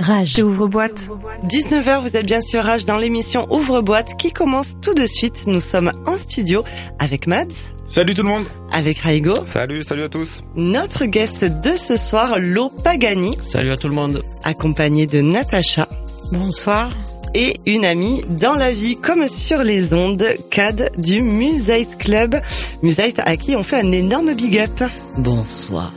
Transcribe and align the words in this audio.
Rage. 0.00 0.42
Ouvre-boîte. 0.42 1.06
19h, 1.46 2.00
vous 2.00 2.16
êtes 2.16 2.26
bien 2.26 2.40
sûr 2.40 2.62
Rage 2.62 2.86
dans 2.86 2.96
l'émission 2.96 3.46
Ouvre-boîte 3.52 4.16
qui 4.18 4.32
commence 4.32 4.74
tout 4.80 4.94
de 4.94 5.04
suite. 5.04 5.44
Nous 5.46 5.60
sommes 5.60 5.92
en 6.06 6.16
studio 6.16 6.64
avec 6.98 7.26
Mads. 7.26 7.44
Salut 7.86 8.14
tout 8.14 8.22
le 8.22 8.28
monde. 8.28 8.44
Avec 8.72 8.98
Raigo. 8.98 9.34
Salut, 9.46 9.82
salut 9.82 10.04
à 10.04 10.08
tous. 10.08 10.42
Notre 10.56 11.04
guest 11.04 11.44
de 11.44 11.76
ce 11.76 11.96
soir, 11.96 12.36
Lo 12.38 12.70
Pagani. 12.70 13.36
Salut 13.42 13.72
à 13.72 13.76
tout 13.76 13.88
le 13.88 13.94
monde. 13.94 14.22
Accompagné 14.42 15.06
de 15.06 15.20
Natacha. 15.20 15.86
Bonsoir. 16.32 16.90
Et 17.34 17.60
une 17.66 17.84
amie 17.84 18.22
dans 18.28 18.54
la 18.54 18.70
vie 18.70 18.96
comme 18.96 19.28
sur 19.28 19.62
les 19.62 19.92
ondes, 19.92 20.24
Cad 20.50 20.90
du 20.96 21.20
Museist 21.20 21.98
Club. 21.98 22.36
Museist 22.82 23.20
à 23.24 23.36
qui 23.36 23.54
on 23.54 23.62
fait 23.62 23.80
un 23.80 23.92
énorme 23.92 24.34
big 24.34 24.58
up. 24.58 24.90
Bonsoir. 25.18 25.92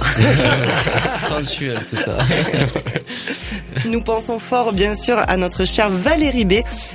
Sensuel, 1.28 1.78
tout 1.90 1.96
ça. 1.96 2.18
Nous 3.86 4.00
pensons 4.00 4.38
fort, 4.38 4.72
bien 4.72 4.94
sûr, 4.94 5.16
à 5.18 5.36
notre 5.36 5.64
chère 5.64 5.90
Valérie 5.90 6.44
B. 6.44 6.54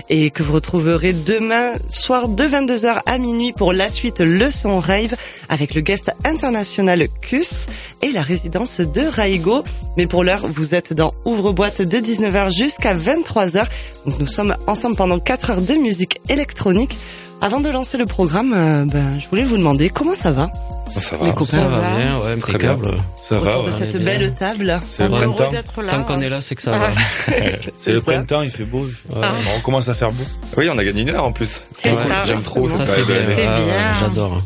Et 0.10 0.32
que 0.32 0.44
vous 0.44 0.54
retrouverez 0.54 1.14
demain 1.14 1.74
soir 1.90 2.28
de 2.28 2.44
22h 2.44 3.02
à 3.06 3.18
minuit 3.18 3.54
pour 3.54 3.74
la 3.74 3.90
suite 3.90 4.20
Le 4.20 4.50
Son 4.50 4.80
Rave 4.80 5.16
avec 5.50 5.74
le 5.74 5.82
guest 5.82 6.14
international 6.24 7.08
Cus 7.22 7.68
et 8.02 8.12
la 8.12 8.22
résidence 8.22 8.80
de 8.80 9.02
Raigo. 9.02 9.64
Mais 9.98 10.08
pour 10.08 10.24
l'heure, 10.24 10.48
vous 10.48 10.76
êtes 10.76 10.94
dans 10.94 11.14
Ouvre-boîte 11.26 11.82
de 11.82 11.98
19h 11.98 12.56
jusqu'à 12.56 12.94
23h. 12.94 13.66
Donc 14.06 14.20
nous 14.20 14.28
sommes 14.28 14.56
ensemble 14.68 14.96
pendant 14.96 15.20
4 15.20 15.50
heures 15.52 15.62
de 15.62 15.74
musique 15.74 16.20
électronique. 16.30 16.96
Avant 17.42 17.60
de 17.60 17.70
lancer 17.70 17.98
le 17.98 18.06
programme, 18.06 18.54
euh, 18.54 18.86
ben, 18.86 19.20
je 19.20 19.28
voulais 19.28 19.44
vous 19.44 19.58
demander 19.58 19.90
comment 19.90 20.16
ça 20.16 20.32
va? 20.32 20.52
Ça 21.00 21.18
va. 21.18 21.26
Les 21.28 21.34
copains. 21.34 21.58
Ça 21.58 21.68
va 21.68 21.82
bien, 21.98 22.16
ouais, 22.18 22.38
Très 22.38 22.58
bien. 22.58 22.72
impeccable. 22.72 23.04
Ça 23.18 23.40
autour 23.40 23.52
va, 23.64 23.70
de 23.72 23.76
ouais. 23.76 23.86
cette 23.86 23.96
on 23.96 24.04
belle 24.04 24.34
table. 24.36 24.76
C'est 24.88 25.04
le 25.04 25.10
printemps. 25.10 25.52
d'être 25.52 25.82
là. 25.82 25.92
Tant 25.92 26.04
qu'on 26.04 26.22
est 26.22 26.30
là, 26.30 26.42
c'est 26.42 26.56
que 26.56 26.62
ça 26.62 26.72
va. 26.78 26.90
C'est 27.78 27.92
le 27.92 28.02
printemps, 28.02 28.42
il 28.42 28.50
fait 28.52 28.64
beau. 28.66 28.86
Ouais. 29.16 29.28
On 29.58 29.62
commence 29.62 29.90
à 29.90 29.94
faire 29.94 30.10
beau. 30.12 30.24
Oui, 30.58 30.68
on 30.72 30.78
a 30.78 30.84
gagné 30.84 31.02
une 31.02 31.10
heure 31.10 31.26
en 31.26 31.32
plus. 31.32 31.60
C'est 31.74 31.92
ça. 31.92 32.26
J'aime 32.26 32.42
trop 32.44 32.68
Ça, 32.70 32.86
c'est 32.86 33.06
bien. 33.06 33.16
C'est 33.36 33.46
Ah, 33.46 33.60
ouais, 33.60 33.66
bien. 33.66 33.94
J'adore. 34.00 34.38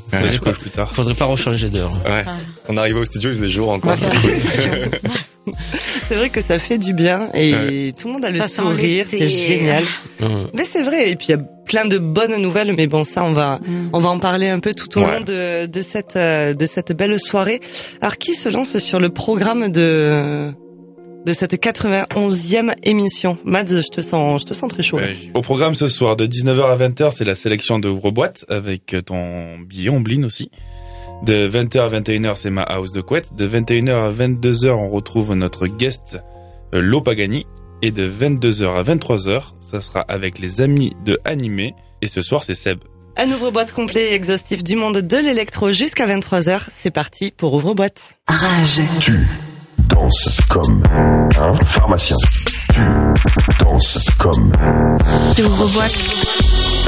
Plus 0.60 0.70
tard. 0.72 0.92
Faudrait 0.92 1.14
pas 1.14 1.26
rechanger 1.26 1.70
d'heure. 1.70 1.92
Ouais. 2.06 2.24
On 2.68 2.76
est 2.76 2.80
arrivé 2.80 3.00
au 3.00 3.06
studio, 3.06 3.30
il 3.30 3.36
faisait 3.36 3.50
jour 3.50 3.70
encore. 3.72 3.96
C'est 6.08 6.16
vrai 6.16 6.30
que 6.30 6.42
ça 6.42 6.60
fait 6.60 6.78
du 6.78 6.94
bien 6.94 7.30
et 7.34 7.54
Ouais. 7.54 7.92
tout 8.00 8.08
le 8.08 8.14
monde 8.14 8.26
a 8.26 8.30
le 8.30 8.40
Ça 8.40 8.48
sourire, 8.48 9.06
c'est 9.10 9.28
génial. 9.28 9.84
Ouais. 10.20 10.28
Mais 10.54 10.66
c'est 10.72 10.84
vrai, 10.84 11.10
et 11.12 11.16
puis 11.16 11.28
il 11.30 11.32
y 11.32 11.34
a 11.36 11.42
plein 11.70 11.86
de 11.86 11.98
bonnes 12.00 12.36
nouvelles, 12.42 12.74
mais 12.76 12.88
bon, 12.88 13.04
ça, 13.06 13.24
on 13.24 13.32
va, 13.34 13.60
Mm. 13.66 13.90
on 13.94 14.00
va 14.02 14.10
en 14.10 14.20
parler 14.20 14.50
un 14.50 14.60
peu 14.60 14.74
tout 14.74 14.98
au 14.98 15.04
Ouais. 15.04 15.20
long 15.20 15.24
de, 15.24 15.68
de 15.68 15.82
cette, 15.82 16.16
euh, 16.18 16.54
de 16.54 16.66
cette 16.66 16.92
belle 16.92 17.18
soirée. 17.20 17.60
Alors, 18.02 18.18
qui 18.18 18.34
se 18.34 18.50
lance 18.50 18.78
sur 18.80 19.00
le 19.00 19.10
programme 19.10 19.70
de, 19.72 20.52
de 21.26 21.34
cette 21.34 21.54
91e 21.60 22.74
émission? 22.84 23.38
Mads, 23.44 23.68
je 23.82 23.88
te 23.92 24.02
sens, 24.02 24.42
je 24.42 24.48
te 24.48 24.54
sens 24.54 24.70
très 24.70 24.84
chaud. 24.84 24.98
Ouais. 24.98 25.16
Au 25.34 25.42
programme 25.42 25.76
ce 25.76 25.88
soir, 25.88 26.16
de 26.18 26.26
19h 26.26 26.64
à 26.72 26.76
20h, 26.76 27.12
c'est 27.16 27.26
la 27.26 27.36
sélection 27.36 27.80
de 27.80 27.88
Ouvre-boîte 27.88 28.46
avec 28.50 28.96
ton 29.06 29.60
billet 29.60 29.90
Omblin 29.90 30.24
aussi. 30.24 30.50
De 31.26 31.48
20h 31.48 31.80
à 31.82 31.90
21h, 31.90 32.36
c'est 32.38 32.50
ma 32.50 32.64
house 32.64 32.92
de 32.94 33.02
couette. 33.02 33.36
De 33.36 33.48
21h 33.48 33.92
à 33.92 34.12
22h, 34.12 34.70
on 34.72 34.90
retrouve 34.90 35.34
notre 35.36 35.68
guest 35.68 36.18
euh, 36.74 36.80
Lo 36.82 37.02
Pagani. 37.02 37.46
Et 37.82 37.92
de 37.92 38.10
22h 38.10 38.78
à 38.78 38.84
23h, 38.84 39.42
ça 39.72 39.80
sera 39.80 40.02
avec 40.02 40.40
les 40.40 40.60
amis 40.60 40.94
de 41.06 41.18
Animé. 41.24 41.76
Et 42.02 42.08
ce 42.08 42.22
soir, 42.22 42.44
c'est 42.44 42.56
Seb. 42.56 42.80
Un 43.16 43.32
ouvre-boîte 43.32 43.72
complet 43.74 44.12
et 44.12 44.14
exhaustif 44.14 44.64
du 44.64 44.76
monde 44.76 44.98
de 44.98 45.18
l'électro 45.18 45.72
jusqu'à 45.72 46.06
23h. 46.08 46.62
C'est 46.78 46.92
parti 46.92 47.32
pour 47.32 47.54
ouvre-boîte. 47.54 48.18
Rage. 48.28 48.82
Tu 49.00 49.26
danses 49.88 50.42
comme 50.50 50.84
un 51.38 51.56
pharmacien. 51.64 52.18
Tu 52.74 52.82
danses 53.64 54.10
comme 54.18 54.52
Ouvre-boîte. 55.38 56.79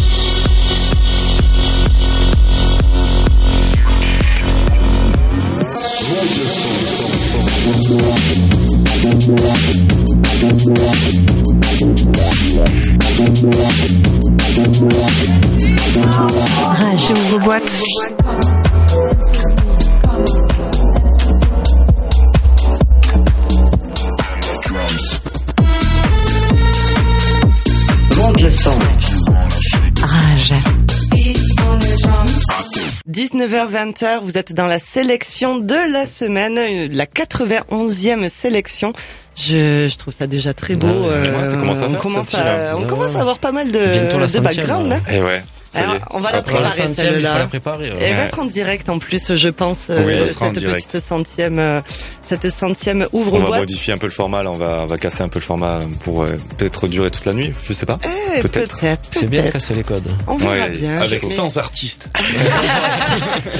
19h-20h, 33.51 34.19
vous 34.23 34.37
êtes 34.37 34.53
dans 34.53 34.65
la 34.67 34.79
sélection 34.79 35.57
de 35.59 35.75
la 35.91 36.05
semaine, 36.05 36.57
euh, 36.57 36.87
la 36.89 37.05
91e 37.05 38.29
sélection. 38.29 38.93
Je, 39.35 39.87
je 39.91 39.97
trouve 39.97 40.13
ça 40.17 40.25
déjà 40.27 40.53
très 40.53 40.75
beau. 40.75 40.87
Ouais, 40.87 41.09
ouais, 41.09 41.45
ça 41.45 41.57
commence 41.57 41.79
à 41.79 41.85
on 41.87 41.89
faire 41.89 41.99
commence 41.99 42.27
cette 42.27 42.35
file-là. 42.37 42.71
à, 42.71 42.77
on 42.77 42.81
Ouais, 42.83 42.87
commence 42.87 43.15
à 43.15 43.19
avoir 43.21 43.39
pas 43.39 43.51
mal 43.51 43.67
de, 43.71 43.77
de 43.77 44.09
centième, 44.27 44.43
background. 44.43 44.89
là. 44.89 44.95
hein. 44.97 45.11
Et 45.11 45.21
ouais. 45.21 45.43
Ça 45.73 45.79
Alors, 45.79 45.95
on 46.11 46.19
va 46.19 46.31
la 46.31 46.37
Après, 46.39 46.51
Pour 46.53 46.61
la 46.61 46.69
préparer 46.69 46.95
celle-là. 46.95 47.39
la 47.39 47.47
préparer. 47.47 47.91
ouais. 47.91 47.97
Elle 48.01 48.15
va 48.17 48.23
être 48.25 48.39
en 48.39 48.45
direct 48.45 48.89
en 48.89 48.99
plus, 48.99 49.35
je 49.35 49.49
pense, 49.49 49.89
euh, 49.89 50.03
Oui, 50.05 50.33
cette 50.37 50.53
petite 50.63 50.99
centième, 51.05 51.59
euh, 51.59 51.81
cette 52.27 52.49
centième 52.49 53.07
On 53.13 53.23
va 53.23 53.57
modifier 53.59 53.93
un 53.93 53.97
peu 53.97 54.07
le 54.07 54.11
format, 54.11 54.43
là. 54.43 54.51
On 54.51 54.55
va, 54.57 54.81
on 54.81 54.85
va 54.85 54.97
casser 54.97 55.21
un 55.23 55.29
peu 55.29 55.39
le 55.39 55.45
format 55.45 55.79
pour 56.03 56.23
euh, 56.23 56.37
peut-être 56.57 56.87
durer 56.87 57.09
toute 57.11 57.25
la 57.25 57.33
nuit. 57.33 57.53
Je 57.63 57.73
sais 57.73 57.85
pas. 57.85 57.99
Eh, 58.35 58.41
peut-être. 58.41 58.79
peut-être, 58.79 59.09
C'est 59.13 59.27
bien 59.29 59.39
de 59.41 59.43
peut-être. 59.47 59.53
casser 59.53 59.73
les 59.73 59.83
codes. 59.83 60.03
On 60.27 60.35
verra 60.37 60.53
Ouais, 60.65 60.69
bien. 60.71 60.99
Avec 61.01 61.23
Mais, 61.23 61.33
100 61.35 61.57
artistes. 61.57 62.07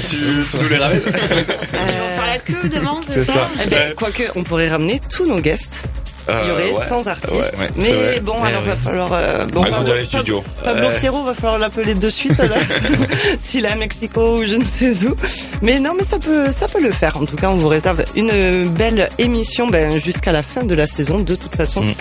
tu, 0.08 0.16
tu 0.50 0.56
nous 0.62 0.68
les 0.68 0.76
ramènes 0.76 1.00
On 1.04 1.08
euh, 1.10 2.16
faire 2.16 2.26
la 2.26 2.38
queue 2.38 2.68
demain, 2.68 2.96
C'est 3.08 3.24
ça. 3.24 3.48
eh 3.64 3.68
ben, 3.68 3.94
quoique, 3.94 4.24
on 4.34 4.42
pourrait 4.42 4.68
ramener 4.68 5.00
tous 5.10 5.26
nos 5.26 5.40
guests. 5.40 5.84
Il 6.28 6.32
y 6.32 6.36
Euh, 6.50 6.52
aurait 6.52 6.72
ouais. 6.72 6.88
100 6.88 7.06
artistes. 7.06 7.32
Ouais, 7.32 7.68
mais 7.76 8.20
bon, 8.20 8.40
Ouais, 8.40 8.48
alors 8.48 8.62
va 8.62 8.76
falloir. 8.76 9.12
euh, 9.12 9.46
bon, 9.46 9.64
On 9.66 9.70
va 9.70 9.82
dans 9.82 9.94
les 9.94 10.04
studios. 10.04 10.42
Pablo 10.62 10.88
Ouais. 10.88 10.98
Pierrot, 10.98 11.22
va 11.24 11.34
falloir 11.34 11.58
l'appeler 11.58 11.94
de 11.94 12.08
suite 12.10 12.38
là, 12.38 12.56
s'il 13.42 13.64
est 13.64 13.68
à 13.68 13.74
Mexico 13.74 14.38
ou 14.38 14.44
je 14.44 14.56
ne 14.56 14.64
sais 14.64 14.92
où. 15.06 15.14
Mais 15.62 15.80
non, 15.80 15.92
mais 15.96 16.04
ça 16.04 16.18
peut, 16.18 16.46
ça 16.56 16.68
peut 16.68 16.80
le 16.82 16.92
faire. 16.92 17.16
En 17.16 17.24
tout 17.24 17.36
cas, 17.36 17.48
on 17.50 17.58
vous 17.58 17.68
réserve 17.68 18.04
une 18.14 18.68
belle 18.68 19.08
émission 19.18 19.66
ben, 19.68 19.98
jusqu'à 19.98 20.32
la 20.32 20.42
fin 20.42 20.62
de 20.64 20.74
la 20.74 20.86
saison, 20.86 21.18
de 21.20 21.34
toute 21.34 21.54
façon. 21.56 21.82
Mm. 21.82 21.92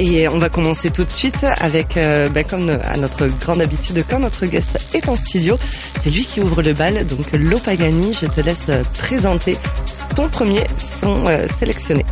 Et 0.00 0.26
on 0.28 0.38
va 0.38 0.48
commencer 0.48 0.90
tout 0.90 1.04
de 1.04 1.10
suite 1.10 1.44
avec, 1.60 1.96
euh, 1.96 2.28
ben, 2.30 2.44
comme 2.44 2.70
à 2.70 2.96
notre 2.96 3.26
grande 3.26 3.60
habitude, 3.60 4.02
quand 4.08 4.18
notre 4.18 4.46
guest 4.46 4.78
est 4.94 5.06
en 5.08 5.16
studio, 5.16 5.58
c'est 6.00 6.10
lui 6.10 6.24
qui 6.24 6.40
ouvre 6.40 6.62
le 6.62 6.72
bal. 6.72 7.04
Donc, 7.06 7.30
Lopagani, 7.32 8.14
je 8.20 8.26
te 8.26 8.40
laisse 8.40 8.56
euh, 8.70 8.82
présenter 8.98 9.58
ton 10.14 10.28
premier 10.28 10.66
son 11.00 11.24
euh, 11.26 11.46
sélectionné. 11.58 12.04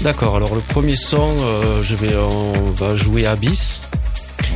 D'accord, 0.00 0.36
alors 0.36 0.54
le 0.54 0.60
premier 0.60 0.96
son, 0.96 1.36
euh, 1.40 1.82
je 1.82 1.94
vais, 1.94 2.14
on 2.16 2.70
va 2.70 2.94
jouer 2.94 3.26
Abyss. 3.26 3.80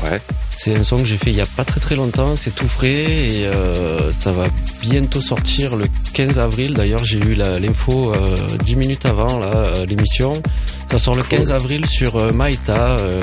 Ouais. 0.05 0.21
C'est 0.65 0.77
un 0.77 0.85
son 0.85 0.99
que 0.99 1.07
j'ai 1.07 1.17
fait 1.17 1.31
il 1.31 1.37
y 1.37 1.41
a 1.41 1.47
pas 1.57 1.65
très 1.65 1.81
très 1.81 1.97
longtemps, 1.97 2.37
c'est 2.37 2.55
tout 2.55 2.69
frais 2.69 2.93
et 2.93 3.47
euh, 3.47 4.13
ça 4.13 4.31
va 4.31 4.45
bientôt 4.81 5.21
sortir 5.21 5.75
le 5.75 5.87
15 6.15 6.39
avril. 6.39 6.75
D'ailleurs, 6.75 7.05
j'ai 7.05 7.19
eu 7.19 7.35
l'info 7.35 8.13
euh, 8.15 8.37
10 8.65 8.77
minutes 8.77 9.05
avant 9.05 9.41
là, 9.41 9.51
euh, 9.57 9.87
l'émission. 9.87 10.41
Ça 10.89 10.99
sort 10.99 11.17
le 11.17 11.25
15 11.25 11.51
avril 11.51 11.85
sur 11.87 12.15
euh, 12.17 12.31
Maïta, 12.33 12.95
euh, 13.01 13.21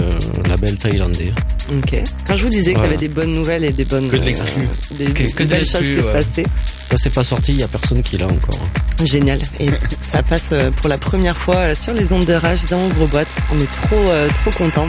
label 0.49 0.77
thaïlandais. 0.77 1.31
Ok. 1.71 2.01
Quand 2.27 2.35
je 2.35 2.43
vous 2.43 2.49
disais 2.49 2.63
qu'il 2.63 2.71
y 2.71 2.75
Voilà. 2.75 2.87
avait 2.89 2.97
des 2.97 3.07
bonnes 3.07 3.33
nouvelles 3.33 3.63
et 3.63 3.71
des 3.71 3.85
bonnes 3.85 4.09
Que 4.09 4.17
de 4.17 4.23
l'exclu. 4.25 4.63
euh, 4.63 4.95
des, 4.97 5.05
Que- 5.05 5.23
des 5.23 5.31
que 5.31 5.43
de 5.43 5.49
belles 5.49 5.65
choses 5.65 5.79
qui 5.81 5.95
se 5.95 6.01
ouais. 6.01 6.11
passaient. 6.11 6.45
Ça 6.89 6.95
c'est 6.97 7.13
pas 7.13 7.23
sorti, 7.23 7.53
il 7.53 7.59
y 7.59 7.63
a 7.63 7.67
personne 7.69 8.01
qui 8.03 8.17
l'a 8.17 8.25
encore. 8.25 8.59
Génial. 9.05 9.41
Et 9.61 9.69
ça 10.01 10.23
passe 10.23 10.53
pour 10.77 10.89
la 10.89 10.97
première 10.97 11.37
fois 11.37 11.73
sur 11.73 11.93
les 11.93 12.11
ondes 12.11 12.25
de 12.25 12.33
rage 12.33 12.65
dans 12.69 12.83
Ouvre 12.87 13.07
Boîte. 13.07 13.29
On 13.53 13.59
est 13.59 13.71
trop 13.71 14.09
euh, 14.09 14.27
trop 14.41 14.51
contents. 14.51 14.87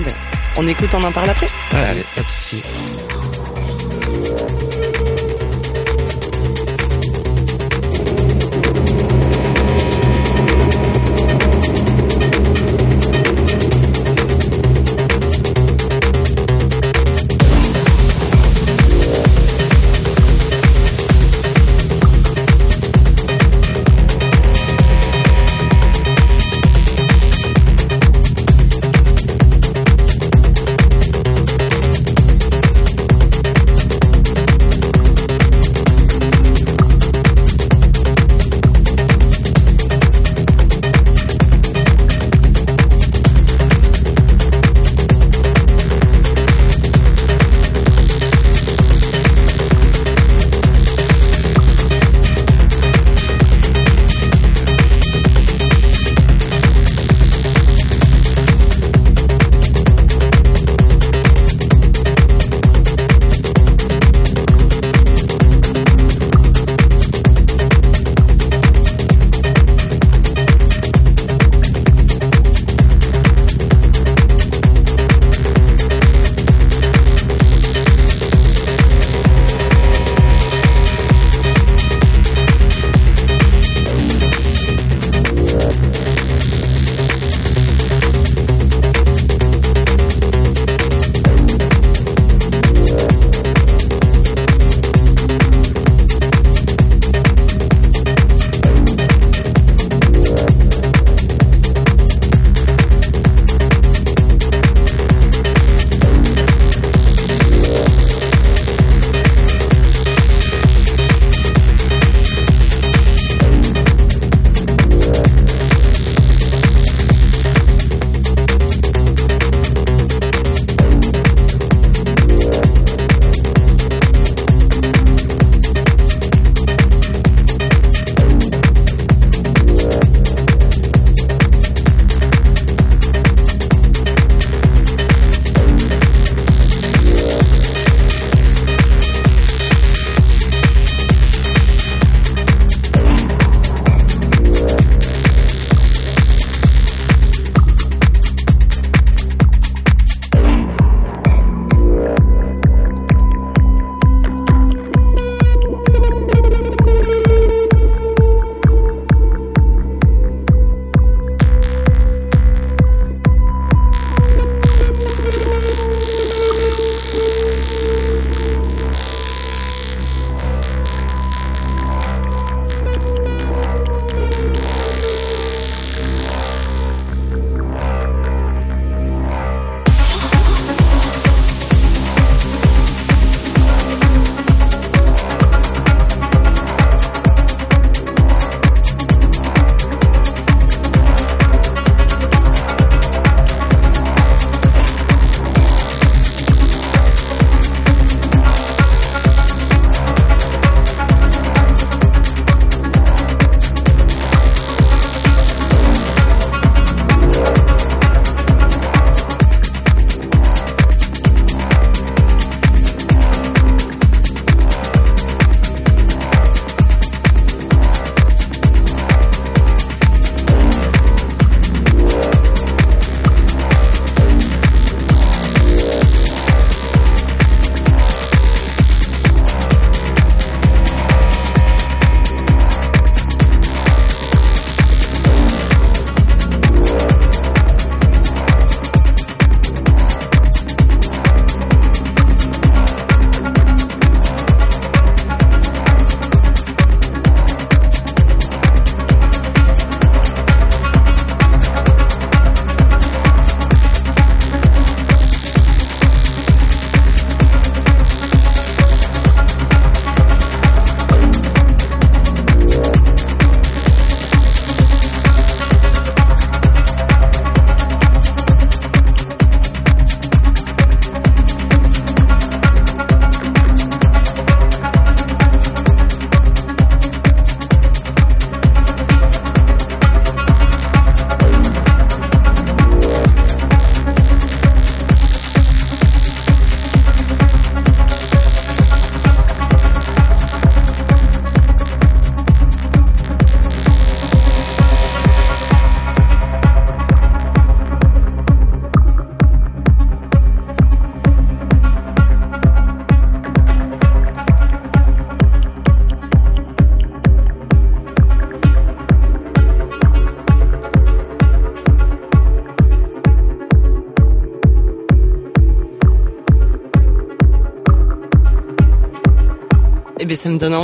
On 0.56 0.66
écoute, 0.66 0.90
on 0.94 1.02
en 1.02 1.12
parle 1.12 1.30
après. 1.30 1.48
Allez, 1.72 2.04
pas 2.14 2.20
de 2.20 2.26
souci. 2.26 2.62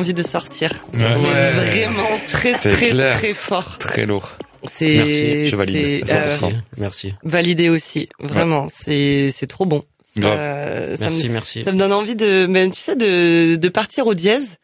Envie 0.07 0.15
de 0.15 0.23
sortir. 0.23 0.71
Ouais. 0.95 1.05
On 1.05 1.25
est 1.25 1.29
Ouais. 1.29 1.51
Vraiment 1.53 2.09
très 2.27 2.53
très 2.53 2.91
clair. 2.91 3.19
très 3.19 3.35
fort. 3.35 3.79
Très 3.79 4.07
lourd. 4.07 4.37
C'est 4.73 4.97
Merci, 4.97 5.47
je 5.47 5.57
valide. 5.57 6.05
euh. 6.11 6.15
Merci. 6.27 6.55
Merci. 6.79 7.15
validé 7.25 7.69
aussi. 7.69 8.09
Vraiment, 8.21 8.69
c'est 8.75 9.31
c'est 9.35 9.47
trop 9.47 9.67
bon. 9.67 9.85
Ça, 10.17 10.23
ça 10.23 10.31
me 10.31 10.99
Merci, 11.11 11.29
merci. 11.29 11.63
Ça 11.65 11.73
me 11.73 11.79
donne 11.79 11.93
envie 11.93 12.17
de, 12.17 12.47
ben, 12.47 12.71
tu 12.71 12.81
sais, 12.81 12.97
de, 12.97 13.57
de 13.57 13.69
partir 13.69 14.07
au 14.07 14.15
dièse 14.15 14.57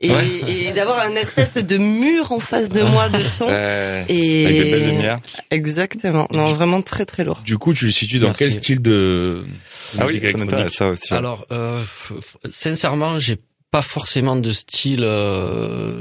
et, 0.00 0.10
Ouais. 0.10 0.26
et 0.46 0.72
d'avoir 0.72 1.00
un 1.00 1.14
espèce 1.16 1.54
de 1.56 1.78
mur 1.78 2.30
en 2.30 2.40
face 2.40 2.68
de 2.68 2.82
moi 2.82 3.08
de 3.08 3.22
son. 3.24 3.46
Euh, 3.48 4.04
Et 4.08 4.44
avec 4.46 4.56
des 4.58 4.70
belles 4.70 4.86
lumières. 4.90 5.20
Exactement. 5.50 6.28
Non, 6.30 6.44
vraiment 6.44 6.82
très 6.82 7.06
très 7.06 7.24
lourd. 7.24 7.40
Du 7.44 7.56
coup, 7.58 7.72
tu 7.74 7.86
le 7.86 7.90
situes 7.90 8.18
dans 8.18 8.28
Merci. 8.28 8.38
quel 8.44 8.52
style 8.52 8.82
de, 8.82 8.90
de 8.90 9.98
Ah 9.98 10.04
oui, 10.06 10.20
musique 10.20 10.76
ça 10.76 10.88
aussi. 10.88 11.12
Alors, 11.14 11.46
euh, 11.52 11.82
sincèrement, 12.52 13.18
j'ai 13.18 13.38
pas 13.70 13.82
forcément 13.82 14.34
de 14.36 14.50
style. 14.50 15.02
Euh, 15.04 16.00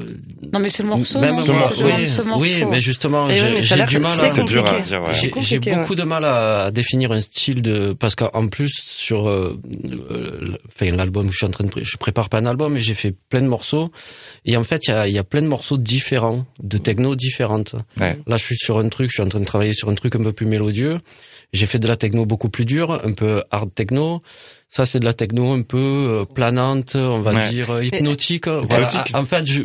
Non, 0.53 0.59
mais 0.59 0.69
c'est 0.69 0.83
le 0.83 0.89
morceau, 0.89 1.19
même 1.19 1.35
non 1.35 1.41
ce 1.41 1.51
morceau. 1.51 1.85
oui, 1.85 2.07
ce 2.07 2.21
morceau. 2.21 2.41
oui, 2.41 2.65
mais 2.69 2.79
justement, 2.79 3.27
mais 3.27 3.61
j'ai 3.61 3.85
du 3.85 3.99
mal 3.99 4.17
c'est 4.17 4.25
à. 4.25 4.31
C'est 4.31 4.43
dur 4.45 4.65
à 4.65 4.69
compliqué. 4.69 4.89
dire, 4.89 5.03
ouais. 5.03 5.41
J'ai 5.43 5.59
beaucoup 5.59 5.95
de 5.95 6.03
mal 6.03 6.23
à, 6.23 6.71
définir 6.71 7.11
un 7.11 7.19
style 7.19 7.61
de 7.61 7.91
parce 7.93 8.15
qu'en 8.15 8.47
plus 8.47 8.71
sur 8.73 9.27
euh, 9.29 9.59
euh, 9.85 10.57
enfin 10.67 10.91
l'album 10.95 11.29
je 11.31 11.37
suis 11.37 11.45
en 11.45 11.49
train 11.49 11.65
de 11.65 11.69
pré- 11.69 11.83
je 11.83 11.97
prépare 11.97 12.29
pas 12.29 12.37
un 12.39 12.45
album 12.45 12.73
mais 12.73 12.81
j'ai 12.81 12.93
fait 12.93 13.13
plein 13.29 13.41
de 13.41 13.47
morceaux 13.47 13.91
et 14.45 14.55
en 14.57 14.63
fait 14.63 14.87
il 14.87 14.91
y 14.91 14.93
a, 14.93 15.07
il 15.07 15.13
y 15.13 15.17
a 15.17 15.23
plein 15.23 15.41
de 15.41 15.47
morceaux 15.47 15.77
différents 15.77 16.45
de 16.61 16.77
techno 16.77 17.15
différentes 17.15 17.75
Ouais. 17.99 18.17
là 18.27 18.37
je 18.37 18.43
suis 18.43 18.57
sur 18.57 18.77
un 18.79 18.87
truc 18.89 19.09
je 19.09 19.13
suis 19.15 19.23
en 19.23 19.27
train 19.29 19.39
de 19.39 19.45
travailler 19.45 19.73
sur 19.73 19.89
un 19.89 19.95
truc 19.95 20.15
un 20.15 20.23
peu 20.23 20.33
plus 20.33 20.45
mélodieux 20.45 20.99
j'ai 21.53 21.65
fait 21.65 21.79
de 21.79 21.87
la 21.87 21.95
techno 21.95 22.25
beaucoup 22.25 22.49
plus 22.49 22.65
dure 22.65 23.01
un 23.03 23.13
peu 23.13 23.43
hard 23.51 23.73
techno 23.73 24.21
ça 24.69 24.83
c'est 24.85 24.99
de 24.99 25.05
la 25.05 25.13
techno 25.13 25.53
un 25.53 25.61
peu 25.61 25.77
euh, 25.77 26.25
planante 26.25 26.95
on 26.95 27.21
va 27.21 27.31
Ouais. 27.31 27.49
dire 27.49 27.71
euh, 27.71 27.85
hypnotique 27.85 28.47
voilà 28.47 28.87
en 29.13 29.23
fait 29.25 29.45
je, 29.45 29.61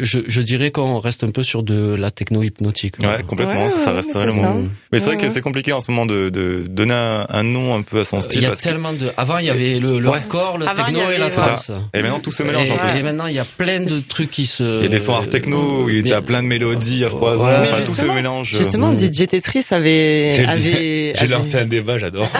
je 0.00 0.20
je 0.26 0.40
dirais 0.42 0.70
qu'on 0.70 1.00
reste 1.00 1.24
un 1.24 1.30
peu 1.30 1.42
sur 1.42 1.62
de 1.64 1.94
la 1.94 2.10
techno 2.10 2.42
hypnotique 2.42 2.94
Ouais, 3.02 3.22
complètement, 3.26 3.64
Ouais, 3.64 3.70
ça 3.70 3.94
mais 4.14 4.24
le 4.26 4.32
mot. 4.32 4.68
Mais 4.92 4.98
c'est 4.98 5.06
vrai 5.06 5.16
que 5.18 5.28
c'est 5.28 5.40
compliqué 5.40 5.72
en 5.72 5.80
ce 5.80 5.90
moment 5.90 6.06
de, 6.06 6.28
de 6.28 6.64
donner 6.68 6.94
un, 6.94 7.26
un 7.28 7.42
nom 7.42 7.74
un 7.74 7.82
peu 7.82 8.00
à 8.00 8.04
son 8.04 8.18
Il 8.18 8.22
style. 8.24 8.42
y 8.42 8.44
a 8.46 8.48
parce 8.50 8.60
que- 8.60 8.68
tellement 8.68 8.92
de. 8.92 9.10
Avant, 9.16 9.38
il 9.38 9.46
y 9.46 9.50
avait 9.50 9.78
le, 9.80 9.98
le 9.98 10.08
Ouais. 10.08 10.16
hardcore, 10.18 10.58
le 10.58 10.66
Avant, 10.68 10.84
il 10.86 10.94
techno 10.94 11.10
et 11.10 11.18
la 11.18 11.30
trance. 11.30 11.70
Et 11.92 12.00
maintenant 12.02 12.20
tout 12.20 12.30
se 12.32 12.42
mélange 12.42 12.68
et, 12.68 12.72
en 12.72 12.76
plus. 12.78 12.98
et 12.98 13.02
maintenant, 13.02 13.26
il 13.26 13.34
y 13.34 13.38
a 13.40 13.44
plein 13.44 13.80
de 13.80 14.08
trucs 14.08 14.30
qui 14.30 14.46
se. 14.46 14.78
Il 14.78 14.82
y 14.84 14.86
a 14.86 14.88
des 14.88 15.00
sons 15.00 15.14
art 15.14 15.28
techno, 15.28 15.88
il 15.90 16.06
y 16.06 16.12
a 16.12 16.22
plein 16.22 16.42
de 16.42 16.48
mélodies 16.48 17.04
à 17.04 17.10
foison, 17.10 17.44
Ouais. 17.46 17.54
enfin, 17.54 17.76
Mais 17.78 17.84
tout 17.84 17.94
se 17.94 18.04
mélange. 18.06 18.50
Justement, 18.56 18.92
Mm. 18.92 18.98
DJ 18.98 19.26
Tetris 19.26 19.64
avait, 19.70 20.34
J'ai- 20.36 20.44
avait, 20.46 20.62
J'ai 21.14 21.18
avait- 21.18 21.26
lancé 21.28 21.58
un 21.58 21.66
débat, 21.66 21.98
j'adore. 21.98 22.28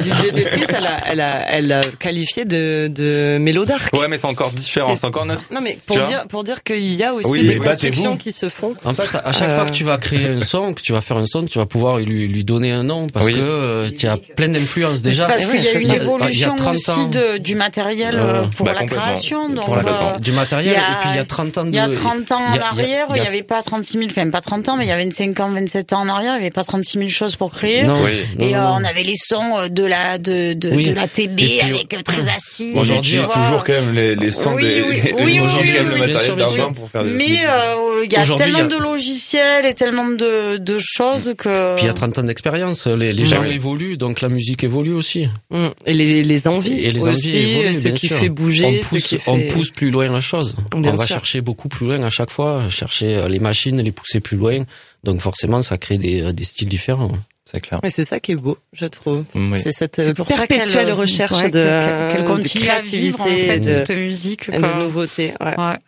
DJ 0.00 0.32
Tetris, 0.32 0.64
elle 0.68 0.86
a, 0.86 0.98
elle 1.06 1.20
a, 1.20 1.50
elle 1.56 1.72
a 1.72 1.80
qualifié 1.98 2.44
de, 2.44 2.88
de 2.88 3.38
mélodark. 3.38 3.94
Ouais, 3.96 4.08
mais 4.08 4.18
c'est 4.18 4.26
encore 4.26 4.50
différent, 4.52 4.96
c'est 4.96 5.06
encore 5.06 5.26
notre. 5.26 5.42
Non 5.52 5.60
mais 5.60 5.78
pour 5.86 6.00
dire 6.02 6.26
pour 6.28 6.44
dire 6.44 6.62
qu'il 6.62 6.94
y 6.94 7.02
a 7.04 7.14
aussi 7.14 7.26
Oui, 7.28 7.46
des 7.46 7.56
constructions 7.58 8.16
qui 8.16 8.32
se 8.32 8.48
font. 8.48 8.74
En 8.84 8.94
fait, 8.94 9.08
à 9.24 9.32
chaque 9.32 9.50
Euh. 9.50 9.56
fois 9.56 9.64
que 9.66 9.70
tu 9.72 9.84
vas 9.84 9.98
créer 9.98 10.26
un 10.28 10.40
son, 10.42 10.74
que 10.74 10.82
tu 10.82 10.92
vas 10.92 11.00
faire 11.00 11.16
un 11.16 11.26
son, 11.26 11.44
tu 11.44 11.58
vas 11.58 11.66
pouvoir 11.66 11.98
lui, 11.98 12.28
lui 12.28 12.44
donner 12.44 12.70
un 12.72 12.82
nom 12.84 13.06
parce 13.08 13.26
Oui. 13.26 13.34
que 13.34 13.40
euh, 13.40 13.90
tu 13.96 14.06
as 14.06 14.16
plein 14.16 14.48
d'influences 14.48 15.02
déjà. 15.02 15.26
Parce 15.26 15.44
Eh 15.46 15.50
qu'il 15.50 15.64
y 15.64 15.68
a 15.68 15.72
une 15.80 15.90
a 15.90 15.96
évolution 15.96 16.56
30 16.56 16.76
aussi 16.76 17.08
de, 17.08 17.38
du 17.38 17.54
matériel 17.54 18.16
euh, 18.18 18.46
pour 18.56 18.66
Bah, 18.66 18.74
la 18.78 18.86
création. 18.86 19.48
Donc, 19.48 19.64
Pour 19.64 19.76
la 19.76 20.14
euh, 20.14 20.18
du 20.18 20.32
matériel 20.32 20.76
a- 20.76 20.78
et 20.78 20.94
puis 21.00 21.08
il 21.12 21.16
y 21.16 21.18
a 21.18 21.24
30 21.24 21.58
ans 21.58 21.64
de. 21.64 21.70
il 21.70 21.74
y 21.74 21.78
a 21.78 21.88
30 21.88 22.32
ans 22.32 22.40
en 22.40 22.52
a- 22.52 22.58
a- 22.60 22.68
arrière, 22.70 23.06
il 23.10 23.18
a- 23.18 23.22
n'y 23.22 23.26
avait 23.26 23.42
pas 23.42 23.62
36 23.62 23.98
000, 23.98 24.10
enfin 24.10 24.28
pas 24.30 24.40
30 24.40 24.68
ans, 24.68 24.76
mais 24.76 24.84
il 24.84 24.88
y 24.88 24.92
avait 24.92 25.04
25 25.04 25.40
ans, 25.40 25.50
27 25.50 25.92
ans 25.92 26.00
en 26.00 26.08
arrière, 26.08 26.32
il 26.34 26.38
n'y 26.40 26.44
avait 26.46 26.50
pas 26.50 26.64
36 26.64 26.98
000 26.98 27.08
choses 27.10 27.36
pour 27.36 27.50
créer. 27.52 27.84
Non, 27.84 27.94
Oui. 28.04 28.22
non, 28.38 28.44
Et 28.46 28.52
non, 28.52 28.58
euh, 28.58 28.62
non. 28.62 28.76
on 28.80 28.84
avait 28.84 29.02
les 29.02 29.14
euh, 29.58 29.68
de 29.68 29.84
la 29.84 30.18
de 30.18 30.54
de, 30.54 30.70
Oui. 30.70 30.84
de 30.84 30.92
la 30.92 31.06
TB 31.08 31.36
puis, 31.36 31.60
avec 31.60 31.94
euh, 31.94 32.00
très 32.02 32.28
assis. 32.28 32.72
On 32.76 32.80
Aujourd'hui, 32.80 33.16
utilise 33.18 33.28
toujours 33.28 33.64
quand 33.64 33.72
même 33.72 33.94
les, 33.94 34.14
les 34.16 34.30
sons 34.30 34.54
Oui, 34.54 34.62
des, 34.62 34.82
oui, 34.82 35.00
les- 35.04 35.12
oui, 35.12 35.22
oui, 35.40 35.72
le 35.78 35.96
matériel 35.98 36.48
sûr. 36.54 36.72
pour 36.74 36.90
faire 36.90 37.04
des 37.04 37.10
Mais 37.10 37.38
euh, 37.46 38.04
il 38.04 38.12
y 38.12 38.16
a 38.16 38.24
tellement 38.24 38.58
il 38.58 38.62
y 38.62 38.64
a- 38.64 38.66
de 38.66 38.76
logiciels 38.76 39.66
et 39.66 39.74
tellement 39.74 40.08
de, 40.08 40.56
de 40.56 40.78
choses 40.80 41.34
que. 41.38 41.74
Puis 41.76 41.84
il 41.84 41.86
y 41.86 41.90
a 41.90 41.94
30 41.94 42.18
ans 42.18 42.22
d'expérience, 42.22 42.86
les, 42.86 43.12
les 43.12 43.24
gens 43.24 43.42
oui. 43.42 43.54
évoluent, 43.54 43.96
donc 43.96 44.20
la 44.20 44.28
musique 44.28 44.64
évolue 44.64 44.92
aussi. 44.92 45.28
Mm. 45.50 45.66
Et 45.86 45.94
les, 45.94 46.22
les 46.22 46.48
envies 46.48 46.80
Et 46.80 46.90
les 46.92 47.06
aussi, 47.06 47.28
envies 47.28 47.36
évoluent, 47.52 47.74
ce 47.74 47.80
bien 47.88 47.92
qui 47.92 48.06
sûr. 48.08 48.18
fait 48.18 48.28
bouger, 48.28 48.64
on 48.64 48.82
ce 48.82 48.88
pousse, 48.88 49.02
qui 49.02 49.18
on 49.26 49.36
fait- 49.36 49.48
pousse 49.48 49.70
plus 49.70 49.90
loin 49.90 50.08
la 50.08 50.20
chose. 50.20 50.54
Bien 50.76 50.92
on 50.92 50.94
va 50.96 51.06
sûr. 51.06 51.16
chercher 51.16 51.40
beaucoup 51.40 51.68
plus 51.68 51.86
loin 51.86 52.02
à 52.02 52.10
chaque 52.10 52.30
fois, 52.30 52.68
chercher 52.70 53.26
les 53.28 53.38
machines, 53.38 53.80
les 53.80 53.92
pousser 53.92 54.20
plus 54.20 54.36
loin. 54.36 54.64
Donc 55.04 55.20
forcément, 55.20 55.62
ça 55.62 55.78
crée 55.78 55.96
des, 55.98 56.32
des 56.32 56.44
styles 56.44 56.68
différents. 56.68 57.12
C'est 57.52 57.60
clair. 57.60 57.80
Mais 57.82 57.90
c'est 57.90 58.04
ça 58.04 58.20
qui 58.20 58.32
est 58.32 58.36
beau, 58.36 58.58
je 58.72 58.86
trouve. 58.86 59.24
Oui. 59.34 59.60
C'est 59.62 59.72
cette 59.72 59.98
euh, 59.98 60.14
pour 60.14 60.28
ça 60.28 60.46
perpétuelle 60.46 60.84
qu'elle, 60.86 60.92
recherche 60.92 61.32
ouais, 61.36 61.50
de, 61.50 61.52
qu'elle- 61.52 62.12
qu'elle 62.12 62.22
de 62.22 62.28
continue 62.28 62.68
à 62.68 62.80
vivre 62.80 63.20
en 63.20 63.24
fait 63.24 63.30
créativité, 63.34 63.58
de, 63.60 63.72
cette 63.86 63.96
musique. 63.96 64.48
et 64.48 64.56
de 64.56 64.60
quoi. 64.60 64.74
nouveauté. 64.74 65.34
Ouais. 65.40 65.56
Ouais. 65.58 65.78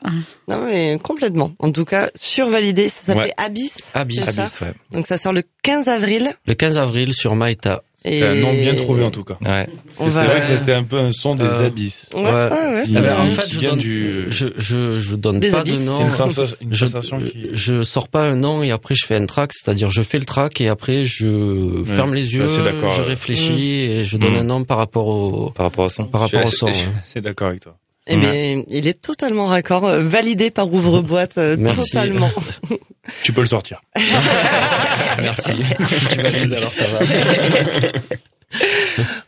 Non 0.48 0.64
mais 0.66 0.98
complètement. 1.02 1.52
En 1.60 1.70
tout 1.70 1.84
cas, 1.84 2.10
survalidé. 2.14 2.88
Ça 2.88 3.02
s'appelait 3.02 3.24
Ouais. 3.26 3.34
Abyss. 3.36 3.76
Abyss. 3.94 4.24
Ça 4.24 4.30
Abyss, 4.42 4.60
ouais. 4.62 4.72
Donc 4.90 5.06
ça 5.06 5.18
sort 5.18 5.32
le 5.32 5.42
15 5.62 5.86
avril. 5.88 6.32
Le 6.46 6.54
15 6.54 6.78
avril 6.78 7.12
sur 7.14 7.34
Maïta. 7.36 7.82
Et 8.04 8.20
C'est 8.20 8.26
un 8.26 8.34
nom 8.34 8.52
bien 8.52 8.74
trouvé 8.74 9.04
en 9.04 9.10
tout 9.12 9.22
cas. 9.22 9.36
Ouais. 9.44 9.68
C'est 9.98 10.08
va- 10.10 10.24
vrai 10.24 10.40
que 10.40 10.46
c'était 10.46 10.72
un 10.72 10.82
peu 10.82 10.98
un 10.98 11.12
son 11.12 11.36
des 11.36 11.44
Euh, 11.44 11.66
abysses. 11.66 12.08
Ouais, 12.14 12.22
Ouais. 12.22 12.30
ouais, 12.32 12.50
ouais, 12.74 12.82
Qui- 12.84 12.98
en 12.98 13.24
fait, 13.26 13.48
je 13.48 13.60
donne, 13.60 13.78
du- 13.78 14.24
je, 14.30 14.46
je, 14.58 14.98
je 14.98 15.14
donne 15.16 15.38
Des 15.38 15.50
pas 15.50 15.60
abysses. 15.60 15.78
de 15.78 15.84
nom. 15.84 15.98
C'est 15.98 16.04
une 16.04 16.08
sensation, 16.10 16.56
une 16.60 16.74
je, 16.74 16.86
sensation 16.86 17.20
qui... 17.20 17.46
je 17.52 17.82
sors 17.84 18.08
pas 18.08 18.24
un 18.24 18.34
nom 18.34 18.62
et 18.64 18.70
après 18.72 18.94
je 18.96 19.06
fais 19.06 19.14
un 19.16 19.26
track, 19.26 19.52
c'est-à-dire 19.52 19.88
je 19.90 20.02
fais 20.02 20.18
le 20.18 20.24
track 20.24 20.60
et 20.60 20.68
après 20.68 21.04
je 21.04 21.82
ferme 21.86 22.14
les 22.14 22.34
yeux, 22.34 22.42
Ouais, 22.42 22.48
c'est 22.48 22.62
d'accord, 22.64 22.92
je 22.96 23.02
réfléchis 23.02 23.72
et 23.82 24.04
je 24.04 24.16
donne 24.16 24.32
Mm. 24.34 24.36
un 24.38 24.44
nom 24.44 24.64
par 24.64 24.78
rapport 24.78 25.06
au 25.06 25.50
Par 25.50 25.66
rapport 25.66 25.84
au 25.86 25.88
son. 25.88 26.04
par 26.06 26.22
rapport 26.22 26.44
au 26.46 26.50
son. 26.50 26.66
assez 27.08 27.20
d'accord 27.20 27.48
avec 27.48 27.60
toi. 27.60 27.76
Eh 28.08 28.16
bien, 28.16 28.62
il 28.68 28.88
est 28.88 29.00
totalement 29.00 29.46
raccord, 29.46 29.86
euh, 29.86 30.00
validé 30.02 30.50
par 30.50 30.72
ouvre-boîte, 30.72 31.38
euh, 31.38 31.56
totalement. 31.74 32.30
Tu 33.22 33.32
peux 33.32 33.42
le 33.42 33.46
sortir. 33.46 33.80
Merci. 35.20 35.52
si 35.88 36.06
tu 36.08 36.18
valides 36.20 36.52
alors 36.54 36.72
ça 36.72 36.84
va. 36.84 37.04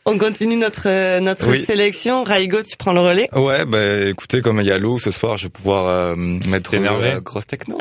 On 0.07 0.19
continue 0.19 0.57
notre 0.57 0.83
euh, 0.87 1.19
notre 1.21 1.49
Oui. 1.49 1.65
sélection. 1.65 2.25
Raigo, 2.25 2.63
tu 2.63 2.77
prends 2.77 2.93
le 2.93 3.01
relais. 3.01 3.29
Ouais, 3.33 3.65
bah 3.65 4.09
écoutez, 4.09 4.43
comme 4.43 4.61
il 4.61 4.67
y 4.67 4.71
a 4.73 4.77
l'eau 4.77 4.99
ce 4.99 5.11
soir, 5.11 5.39
je 5.39 5.45
vais 5.45 5.51
pouvoir 5.51 5.87
euh, 5.87 6.15
mettre 6.17 6.75
énervé 6.75 7.13
la 7.13 7.21
grosse 7.21 7.47
techno. 7.47 7.79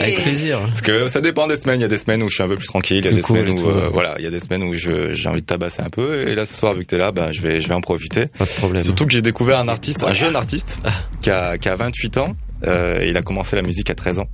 Avec 0.00 0.22
plaisir. 0.22 0.60
Parce 0.60 0.82
que 0.82 1.08
ça 1.08 1.20
dépend 1.20 1.46
des 1.46 1.56
semaines. 1.56 1.80
Il 1.80 1.82
y 1.82 1.86
a 1.86 1.88
des 1.88 1.96
semaines 1.98 2.22
où 2.22 2.28
je 2.28 2.34
suis 2.34 2.42
un 2.42 2.48
peu 2.48 2.56
plus 2.56 2.66
tranquille. 2.66 2.98
Il 2.98 3.04
y 3.04 3.08
a 3.08 3.12
des 3.12 3.20
Cool, 3.22 3.38
semaines 3.40 3.58
où 3.58 3.68
euh, 3.68 3.88
voilà, 3.92 4.14
il 4.18 4.24
y 4.24 4.28
a 4.28 4.30
des 4.30 4.40
semaines 4.40 4.62
où 4.62 4.72
je 4.74 5.14
j'ai 5.14 5.28
envie 5.28 5.40
de 5.40 5.46
tabasser 5.46 5.82
un 5.82 5.90
peu. 5.90 6.28
Et 6.28 6.34
là 6.34 6.46
ce 6.46 6.54
soir, 6.54 6.74
vu 6.74 6.80
que 6.80 6.86
t'es 6.86 6.98
là, 6.98 7.12
bah 7.12 7.30
je 7.32 7.40
vais 7.42 7.60
je 7.60 7.68
vais 7.68 7.74
en 7.74 7.80
profiter. 7.80 8.26
Pas 8.26 8.44
de 8.44 8.50
problème. 8.50 8.82
Surtout 8.82 9.06
que 9.06 9.12
j'ai 9.12 9.22
découvert 9.22 9.58
un 9.58 9.68
artiste, 9.68 10.04
un 10.04 10.12
jeune 10.12 10.36
artiste, 10.36 10.78
qui 11.22 11.30
a 11.30 11.58
qui 11.58 11.68
a 11.68 11.76
28 11.76 12.18
ans. 12.18 12.36
Euh, 12.66 13.04
il 13.06 13.16
a 13.16 13.22
commencé 13.22 13.54
la 13.56 13.62
musique 13.62 13.90
à 13.90 13.94
13 13.94 14.18
ans. 14.20 14.28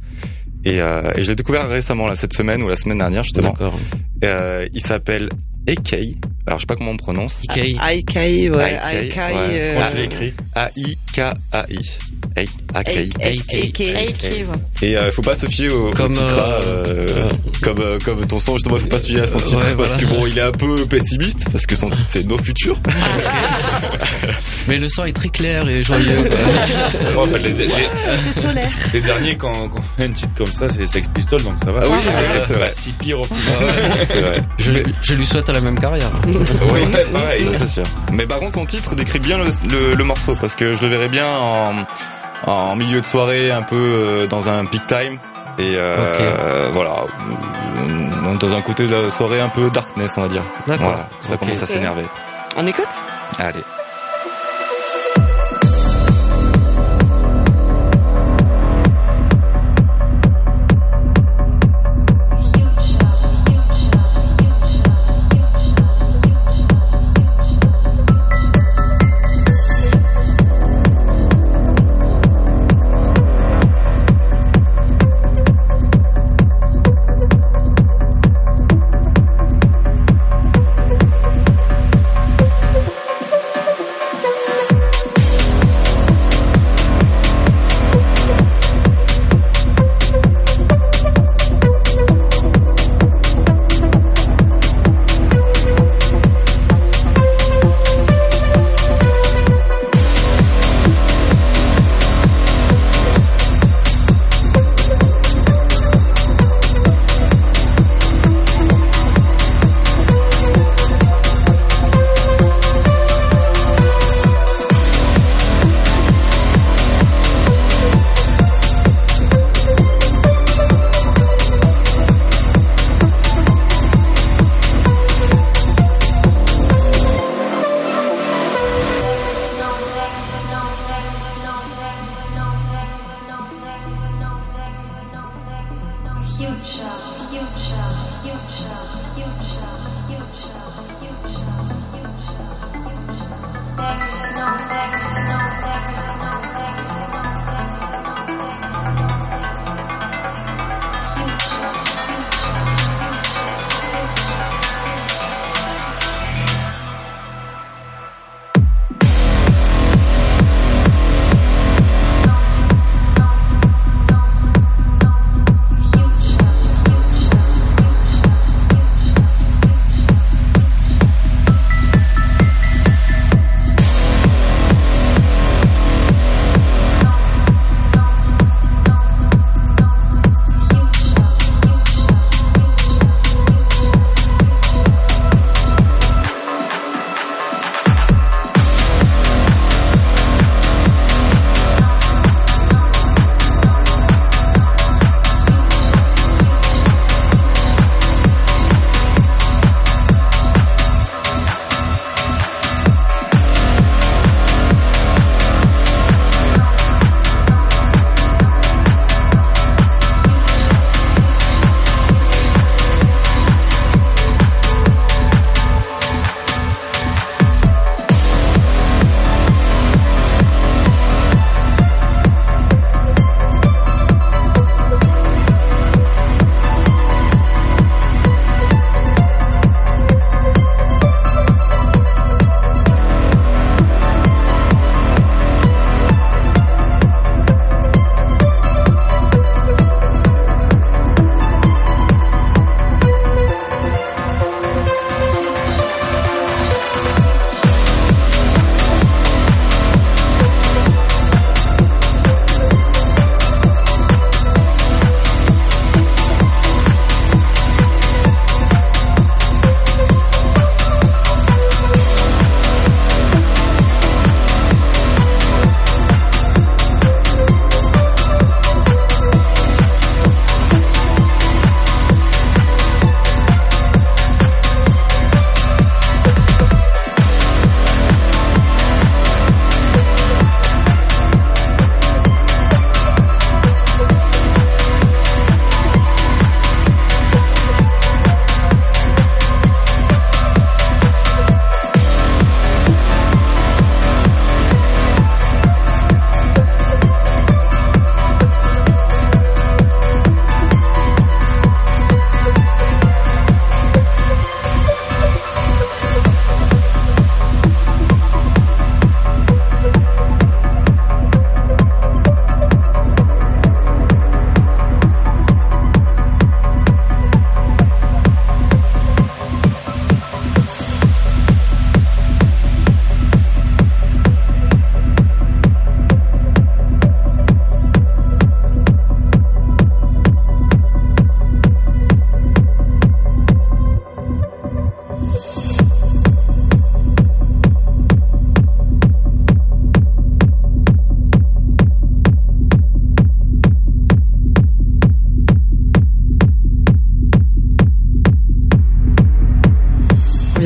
Et, 0.65 0.81
euh, 0.81 1.11
et 1.17 1.25
je 1.25 1.29
l'ai 1.29 1.35
découvert 1.35 1.69
récemment, 1.69 2.07
là, 2.07 2.15
cette 2.15 2.35
semaine 2.35 2.63
ou 2.63 2.69
la 2.69 2.77
semaine 2.77 2.99
dernière 2.99 3.25
justement. 3.25 3.51
D'accord. 3.51 3.77
Euh, 4.23 4.67
il 4.75 4.81
s'appelle 4.81 5.29
Ekei. 5.67 6.17
Alors 6.47 6.59
je 6.59 6.63
sais 6.63 6.67
pas 6.67 6.77
comment 6.77 6.93
on 6.93 6.97
prononce. 6.97 7.41
Ikei. 7.49 7.77
Aikai, 7.85 8.51
ouais, 8.51 8.79
Aikai, 8.81 9.07
Aikai. 9.07 9.21
ouais. 9.21 9.35
euh, 9.51 9.75
Comment 9.75 9.91
tu. 9.91 10.03
Eikei. 10.03 10.35
Aikai. 10.55 11.33
Ouais. 12.37 12.47
Et 14.83 14.97
euh, 14.97 15.11
faut 15.13 15.23
pas 15.23 15.35
se 15.35 15.47
fier 15.47 15.69
au, 15.69 15.89
au 15.89 15.91
Comme, 15.93 16.13
titre, 16.13 16.39
euh, 16.39 16.61
euh, 16.65 17.07
euh, 17.11 17.29
comme 17.63 17.81
euh, 17.81 17.99
comme 18.05 18.27
ton 18.27 18.39
son 18.39 18.57
justement 18.57 18.77
faut 18.79 18.87
pas 18.89 18.99
se 18.99 19.07
fier 19.07 19.23
à 19.23 19.27
son 19.27 19.39
titre 19.39 19.59
Ouais, 19.65 19.75
parce 19.77 19.91
voilà. 19.91 20.03
que 20.03 20.07
bon 20.09 20.27
il 20.27 20.39
est 20.39 20.43
un 20.43 20.53
peu 20.53 20.87
pessimiste 20.87 21.45
parce 21.53 21.67
que 21.67 21.77
son 21.77 21.91
titre 21.91 22.09
c'est 22.09 22.27
No 22.27 22.39
Future. 22.39 22.79
Mais 24.69 24.79
le 24.79 24.89
son 24.89 25.05
est 25.05 25.13
très 25.13 25.29
clair 25.29 25.69
et 25.69 25.83
joyeux. 25.83 26.29
Enfin, 27.17 27.39
les, 27.39 27.53
les- 27.53 27.69
C'est 28.33 28.41
solaire. 28.41 28.71
les 28.93 29.01
derniers, 29.01 29.37
quand, 29.37 29.53
quand 29.69 29.79
on 29.81 30.01
fait 30.01 30.09
un 30.09 30.13
titre 30.13 30.31
comme 30.39 30.47
ça, 30.47 30.67
c'est 30.69 30.87
Sex 30.87 31.07
Pistols, 31.15 31.43
donc 31.43 31.55
ça 31.65 31.71
va. 31.73 31.81
Ah 31.85 31.89
oui, 31.91 31.99
c'est 32.33 32.47
c'est 32.47 32.53
vrai, 32.55 32.73
si 32.77 32.91
pire 32.93 33.21
au 33.21 33.25
final. 33.25 33.59
c'est 34.09 34.21
vrai. 34.21 34.43
je, 34.59 34.73
je 35.03 35.15
lui 35.15 35.27
souhaite 35.27 35.49
la 35.49 35.61
même 35.61 35.79
carrière. 35.79 36.11
Oui, 36.27 36.81
pareil. 37.13 37.45
ça, 37.45 37.51
c'est 37.61 37.69
sûr. 37.69 37.83
Mais 38.13 38.27
par 38.27 38.39
contre 38.41 38.55
son 38.55 38.67
titre 38.67 38.95
décrit 38.95 39.19
bien 39.19 39.39
le, 39.39 39.51
le, 39.71 39.95
le 39.95 40.05
morceau 40.05 40.35
parce 40.41 40.55
que 40.55 40.75
je 40.77 40.83
le 40.83 40.89
verrais 40.89 41.09
bien 41.09 41.27
en, 41.29 41.73
en 42.47 42.77
milieu 42.77 43.01
de 43.01 43.07
soirée 43.07 43.51
un 43.51 43.63
peu 43.63 43.77
euh, 43.77 44.27
dans 44.27 44.49
un 44.49 44.65
peak 44.65 44.87
time. 44.87 45.19
Et 45.59 45.75
euh, 45.75 46.71
voilà, 46.73 47.05
dans 48.41 48.53
un 48.55 48.63
côté 48.63 48.87
de 48.87 48.95
la 48.95 49.11
soirée 49.11 49.41
un 49.41 49.51
peu 49.51 49.71
darkness, 49.71 50.15
on 50.17 50.23
va 50.23 50.29
dire. 50.29 50.43
D'accord. 50.67 50.87
Voilà, 50.87 51.09
ça 51.21 51.37
commence 51.37 51.63
à 51.63 51.67
s'énerver. 51.67 52.07
On 52.57 52.67
écoute? 52.67 52.89
Allez. 53.39 53.63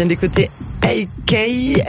Vient 0.07 0.17
d'écouter 0.17 0.51
IK, 0.85 1.35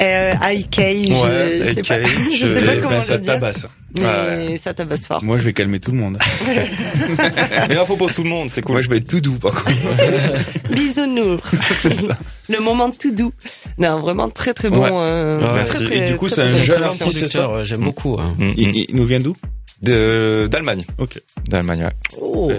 euh, 0.02 0.34
IK, 0.52 0.78
Ouais, 0.80 1.60
je 1.64 1.74
sais 1.76 1.82
pas, 1.84 2.04
je 2.04 2.46
sais 2.46 2.62
pas 2.62 2.76
comment 2.78 2.90
ben, 2.90 3.02
ça 3.02 3.14
le 3.16 3.20
dire. 3.20 3.34
tabasse. 3.34 3.68
Mais 3.96 4.02
Ouais. 4.04 4.60
ça 4.64 4.74
tabasse 4.74 5.06
fort. 5.06 5.24
Moi, 5.24 5.38
je 5.38 5.44
vais 5.44 5.54
calmer 5.54 5.80
tout 5.80 5.92
le 5.92 5.98
monde. 5.98 6.18
Mais 7.70 7.76
faut 7.86 7.96
pour 7.96 8.12
tout 8.14 8.24
le 8.24 8.30
monde, 8.30 8.50
c'est 8.52 8.62
cool. 8.62 8.74
Moi, 8.74 8.82
je 8.82 8.90
vais 8.90 8.98
être 8.98 9.08
tout 9.08 9.22
doux, 9.22 9.36
par 9.38 9.54
contre. 9.64 9.78
Bisounours. 10.72 11.56
C'est 11.74 11.94
ça. 11.94 12.18
Le 12.50 12.60
moment 12.60 12.90
tout 12.92 13.12
doux. 13.12 13.32
Non, 13.78 14.00
vraiment 14.00 14.30
très 14.30 14.54
très 14.54 14.70
bon. 14.70 14.84
Ouais. 14.84 14.90
euh, 14.92 15.54
Ouais, 15.54 15.64
très, 15.64 15.86
très- 15.86 15.98
Et 15.98 16.12
du 16.12 16.18
coup, 16.18 16.28
c'est 16.30 16.42
un 16.44 16.48
très 16.50 16.64
jeune 16.64 16.84
artiste, 16.84 17.12
c'est 17.20 17.28
ça 17.28 17.64
j'aime 17.64 17.82
beaucoup. 17.82 18.18
hein. 18.20 18.36
Mm, 18.38 18.52
Il, 18.58 18.68
mm. 18.70 18.72
il 18.90 18.96
nous 18.96 19.06
vient 19.06 19.20
d'où? 19.20 19.36
De 19.82 20.48
d'Allemagne. 20.50 20.84
Ok. 20.98 21.20
D'Allemagne, 21.48 21.84
ouais. 21.84 22.18
Oh, 22.20 22.52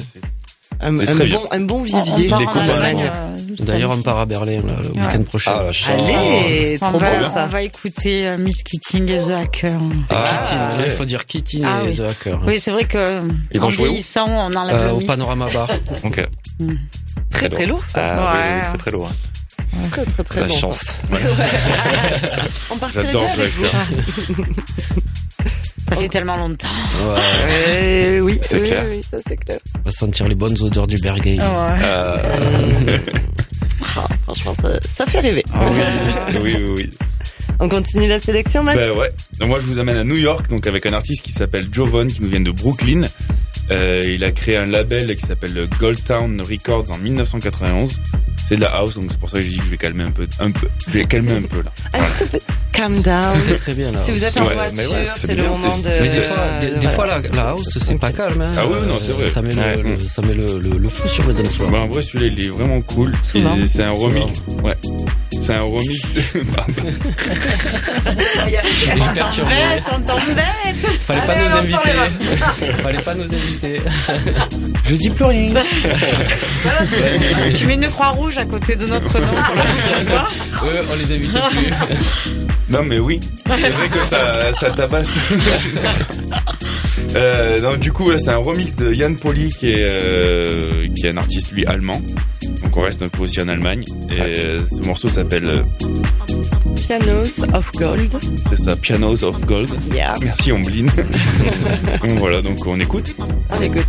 un, 0.80 0.98
un 1.00 1.14
bon, 1.26 1.42
un 1.50 1.60
bon 1.60 1.78
On- 1.80 1.82
vivier. 1.82 2.30
D'ailleurs, 3.60 3.90
on 3.90 4.02
part 4.02 4.18
à 4.18 4.26
Berlin 4.26 4.60
là, 4.64 4.74
le 4.82 4.88
Ouais. 4.90 5.06
week-end 5.06 5.22
prochain. 5.24 5.52
Ah. 5.56 5.92
Allez, 5.92 6.78
On 6.80 6.90
trop 6.90 6.98
va, 6.98 7.18
bon 7.18 7.30
on 7.36 7.46
va 7.46 7.62
écouter 7.62 8.26
euh, 8.28 8.36
Miss 8.38 8.62
Keating 8.62 9.10
et 9.10 9.16
The 9.18 9.30
Hacker. 9.30 9.76
Ah, 10.10 10.42
Keating, 10.44 10.58
ok. 10.58 10.84
il 10.86 10.92
faut 10.96 11.04
dire 11.04 11.24
Keating 11.26 11.64
Ah 11.66 11.80
et 11.84 11.88
oui. 11.88 11.96
The 11.96 12.00
Hacker. 12.00 12.40
Oui, 12.46 12.58
c'est 12.60 12.70
vrai 12.70 12.84
que 12.84 13.20
Ils 13.52 13.60
vont 13.60 13.66
en 13.66 13.70
vieillissant, 13.70 14.28
on 14.28 14.54
enlève 14.54 14.76
Euh, 14.82 14.92
au. 14.92 15.00
Panorama 15.00 15.46
Bar. 15.52 15.68
Ok. 16.04 16.24
Très 17.30 17.48
très 17.48 17.66
lourd 17.66 17.82
ça. 17.86 18.14
Ah, 18.16 18.34
Ouais. 18.36 18.54
oui, 18.54 18.62
très 18.68 18.78
très 18.78 18.90
lourd. 18.92 19.08
hein. 19.10 19.82
Très 19.90 20.04
très 20.04 20.24
très 20.24 20.40
La 20.42 20.46
bon. 20.46 20.56
chance. 20.56 20.80
On 22.70 22.76
partirait 22.78 23.04
J'adore 23.04 23.22
bien 23.22 23.34
The 23.34 23.38
avec 23.38 23.52
vous. 23.54 24.44
Ça 25.88 25.96
fait 25.96 26.08
tellement 26.08 26.36
longtemps. 26.36 26.66
Ouais, 27.08 27.20
Euh, 27.48 28.20
oui, 28.20 28.38
C'est 28.42 28.60
oui, 28.60 28.68
clair. 28.68 28.84
oui, 28.90 29.02
ça 29.10 29.16
c'est 29.26 29.36
clair. 29.36 29.58
on 29.76 29.82
va 29.86 29.90
sentir 29.90 30.28
les 30.28 30.34
bonnes 30.34 30.56
odeurs 30.60 30.86
du 30.86 30.96
Bergay. 30.98 31.38
Ouais. 31.38 31.44
Euh, 31.82 32.98
Ah, 33.96 34.06
franchement, 34.24 34.54
ça, 34.62 34.78
ça 34.96 35.06
fait 35.06 35.20
rêver. 35.20 35.42
oui, 35.54 36.40
oui, 36.42 36.54
oui, 36.56 36.72
oui. 36.76 36.90
On 37.58 37.68
continue 37.68 38.06
la 38.06 38.18
sélection, 38.20 38.62
Matt? 38.62 38.76
Ben 38.76 38.92
ouais. 38.92 39.10
Donc 39.40 39.48
moi 39.48 39.58
je 39.60 39.66
vous 39.66 39.78
amène 39.80 39.96
à 39.96 40.04
New 40.04 40.16
York, 40.16 40.48
donc 40.48 40.66
avec 40.68 40.86
un 40.86 40.92
artiste 40.92 41.22
qui 41.22 41.32
s'appelle 41.32 41.64
Jovan, 41.72 42.06
qui 42.06 42.22
nous 42.22 42.28
vient 42.28 42.40
de 42.40 42.50
Brooklyn. 42.52 43.02
Euh, 43.70 44.02
il 44.06 44.24
a 44.24 44.32
créé 44.32 44.56
un 44.56 44.64
label 44.66 45.14
qui 45.16 45.26
s'appelle 45.26 45.52
le 45.54 45.66
Gold 45.78 46.02
Town 46.04 46.40
Records 46.40 46.90
en 46.90 46.98
1991. 46.98 47.98
C'est 48.48 48.56
de 48.56 48.62
la 48.62 48.68
house, 48.76 48.94
donc 48.94 49.04
c'est 49.10 49.18
pour 49.20 49.28
ça 49.28 49.36
que 49.38 49.42
j'ai 49.42 49.50
dit 49.50 49.58
que 49.58 49.64
je 49.64 49.70
vais 49.70 49.76
calmer 49.76 50.04
un 50.04 50.10
peu, 50.10 50.26
un 50.40 50.50
peu, 50.50 50.68
je 50.86 50.92
vais 50.92 51.04
calmer 51.04 51.32
un 51.32 51.42
peu 51.42 51.60
là. 51.60 51.70
Petit 52.18 52.38
calm 52.72 52.98
down. 53.02 53.34
Très 53.46 53.56
très 53.56 53.74
bien 53.74 53.90
là. 53.92 53.98
Si 53.98 54.10
vous 54.10 54.24
êtes 54.24 54.34
en 54.38 54.46
Ouais, 54.46 54.54
voiture, 54.54 54.90
ouais, 54.90 55.06
c'est 55.20 55.34
le 55.34 55.42
bien, 55.42 55.48
moment 55.50 55.76
de. 55.78 55.84
Mais 56.00 56.08
des 56.08 56.20
fois, 56.22 56.36
des, 56.60 56.66
des 56.68 56.72
voilà. 56.76 56.90
fois 56.94 57.06
la, 57.06 57.18
la 57.34 57.48
house 57.50 57.78
c'est 57.78 57.98
pas 57.98 58.10
calme. 58.10 58.40
Hein. 58.40 58.52
Ah 58.56 58.66
oui, 58.66 58.78
non, 58.88 58.96
c'est 59.00 59.12
vrai. 59.12 59.28
Ça 59.30 59.42
met 59.42 59.52
le, 59.54 59.60
Ouais. 59.62 59.76
le- 59.82 59.98
ça 59.98 60.22
met 60.22 60.32
le, 60.32 60.46
le, 60.60 60.78
le 60.78 60.88
feu 60.88 61.08
sur 61.08 61.24
le 61.26 61.34
dance 61.34 61.56
floor. 61.56 61.70
Bah, 61.70 61.80
en 61.80 61.88
vrai, 61.88 62.00
celui-là, 62.00 62.32
il 62.34 62.42
est 62.46 62.48
vraiment 62.48 62.80
cool. 62.80 63.12
C'est 63.22 63.82
un 63.82 63.90
remix. 63.90 64.32
Ouais. 64.62 64.76
C'est 65.42 65.54
un 65.54 65.62
remix. 65.62 66.00
Il 68.48 69.02
est 69.02 69.14
perturbé. 69.14 69.50
Bête, 69.50 69.84
on 69.92 70.00
t'embête. 70.00 71.00
Fallait 71.02 71.26
pas 71.26 71.36
nous 71.36 71.56
inviter. 71.56 72.72
Fallait 72.82 72.98
pas 73.02 73.14
nous 73.14 73.22
inviter. 73.34 73.57
je 74.88 74.94
dis 74.94 75.10
plus 75.10 75.24
rien. 75.24 75.46
Tu 77.54 77.66
mets 77.66 77.74
une 77.74 77.88
croix 77.88 78.08
rouge 78.08 78.38
à 78.38 78.44
côté 78.44 78.76
de 78.76 78.86
notre 78.86 79.18
nom. 79.18 79.32
Eux, 80.64 80.78
on 80.90 80.96
les 80.96 81.12
invitait 81.14 81.38
plus. 81.50 81.72
Non, 82.68 82.82
mais 82.84 82.98
oui. 82.98 83.20
C'est 83.46 83.70
vrai 83.70 83.88
que 83.88 84.04
ça, 84.06 84.52
ça 84.60 84.70
tabasse. 84.70 85.08
euh, 87.16 87.60
non, 87.60 87.76
du 87.76 87.92
coup, 87.92 88.10
là, 88.10 88.18
c'est 88.18 88.30
un 88.30 88.36
remix 88.38 88.74
de 88.76 88.92
Yann 88.92 89.16
Poli, 89.16 89.48
qui 89.50 89.70
est, 89.72 89.82
euh, 89.84 90.86
qui 90.94 91.06
est 91.06 91.10
un 91.10 91.16
artiste, 91.16 91.52
lui, 91.52 91.64
allemand. 91.66 92.00
On 92.78 92.82
reste 92.82 93.02
un 93.02 93.08
peu 93.08 93.24
aussi 93.24 93.40
en 93.40 93.48
Allemagne. 93.48 93.82
Et 94.08 94.20
euh, 94.20 94.64
ce 94.64 94.86
morceau 94.86 95.08
s'appelle, 95.08 95.46
euh, 95.46 95.62
Pianos 96.76 97.42
of 97.52 97.72
Gold. 97.72 98.12
c'est 98.50 98.56
ça, 98.56 98.76
Pianos 98.76 99.24
of 99.24 99.44
Gold. 99.44 99.68
Yeah. 99.92 100.14
Merci, 100.22 100.52
Omblin. 100.52 100.86
donc 102.02 102.10
voilà, 102.18 102.40
donc 102.40 102.64
on 102.64 102.78
écoute. 102.78 103.16
On 103.50 103.60
écoute. 103.60 103.84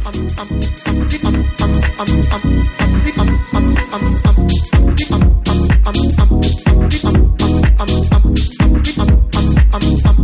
I'm 9.72 10.14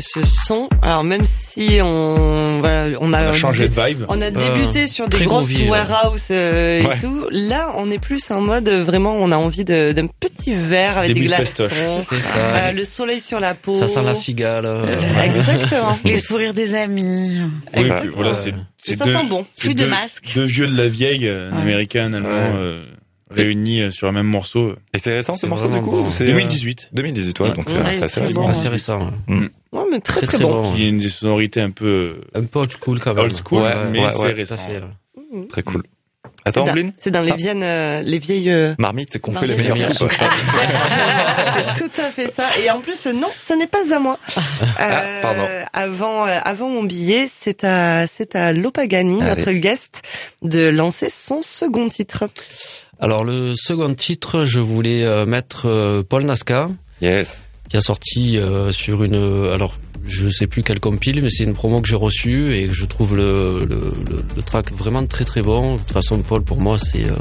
que 0.00 0.04
ce 0.04 0.24
son, 0.24 0.68
alors 0.82 1.04
même 1.04 1.24
si 1.24 1.78
on, 1.82 2.58
voilà, 2.60 2.96
on 3.00 3.12
a, 3.12 3.26
On 3.26 3.28
a 3.30 3.32
changé 3.32 3.68
de 3.68 3.74
vibe. 3.80 4.04
on 4.08 4.20
a 4.20 4.30
débuté 4.30 4.86
sur 4.86 5.08
des 5.08 5.24
grosses 5.24 5.46
groovy, 5.48 5.64
ouais. 5.64 5.70
warehouse 5.70 6.28
euh, 6.30 6.82
Ouais. 6.84 6.96
et 6.96 7.00
tout. 7.00 7.26
Là, 7.30 7.72
on 7.76 7.90
est 7.90 7.98
plus 7.98 8.30
en 8.30 8.40
mode 8.40 8.68
euh, 8.68 8.84
vraiment, 8.84 9.14
on 9.16 9.30
a 9.32 9.36
envie 9.36 9.64
de- 9.64 9.92
d'un 9.92 10.06
petit 10.06 10.54
verre 10.54 10.98
avec 10.98 11.14
Des 11.14 11.20
des, 11.20 11.26
glaçons, 11.26 11.68
ça. 11.68 12.14
euh, 12.38 12.72
le 12.72 12.84
soleil 12.84 13.20
sur 13.20 13.40
la 13.40 13.54
peau. 13.54 13.78
Ça 13.78 13.88
sent 13.88 14.02
la 14.02 14.14
cigale. 14.14 14.64
euh, 14.66 14.86
Exactement. 15.22 15.98
Les 16.04 16.16
sourires 16.16 16.54
des 16.54 16.74
amis. 16.74 17.40
Oui, 17.76 17.88
voilà, 18.14 18.34
c'est 18.34 18.54
ça 18.96 19.04
deux, 19.04 19.12
sent 19.12 19.24
bon. 19.28 19.44
Plus 19.58 19.74
de 19.74 19.82
deux- 19.84 19.88
masques. 19.88 20.32
Deux 20.34 20.44
vieux 20.44 20.66
de 20.68 20.76
la 20.76 20.88
vieille, 20.88 21.26
euh, 21.26 21.50
un 21.50 21.56
Ouais. 21.56 21.62
américain, 21.62 22.04
un 22.06 22.14
allemand, 22.14 22.28
Ouais. 22.28 22.52
euh, 22.56 22.84
réunis 23.30 23.82
euh, 23.82 23.90
sur 23.90 24.08
un 24.08 24.12
même 24.12 24.26
morceau. 24.26 24.74
Et 24.94 24.98
c'est 24.98 25.14
récent 25.14 25.36
ce 25.36 25.44
morceau 25.46 25.68
du 25.68 25.80
coup 25.80 25.90
bon. 25.90 26.06
ou 26.06 26.10
c'est, 26.10 26.24
euh, 26.24 26.28
2018. 26.28 26.88
2018, 26.92 27.40
ouais, 27.40 27.48
Ouais. 27.50 27.54
donc 27.56 27.66
c'est 27.68 27.76
Ouais, 27.76 27.94
c'est 27.94 28.04
assez 28.04 28.20
récent. 28.20 28.40
bon. 28.42 28.48
assez 28.48 28.68
récent. 28.68 29.10
Ouais, 29.72 29.82
mais 29.90 30.00
très 30.00 30.20
Très 30.20 30.26
très, 30.26 30.36
très 30.38 30.46
bon. 30.46 30.62
bon. 30.62 30.74
Qui 30.74 30.84
a 30.84 30.88
une 30.88 30.98
des 31.00 31.10
sonorités 31.10 31.60
un 31.60 31.70
peu 31.70 32.20
Un 32.34 32.42
peu 32.44 32.60
old 32.60 32.72
school 32.72 33.00
quand 33.00 33.14
même. 33.14 33.24
old 33.24 33.34
school, 33.36 33.62
Ouais, 33.62 33.74
mais 33.90 34.00
ouais, 34.04 34.10
c'est 34.12 34.32
récent. 34.32 34.56
fait. 34.56 34.80
Mhm. 35.32 35.48
Très 35.48 35.62
cool. 35.62 35.82
Attends, 36.44 36.66
C'est 36.96 37.10
dans 37.10 37.20
les 37.20 37.34
viennes, 37.34 37.62
euh, 37.62 38.00
les 38.00 38.18
vieilles. 38.18 38.50
euh, 38.50 38.74
Marmite 38.78 39.18
qu'on 39.18 39.32
fait 39.32 39.46
les 39.46 39.56
meilleures 39.56 39.76
soupes. 39.94 40.10
c'est 41.76 41.84
tout 41.84 42.00
à 42.00 42.10
fait 42.10 42.32
ça. 42.32 42.44
Et 42.64 42.70
en 42.70 42.80
plus, 42.80 43.06
non, 43.08 43.28
ce 43.36 43.52
n'est 43.54 43.66
pas 43.66 43.94
à 43.94 43.98
moi. 43.98 44.18
Euh, 44.80 45.22
pardon. 45.22 45.42
Avant, 45.72 46.26
euh, 46.26 46.38
avant 46.44 46.68
mon 46.68 46.84
billet, 46.84 47.28
c'est 47.32 47.64
à, 47.64 48.06
c'est 48.06 48.36
à 48.36 48.52
Lopagani, 48.52 49.20
Allez. 49.22 49.30
notre 49.40 49.52
guest, 49.52 50.02
de 50.42 50.66
lancer 50.68 51.10
son 51.10 51.42
second 51.42 51.88
titre. 51.88 52.24
Alors 53.00 53.24
le 53.24 53.54
second 53.56 53.92
titre, 53.94 54.44
je 54.44 54.60
voulais 54.60 55.02
euh, 55.04 55.26
mettre 55.26 55.66
euh, 55.66 56.02
Paul 56.08 56.24
Nasca, 56.24 56.68
Yes. 57.00 57.42
Qui 57.68 57.76
a 57.76 57.80
sorti 57.80 58.38
euh, 58.38 58.72
sur 58.72 59.02
une. 59.04 59.48
Alors 59.52 59.74
je 60.06 60.28
sais 60.28 60.46
plus 60.46 60.62
quelle 60.62 60.80
compile, 60.80 61.20
mais 61.22 61.28
c'est 61.30 61.44
une 61.44 61.52
promo 61.54 61.80
que 61.82 61.88
j'ai 61.88 61.96
reçue 61.96 62.52
et 62.54 62.68
je 62.68 62.86
trouve 62.86 63.14
le, 63.14 63.58
le, 63.60 63.92
le, 64.10 64.24
le 64.36 64.42
track 64.42 64.72
vraiment 64.72 65.04
très 65.06 65.24
très 65.24 65.42
bon. 65.42 65.74
De 65.74 65.78
toute 65.80 65.92
façon, 65.92 66.18
Paul 66.20 66.42
pour 66.42 66.60
moi 66.60 66.76
c'est. 66.78 67.04
euh, 67.04 67.14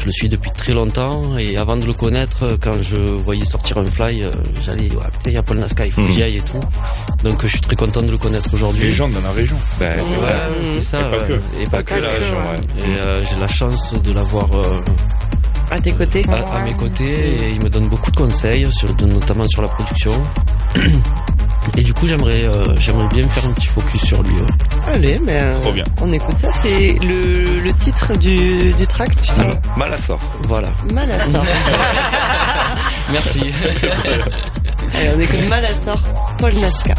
je 0.00 0.06
le 0.06 0.12
suis 0.12 0.30
depuis 0.30 0.50
très 0.56 0.72
longtemps 0.72 1.36
et 1.36 1.58
avant 1.58 1.76
de 1.76 1.84
le 1.84 1.92
connaître, 1.92 2.56
quand 2.62 2.72
je 2.82 2.96
voyais 2.96 3.44
sortir 3.44 3.76
un 3.76 3.84
fly, 3.84 4.22
euh, 4.22 4.30
j'allais, 4.62 4.84
ouais, 4.94 5.04
putain, 5.12 5.30
il 5.30 5.34
y 5.34 5.36
a 5.36 5.42
Paul 5.42 5.58
Nasca, 5.58 5.84
il 5.84 5.92
faut 5.92 6.00
que 6.00 6.06
Mhm. 6.06 6.12
j'y 6.14 6.22
aille 6.22 6.36
et 6.38 6.40
tout. 6.40 6.58
Donc 7.22 7.42
je 7.42 7.48
suis 7.48 7.60
très 7.60 7.76
content 7.76 8.00
de 8.00 8.10
le 8.10 8.16
connaître 8.16 8.48
aujourd'hui. 8.54 8.84
Les 8.84 8.92
gens 8.94 9.08
dans 9.10 9.20
la 9.20 9.30
région. 9.32 9.56
Ben, 9.78 10.00
c'est 10.02 10.10
Ouais, 10.12 10.16
vrai. 10.16 10.36
c'est 10.74 10.80
ça. 10.82 11.00
Et 11.00 11.10
pas 11.10 11.20
que. 11.26 11.32
Et 11.60 11.66
pas 11.70 11.82
que. 11.82 11.94
la 11.96 12.08
région, 12.08 12.34
ouais. 12.38 12.82
Et 12.88 12.98
euh, 13.04 13.24
j'ai 13.26 13.36
la 13.36 13.46
chance 13.46 13.92
de 14.02 14.12
l'avoir 14.12 14.48
euh, 14.54 14.80
À 15.70 15.78
tes 15.78 15.92
côtés. 15.92 16.24
à, 16.28 16.56
à 16.56 16.62
mes 16.62 16.74
côtés 16.74 17.04
et 17.12 17.50
il 17.52 17.62
me 17.62 17.68
donne 17.70 17.88
beaucoup 17.88 18.10
de 18.10 18.16
conseils, 18.16 18.70
sur, 18.72 18.88
notamment 19.06 19.44
sur 19.44 19.62
la 19.62 19.68
production. 19.68 20.12
Et 21.76 21.82
du 21.82 21.92
coup, 21.92 22.06
j'aimerais 22.06 22.44
euh, 22.46 22.62
j'aimerais 22.78 23.06
bien 23.08 23.28
faire 23.28 23.44
un 23.44 23.52
petit 23.52 23.66
focus 23.68 24.00
sur 24.00 24.22
lui. 24.22 24.34
Allez, 24.86 25.20
mais 25.22 25.38
euh, 25.42 25.60
Trop 25.60 25.72
bien. 25.72 25.84
on 26.00 26.10
écoute 26.10 26.36
ça. 26.38 26.48
C'est 26.62 26.96
le, 27.02 27.60
le 27.60 27.72
titre 27.74 28.16
du, 28.18 28.72
du 28.72 28.86
track. 28.86 29.10
Tu 29.20 29.32
t'en 29.34 29.42
Mal- 29.42 29.60
Mal 29.76 29.92
à 29.92 29.96
sort. 29.98 30.18
Voilà. 30.48 30.72
mal 30.92 31.08
à 31.12 31.18
sort. 31.20 31.44
Merci. 33.12 33.40
Allez, 34.94 35.10
on 35.14 35.20
écoute 35.20 35.48
mal 35.50 35.64
à 35.64 35.74
sort. 35.84 36.02
Paul 36.38 36.54
Nasca. 36.54 36.94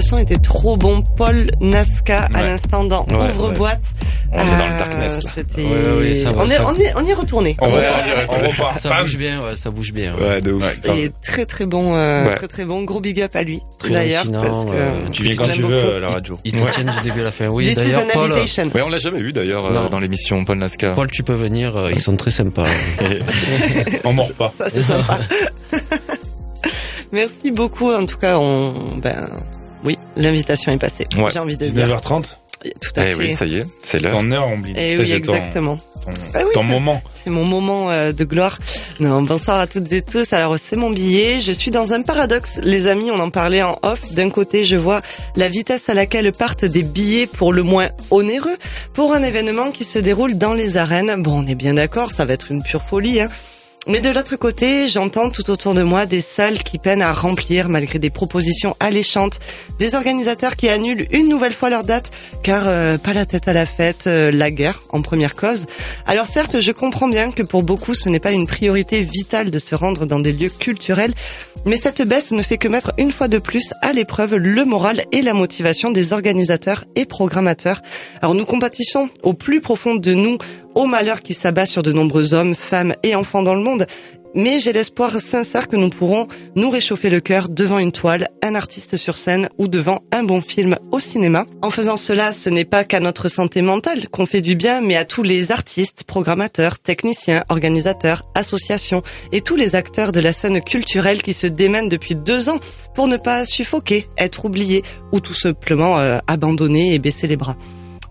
Son 0.00 0.18
était 0.18 0.36
trop 0.36 0.76
bon. 0.76 1.02
Paul 1.16 1.50
Nasca 1.60 2.28
à 2.34 2.42
l'instant 2.42 2.84
dans 2.84 3.04
Ouais, 3.12 3.32
Ouvre-boîte. 3.32 3.80
On 4.32 4.38
est 4.40 4.44
dans 4.44 4.66
le 4.66 4.72
Euh, 4.74 4.78
darkness. 4.78 5.24
C'était... 5.34 5.64
Ouais, 5.64 5.70
ouais, 5.72 5.98
ouais, 5.98 6.14
ça 6.16 6.30
va, 6.30 6.42
on, 6.42 6.46
est, 6.46 6.56
ça- 6.56 6.66
on, 6.66 6.74
est, 6.74 6.92
on 6.96 7.04
y 7.04 7.10
est 7.10 7.14
retourné. 7.14 7.56
On, 7.60 7.70
Ouais, 7.70 7.86
repart. 8.48 8.80
Ça 8.80 9.00
bouge 9.00 9.16
bien, 9.16 9.42
ouais, 9.42 9.56
ça 9.56 9.70
bouge 9.70 9.92
bien. 9.92 10.14
Ouais, 10.18 10.40
de 10.42 10.52
ouf. 10.52 10.62
Ouais, 10.62 10.76
grave. 10.82 10.98
Et 10.98 11.10
très 11.22 11.46
très 11.46 11.64
bon, 11.66 11.94
euh, 11.96 12.26
Ouais. 12.28 12.34
très 12.36 12.48
très 12.48 12.64
bon. 12.64 12.82
Gros 12.82 13.00
big 13.00 13.20
up 13.22 13.34
à 13.36 13.42
lui, 13.42 13.62
Très 13.78 13.90
d'ailleurs. 13.90 14.22
hallucinant, 14.22 14.42
Parce 14.42 14.64
que 14.66 14.70
euh, 14.74 15.00
Tu 15.12 15.22
viens 15.22 15.36
quand 15.36 15.48
tu 15.48 15.62
veux 15.62 15.80
beaucoup. 15.82 15.96
à 15.96 16.00
la 16.00 16.08
radio. 16.10 16.38
Ils 16.44 16.52
te 16.52 16.62
Ouais. 16.62 16.70
tiennent 16.72 16.92
du 17.02 17.08
début 17.08 17.20
à 17.20 17.24
la 17.24 17.32
fin. 17.32 17.46
Oui, 17.48 17.74
d'ailleurs, 17.74 18.06
Paul, 18.12 18.32
invitation. 18.32 18.64
Ouais, 18.74 18.82
on 18.82 18.88
l'a 18.90 18.98
jamais 18.98 19.20
eu 19.20 19.32
d'ailleurs 19.32 19.64
euh, 19.66 19.88
dans 19.88 19.98
l'émission 20.00 20.44
Paul 20.44 20.58
Nasca. 20.58 20.90
Paul, 20.90 21.10
tu 21.10 21.22
peux 21.22 21.34
venir, 21.34 21.76
euh, 21.76 21.90
ils 21.90 22.00
sont 22.02 22.16
très 22.16 22.30
sympas. 22.30 22.66
On 24.04 24.12
mord 24.12 24.32
pas. 24.34 24.52
Ça 24.58 24.66
c'est 24.72 24.82
sympa. 24.82 25.18
Merci 27.12 27.50
beaucoup. 27.50 27.90
En 27.90 28.04
tout 28.06 28.18
cas, 28.18 28.36
on, 28.38 28.74
ben, 29.02 29.28
oui, 29.84 29.98
l'invitation 30.16 30.72
est 30.72 30.78
passée. 30.78 31.06
Ouais. 31.16 31.30
J'ai 31.32 31.38
envie 31.38 31.56
de 31.56 31.66
dire. 31.66 31.86
19h30. 31.88 32.24
Tout 32.80 32.90
à 32.96 33.06
Eh 33.06 33.14
fait. 33.14 33.14
oui, 33.14 33.36
ça 33.36 33.46
y 33.46 33.58
est, 33.58 33.66
c'est 33.84 34.00
l'heure. 34.00 34.14
Ton 34.14 34.32
heure, 34.32 34.48
on 34.48 34.54
oublie. 34.58 34.74
Eh 34.76 34.98
oui, 34.98 35.12
exactement. 35.12 35.76
Ton, 35.76 36.10
Ah 36.34 36.40
oui, 36.44 36.50
ton 36.54 36.64
moment. 36.64 37.00
C'est 37.22 37.30
mon 37.30 37.44
moment 37.44 37.88
euh, 37.92 38.10
de 38.12 38.24
gloire. 38.24 38.58
Non, 38.98 39.22
bonsoir 39.22 39.60
à 39.60 39.68
toutes 39.68 39.92
et 39.92 40.02
tous. 40.02 40.32
Alors, 40.32 40.56
c'est 40.60 40.74
mon 40.74 40.90
billet. 40.90 41.40
Je 41.40 41.52
suis 41.52 41.70
dans 41.70 41.92
un 41.92 42.02
paradoxe, 42.02 42.58
les 42.60 42.88
amis. 42.88 43.12
On 43.12 43.20
en 43.20 43.30
parlait 43.30 43.62
en 43.62 43.78
off. 43.84 44.00
D'un 44.12 44.28
côté, 44.30 44.64
je 44.64 44.74
vois 44.74 45.00
la 45.36 45.48
vitesse 45.48 45.88
à 45.88 45.94
laquelle 45.94 46.32
partent 46.32 46.64
des 46.64 46.82
billets 46.82 47.28
pour 47.28 47.52
le 47.52 47.62
moins 47.62 47.90
onéreux 48.10 48.56
pour 48.92 49.12
un 49.14 49.22
événement 49.22 49.70
qui 49.70 49.84
se 49.84 50.00
déroule 50.00 50.36
dans 50.36 50.52
les 50.54 50.76
arènes. 50.76 51.14
Bon, 51.22 51.44
on 51.44 51.46
est 51.46 51.54
bien 51.54 51.74
d'accord, 51.74 52.10
ça 52.10 52.24
va 52.24 52.32
être 52.32 52.50
une 52.50 52.62
pure 52.64 52.82
folie, 52.82 53.20
hein. 53.20 53.28
Mais 53.90 54.02
de 54.02 54.10
l'autre 54.10 54.36
côté, 54.36 54.86
j'entends 54.86 55.30
tout 55.30 55.48
autour 55.48 55.72
de 55.72 55.82
moi 55.82 56.04
des 56.04 56.20
salles 56.20 56.58
qui 56.58 56.76
peinent 56.76 57.00
à 57.00 57.14
remplir 57.14 57.70
malgré 57.70 57.98
des 57.98 58.10
propositions 58.10 58.76
alléchantes, 58.80 59.40
des 59.78 59.94
organisateurs 59.94 60.56
qui 60.56 60.68
annulent 60.68 61.06
une 61.10 61.26
nouvelle 61.26 61.54
fois 61.54 61.70
leur 61.70 61.84
date 61.84 62.10
car 62.42 62.64
euh, 62.66 62.98
pas 62.98 63.14
la 63.14 63.24
tête 63.24 63.48
à 63.48 63.54
la 63.54 63.64
fête, 63.64 64.06
euh, 64.06 64.30
la 64.30 64.50
guerre 64.50 64.80
en 64.90 65.00
première 65.00 65.34
cause. 65.34 65.64
Alors 66.06 66.26
certes, 66.26 66.60
je 66.60 66.70
comprends 66.70 67.08
bien 67.08 67.30
que 67.30 67.42
pour 67.42 67.62
beaucoup, 67.62 67.94
ce 67.94 68.10
n'est 68.10 68.20
pas 68.20 68.32
une 68.32 68.46
priorité 68.46 69.02
vitale 69.02 69.50
de 69.50 69.58
se 69.58 69.74
rendre 69.74 70.04
dans 70.04 70.18
des 70.18 70.34
lieux 70.34 70.50
culturels, 70.50 71.14
mais 71.64 71.78
cette 71.78 72.06
baisse 72.06 72.30
ne 72.30 72.42
fait 72.42 72.58
que 72.58 72.68
mettre 72.68 72.92
une 72.98 73.10
fois 73.10 73.28
de 73.28 73.38
plus 73.38 73.72
à 73.80 73.94
l'épreuve 73.94 74.34
le 74.34 74.66
moral 74.66 75.06
et 75.12 75.22
la 75.22 75.32
motivation 75.32 75.90
des 75.90 76.12
organisateurs 76.12 76.84
et 76.94 77.06
programmateurs. 77.06 77.80
Alors 78.20 78.34
nous 78.34 78.44
compatissons 78.44 79.08
au 79.22 79.32
plus 79.32 79.62
profond 79.62 79.94
de 79.94 80.12
nous 80.12 80.36
au 80.78 80.86
malheur 80.86 81.22
qui 81.22 81.34
s'abat 81.34 81.66
sur 81.66 81.82
de 81.82 81.92
nombreux 81.92 82.34
hommes, 82.34 82.54
femmes 82.54 82.94
et 83.02 83.16
enfants 83.16 83.42
dans 83.42 83.54
le 83.54 83.62
monde. 83.62 83.84
Mais 84.34 84.60
j'ai 84.60 84.72
l'espoir 84.72 85.18
sincère 85.18 85.66
que 85.66 85.74
nous 85.74 85.90
pourrons 85.90 86.28
nous 86.54 86.70
réchauffer 86.70 87.10
le 87.10 87.18
cœur 87.18 87.48
devant 87.48 87.80
une 87.80 87.90
toile, 87.90 88.28
un 88.44 88.54
artiste 88.54 88.96
sur 88.96 89.16
scène 89.16 89.48
ou 89.58 89.66
devant 89.66 90.02
un 90.12 90.22
bon 90.22 90.40
film 90.40 90.76
au 90.92 91.00
cinéma. 91.00 91.46
En 91.62 91.70
faisant 91.70 91.96
cela, 91.96 92.30
ce 92.30 92.48
n'est 92.48 92.64
pas 92.64 92.84
qu'à 92.84 93.00
notre 93.00 93.28
santé 93.28 93.60
mentale 93.60 94.08
qu'on 94.08 94.26
fait 94.26 94.40
du 94.40 94.54
bien, 94.54 94.80
mais 94.80 94.94
à 94.94 95.04
tous 95.04 95.24
les 95.24 95.50
artistes, 95.50 96.04
programmateurs, 96.04 96.78
techniciens, 96.78 97.42
organisateurs, 97.48 98.28
associations 98.36 99.02
et 99.32 99.40
tous 99.40 99.56
les 99.56 99.74
acteurs 99.74 100.12
de 100.12 100.20
la 100.20 100.32
scène 100.32 100.60
culturelle 100.60 101.22
qui 101.22 101.32
se 101.32 101.48
démènent 101.48 101.88
depuis 101.88 102.14
deux 102.14 102.50
ans 102.50 102.60
pour 102.94 103.08
ne 103.08 103.16
pas 103.16 103.44
suffoquer, 103.44 104.06
être 104.16 104.44
oubliés 104.44 104.84
ou 105.10 105.18
tout 105.18 105.34
simplement 105.34 105.98
euh, 105.98 106.18
abandonner 106.28 106.94
et 106.94 107.00
baisser 107.00 107.26
les 107.26 107.36
bras. 107.36 107.56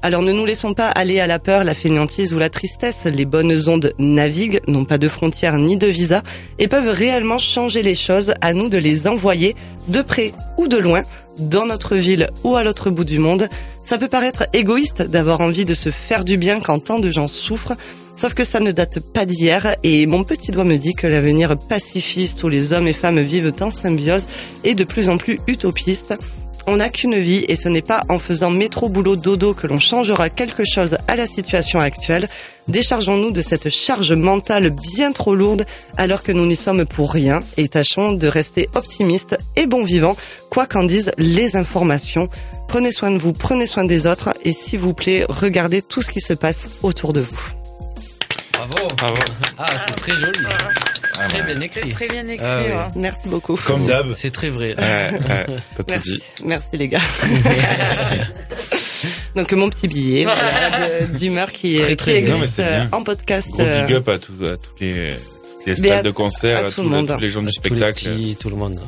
Alors 0.04 0.22
ne 0.22 0.32
nous 0.32 0.46
laissons 0.46 0.74
pas 0.74 0.88
aller 0.88 1.20
à 1.20 1.28
la 1.28 1.40
peur, 1.40 1.64
la 1.64 1.74
fainéantise 1.74 2.34
ou 2.34 2.38
la 2.38 2.50
tristesse. 2.50 3.06
Les 3.06 3.26
bonnes 3.26 3.68
ondes 3.68 3.94
naviguent, 3.98 4.62
n'ont 4.68 4.86
pas 4.86 4.98
de 4.98 5.08
frontières 5.08 5.58
ni 5.58 5.76
de 5.76 5.88
visa 5.88 6.22
et 6.60 6.68
peuvent 6.68 6.90
réellement 6.90 7.40
changer 7.40 7.82
les 7.82 7.96
choses. 7.96 8.34
À 8.42 8.54
nous 8.54 8.70
de 8.70 8.78
les 8.78 9.08
envoyer 9.08 9.56
de 9.88 10.02
près 10.02 10.34
ou 10.58 10.68
de 10.68 10.78
loin, 10.78 11.04
dans 11.40 11.66
notre 11.66 11.96
ville 11.96 12.30
ou 12.44 12.56
à 12.56 12.64
l'autre 12.64 12.90
bout 12.90 13.06
du 13.06 13.18
monde. 13.18 13.50
Ça 13.84 13.98
peut 13.98 14.08
paraître 14.08 14.46
égoïste 14.54 15.02
d'avoir 15.02 15.42
envie 15.42 15.66
de 15.66 15.74
se 15.74 15.90
faire 15.90 16.26
du 16.26 16.38
bien 16.38 16.60
quand 16.60 16.80
tant 16.80 17.00
de 17.00 17.10
gens 17.10 17.28
souffrent. 17.28 17.74
Sauf 18.16 18.34
que 18.34 18.44
ça 18.44 18.60
ne 18.60 18.72
date 18.72 19.00
pas 19.00 19.26
d'hier 19.26 19.76
et 19.84 20.06
mon 20.08 20.24
petit 20.24 20.52
doigt 20.52 20.64
me 20.64 20.78
dit 20.78 20.94
que 20.94 21.06
l'avenir 21.06 21.56
pacifiste 21.70 22.44
où 22.44 22.50
les 22.50 22.74
hommes 22.74 22.88
et 22.88 22.94
femmes 22.94 23.22
vivent 23.22 23.54
en 23.62 23.70
symbiose 23.70 24.26
est 24.64 24.74
de 24.74 24.84
plus 24.84 25.10
en 25.10 25.18
plus 25.18 25.40
utopiste. 25.48 26.16
On 26.70 26.78
n'a 26.78 26.90
qu'une 26.90 27.18
vie 27.18 27.46
et 27.48 27.56
ce 27.56 27.70
n'est 27.70 27.82
pas 27.82 28.02
en 28.10 28.20
faisant 28.20 28.50
métro 28.50 28.90
boulot 28.90 29.16
dodo 29.16 29.54
que 29.54 29.68
l'on 29.68 29.80
changera 29.80 30.30
quelque 30.30 30.64
chose 30.66 30.98
à 31.08 31.16
la 31.16 31.26
situation 31.26 31.80
actuelle. 31.80 32.28
Déchargeons-nous 32.68 33.32
de 33.32 33.40
cette 33.40 33.70
charge 33.70 34.12
mentale 34.12 34.72
bien 34.72 35.14
trop 35.14 35.34
lourde 35.34 35.66
alors 35.96 36.24
que 36.24 36.34
nous 36.34 36.46
n'y 36.46 36.58
sommes 36.58 36.86
pour 36.86 37.14
rien 37.14 37.40
et 37.56 37.70
tâchons 37.70 38.12
de 38.12 38.28
rester 38.28 38.68
optimistes 38.76 39.38
et 39.56 39.66
bons 39.66 39.86
vivants, 39.86 40.18
quoi 40.52 40.66
qu'en 40.66 40.84
disent 40.84 41.14
les 41.18 41.56
informations. 41.56 42.28
Prenez 42.68 42.92
soin 42.92 43.12
de 43.12 43.18
vous, 43.18 43.32
prenez 43.32 43.66
soin 43.66 43.86
des 43.86 44.06
autres 44.06 44.34
et 44.44 44.52
s'il 44.52 44.80
vous 44.80 44.94
plaît, 44.94 45.26
regardez 45.30 45.82
tout 45.82 46.02
ce 46.02 46.12
qui 46.12 46.20
se 46.20 46.34
passe 46.34 46.80
autour 46.84 47.14
de 47.14 47.22
vous. 47.22 47.40
Bravo. 48.52 48.88
Bravo. 48.98 49.20
Ah, 49.58 49.66
c'est 49.88 49.96
très 49.96 50.18
joli. 50.18 50.46
Très 51.30 51.42
bien 51.42 51.62
écrit. 51.62 51.90
Très 51.92 52.08
bien 52.08 52.28
écrit. 52.28 52.46
Ah. 52.46 52.88
Merci 52.96 53.28
beaucoup. 53.30 53.56
Comme 53.56 53.86
d'hab. 53.86 54.14
C'est 54.16 54.32
très 54.32 54.50
vrai. 54.50 54.76
Merci, 55.88 56.12
dit. 56.12 56.24
merci 56.46 56.68
les 56.74 56.88
gars. 56.88 57.00
Donc 59.36 59.52
mon 59.54 59.70
petit 59.70 59.88
billet 59.88 60.24
voilà, 60.24 61.02
d'humeur 61.06 61.52
qui, 61.52 61.76
Très, 61.78 61.90
qui 61.90 61.96
très 61.96 62.22
bien. 62.22 62.32
Non, 62.32 62.38
mais 62.40 62.44
existe 62.46 62.56
c'est 62.58 62.68
bien. 62.68 62.86
euh, 62.86 62.98
en 62.98 63.04
podcast. 63.04 63.48
Gros 63.52 63.62
euh, 63.62 63.86
big 63.86 63.96
up 63.96 64.10
à, 64.10 64.18
tout, 64.18 64.34
à 64.44 64.58
toutes 64.58 64.82
les, 64.82 65.10
les 65.68 65.76
salles 65.76 65.92
à- 66.00 66.04
de 66.04 66.10
concert, 66.12 66.58
à 66.58 66.62
à, 66.62 66.64
tout 66.70 66.76
tous 66.76 66.84
le 66.84 66.90
monde. 66.90 67.08
tous 67.08 67.20
les 67.20 67.30
gens 67.30 67.42
du 67.44 67.52
Tous 67.52 67.62
les 67.64 67.70
spectacle. 67.76 68.10
petits, 68.10 68.38
tout 68.40 68.50
le 68.50 68.56
monde. 68.56 68.80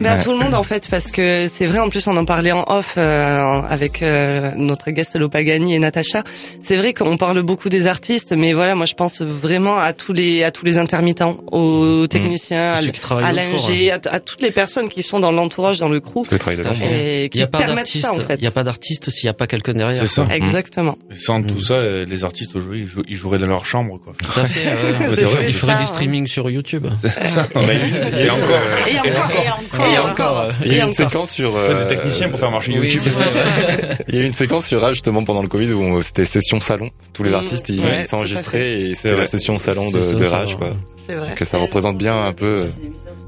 Mais 0.00 0.08
à 0.08 0.14
Ouais. 0.16 0.22
tout 0.22 0.30
le 0.32 0.38
monde 0.38 0.54
en 0.54 0.62
fait 0.64 0.88
parce 0.90 1.10
que 1.12 1.46
c'est 1.52 1.66
vrai 1.66 1.78
en 1.78 1.88
plus 1.88 2.06
on 2.08 2.16
en 2.16 2.24
parlait 2.24 2.50
en 2.52 2.64
off 2.68 2.94
euh, 2.98 3.60
avec 3.68 4.02
euh, 4.02 4.50
notre 4.56 4.90
guest 4.90 5.14
Lopagani 5.16 5.74
et 5.74 5.78
Natacha. 5.78 6.22
C'est 6.62 6.76
vrai 6.76 6.92
qu'on 6.92 7.16
parle 7.16 7.42
beaucoup 7.42 7.68
des 7.68 7.86
artistes 7.86 8.32
mais 8.36 8.52
voilà 8.54 8.74
moi 8.74 8.86
je 8.86 8.94
pense 8.94 9.22
vraiment 9.22 9.78
à 9.78 9.92
tous 9.92 10.12
les 10.12 10.42
à 10.42 10.50
tous 10.50 10.64
les 10.64 10.78
intermittents, 10.78 11.36
aux 11.52 12.06
techniciens, 12.08 12.72
Tous 12.74 12.78
à, 12.78 12.80
ceux 12.80 12.86
l- 12.88 12.92
qui 12.92 13.00
travaillent 13.00 13.24
à 13.38 13.44
autour, 13.44 13.68
l'ingé, 13.68 13.90
à, 13.92 13.98
t- 13.98 14.08
à 14.08 14.20
toutes 14.20 14.40
les 14.42 14.50
personnes 14.50 14.88
qui 14.88 15.02
sont 15.02 15.20
dans 15.20 15.30
l'entourage 15.32 15.78
dans 15.78 15.88
le 15.88 16.00
crew 16.00 16.24
Le 16.30 16.38
travail 16.38 16.58
de 16.58 16.62
Tout 16.64 16.74
et 16.82 17.24
Il 17.24 17.30
qui 17.30 17.38
n'y 17.38 17.44
a 17.44 17.46
pas 17.46 17.58
permettent 17.58 17.76
d'artiste. 17.76 18.04
ça 18.06 18.12
en 18.12 18.16
fait. 18.16 18.34
Il 18.34 18.40
n'y 18.40 18.46
a 18.48 18.50
pas 18.50 18.64
d'artiste 18.64 19.10
s'il 19.10 19.26
n'y 19.26 19.30
a 19.30 19.34
pas 19.34 19.46
quelqu'un 19.46 19.74
derrière. 19.74 20.02
C'est 20.08 20.14
ça. 20.14 20.24
quoi. 20.24 20.34
Exactement. 20.34 20.98
Sans 21.16 21.40
tout 21.42 21.54
Mm. 21.54 21.58
ça, 21.62 21.74
euh, 21.74 22.04
les 22.08 22.24
artistes 22.24 22.56
aujourd'hui, 22.56 22.80
ils, 22.82 22.86
jou- 22.88 23.04
ils 23.08 23.16
joueraient 23.16 23.38
dans 23.38 23.46
leur 23.46 23.64
chambre, 23.64 23.98
quoi. 24.02 24.12
Tout 24.18 24.40
à 24.40 24.44
fait. 24.46 24.60
ouais. 24.68 25.08
Ouais, 25.08 25.14
c'est 25.16 25.22
vrai. 25.24 25.44
Ils 25.48 25.54
feraient 25.54 25.72
ça, 25.72 25.78
des 25.78 25.84
hein. 25.84 25.86
streamings 25.86 26.26
sur 26.26 26.50
YouTube. 26.50 26.86
C'est 27.00 27.26
ça. 27.26 27.46
Et 27.54 28.30
encore. 28.30 28.60
Et 28.88 28.98
encore. 28.98 29.30
Et 29.30 29.50
encore. 29.50 29.83
Et 29.92 29.98
encore. 29.98 30.48
Il 30.64 30.68
y 30.68 30.74
a 30.74 30.74
eu 30.74 30.76
une 30.78 30.82
encore. 30.84 30.94
séquence 30.96 31.30
sur. 31.30 31.56
Euh, 31.56 31.82
des 31.84 31.94
techniciens 31.96 32.28
pour 32.28 32.38
faire 32.38 32.50
marcher 32.50 32.72
YouTube. 32.72 33.00
c'est 33.02 33.10
vrai. 33.10 33.24
ouais. 33.24 33.96
Il 34.08 34.14
y 34.14 34.18
a 34.18 34.20
eu 34.22 34.26
une 34.26 34.32
séquence 34.32 34.66
sur 34.66 34.80
Rage 34.80 34.94
justement 34.96 35.24
pendant 35.24 35.42
le 35.42 35.48
Covid 35.48 35.72
où 35.72 36.02
c'était 36.02 36.24
session 36.24 36.60
salon. 36.60 36.90
Tous 37.12 37.22
les 37.22 37.30
Mmh, 37.30 37.34
artistes 37.34 37.68
ils 37.68 37.82
s'enregistraient 38.08 38.80
et 38.80 38.94
c'était 38.94 39.16
la 39.16 39.26
session 39.26 39.58
salon 39.58 39.90
de, 39.90 40.24
Rage 40.26 40.56
quoi. 40.56 40.70
C'est 41.06 41.14
vrai. 41.16 41.34
Que 41.36 41.44
ça 41.44 41.58
représente 41.58 41.98
bien 41.98 42.16
un 42.24 42.32
peu. 42.32 42.66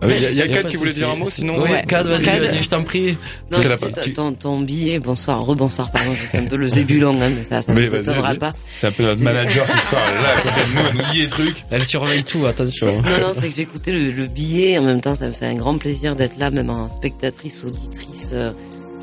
Ah 0.01 0.07
oui, 0.07 0.15
Il 0.17 0.23
y 0.23 0.27
a, 0.27 0.47
y 0.47 0.57
a 0.57 0.61
a 0.61 0.63
qui 0.63 0.77
voulait 0.77 0.93
dire 0.95 1.11
un 1.11 1.17
mot 1.17 1.29
sinon. 1.29 1.63
Oui, 1.63 1.71
Ouais. 1.71 1.85
Cad, 1.87 2.07
vas-y, 2.07 2.25
vas-y, 2.39 2.63
je 2.63 2.69
t'en 2.71 2.83
prie. 2.83 3.13
Non, 3.13 3.17
Parce 3.51 3.65
a 3.67 3.77
c'est 3.77 3.95
pas- 3.95 4.01
ton, 4.03 4.13
ton, 4.13 4.33
ton 4.33 4.61
billet, 4.61 4.99
bonsoir, 4.99 5.43
rebonsoir, 5.45 5.91
pardon, 5.91 6.13
j'ai 6.15 6.27
fait 6.27 6.39
un 6.39 6.45
peu 6.45 6.57
le 6.57 6.69
zébulon, 6.69 7.19
hein, 7.21 7.31
mais 7.37 7.45
ça, 7.45 7.61
ça 7.63 7.73
ne 7.75 7.81
vas-y. 7.87 8.39
pas. 8.39 8.53
C'est 8.79 8.87
un 8.87 8.93
peu 8.93 9.03
notre 9.03 9.23
manager 9.23 9.67
ce 9.67 9.89
soir. 9.89 10.01
Elle 10.11 10.19
est 10.19 10.23
là, 10.23 10.29
à 10.37 10.41
côté 10.41 10.61
de 10.71 10.75
nous, 10.75 10.87
elle 10.91 10.97
nous 11.07 11.13
dit 11.13 11.19
des 11.21 11.29
trucs. 11.29 11.57
Elle 11.71 11.85
surveille 11.85 12.25
tout, 12.25 12.47
attention. 12.47 12.87
Non, 13.03 13.29
non, 13.29 13.33
c'est 13.39 13.49
que 13.49 13.55
j'ai 13.57 13.63
écouté 13.63 13.93
le, 13.93 14.11
le 14.11 14.27
billet, 14.27 14.79
en 14.79 14.83
même 14.83 15.01
temps, 15.03 15.15
ça 15.15 15.27
me 15.27 15.33
fait 15.33 15.47
un 15.47 15.55
grand 15.57 15.77
plaisir 15.79 16.15
d'être 16.17 16.39
là, 16.39 16.46
même 16.51 16.71
en 16.71 16.89
spectatrice, 16.89 17.65
auditrice. 17.65 18.31
euh, 18.33 18.53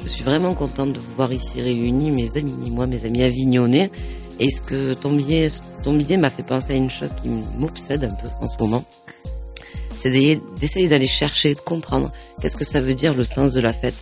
Je 0.04 0.08
suis 0.10 0.24
vraiment 0.24 0.54
contente 0.54 0.94
de 0.94 1.00
vous 1.00 1.14
voir 1.16 1.32
ici 1.32 1.62
réunis, 1.62 2.12
mes 2.12 2.36
amis, 2.38 2.70
moi, 2.72 2.88
mes 2.88 3.06
amis 3.06 3.24
avignonnais. 3.24 3.90
Et 4.40 4.50
ce 4.50 4.60
que 4.62 4.94
ton 4.96 5.14
billet, 5.14 5.48
ton 5.84 5.94
billet 5.94 6.18
m'a 6.18 6.30
fait 6.30 6.44
penser 6.44 6.74
à 6.74 6.76
une 6.76 6.90
chose 6.90 7.12
qui 7.22 7.30
m'obsède 7.58 8.04
un 8.04 8.10
peu 8.14 8.28
en 8.42 8.48
ce 8.48 8.56
moment. 8.60 8.84
C'est 9.92 10.12
d'essayer- 10.60 10.88
d'aller 10.90 11.08
chercher, 11.08 11.54
de 11.54 11.60
comprendre 11.60 12.12
qu'est-ce 12.42 12.58
que 12.58 12.66
ça 12.66 12.82
veut 12.82 12.96
dire 12.96 13.14
le 13.14 13.24
sens 13.24 13.54
de 13.54 13.62
la 13.62 13.72
fête. 13.72 13.96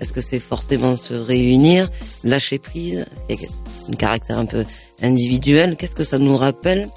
Est-ce 0.00 0.12
que 0.12 0.20
c'est 0.20 0.40
forcément 0.40 0.96
se 0.96 1.14
réunir, 1.14 1.88
lâcher 2.24 2.58
prise, 2.58 3.06
un 3.30 3.92
caractère 3.92 4.38
un 4.38 4.46
peu 4.46 4.64
individuel. 5.02 5.76
Qu'est-ce 5.76 5.94
que 5.94 6.02
ça 6.02 6.18
nous 6.18 6.36
rappelle 6.36 6.88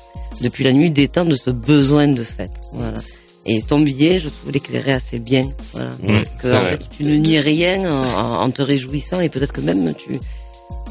depuis 0.41 0.63
la 0.63 0.73
nuit 0.73 0.89
des 0.89 1.07
temps 1.07 1.25
de 1.25 1.35
ce 1.35 1.51
besoin 1.51 2.07
de 2.07 2.23
fête? 2.23 2.53
Voilà. 2.73 2.99
Et 3.47 3.61
ton 3.61 3.79
billet, 3.79 4.19
je 4.19 4.27
trouve 4.29 4.51
l'éclairer 4.51 4.91
assez 4.93 5.19
bien. 5.19 5.49
Voilà. 5.73 5.91
Mmh, 6.03 6.23
que 6.41 6.47
en 6.47 6.65
fait, 6.65 6.81
tu 6.95 7.03
ne 7.05 7.15
nies 7.15 7.39
rien 7.39 7.79
en, 7.89 8.05
en- 8.05 8.43
en 8.43 8.51
te 8.51 8.61
réjouissant 8.61 9.19
et 9.21 9.29
peut-être 9.29 9.53
que 9.53 9.61
même 9.61 9.93
tu 9.95 10.19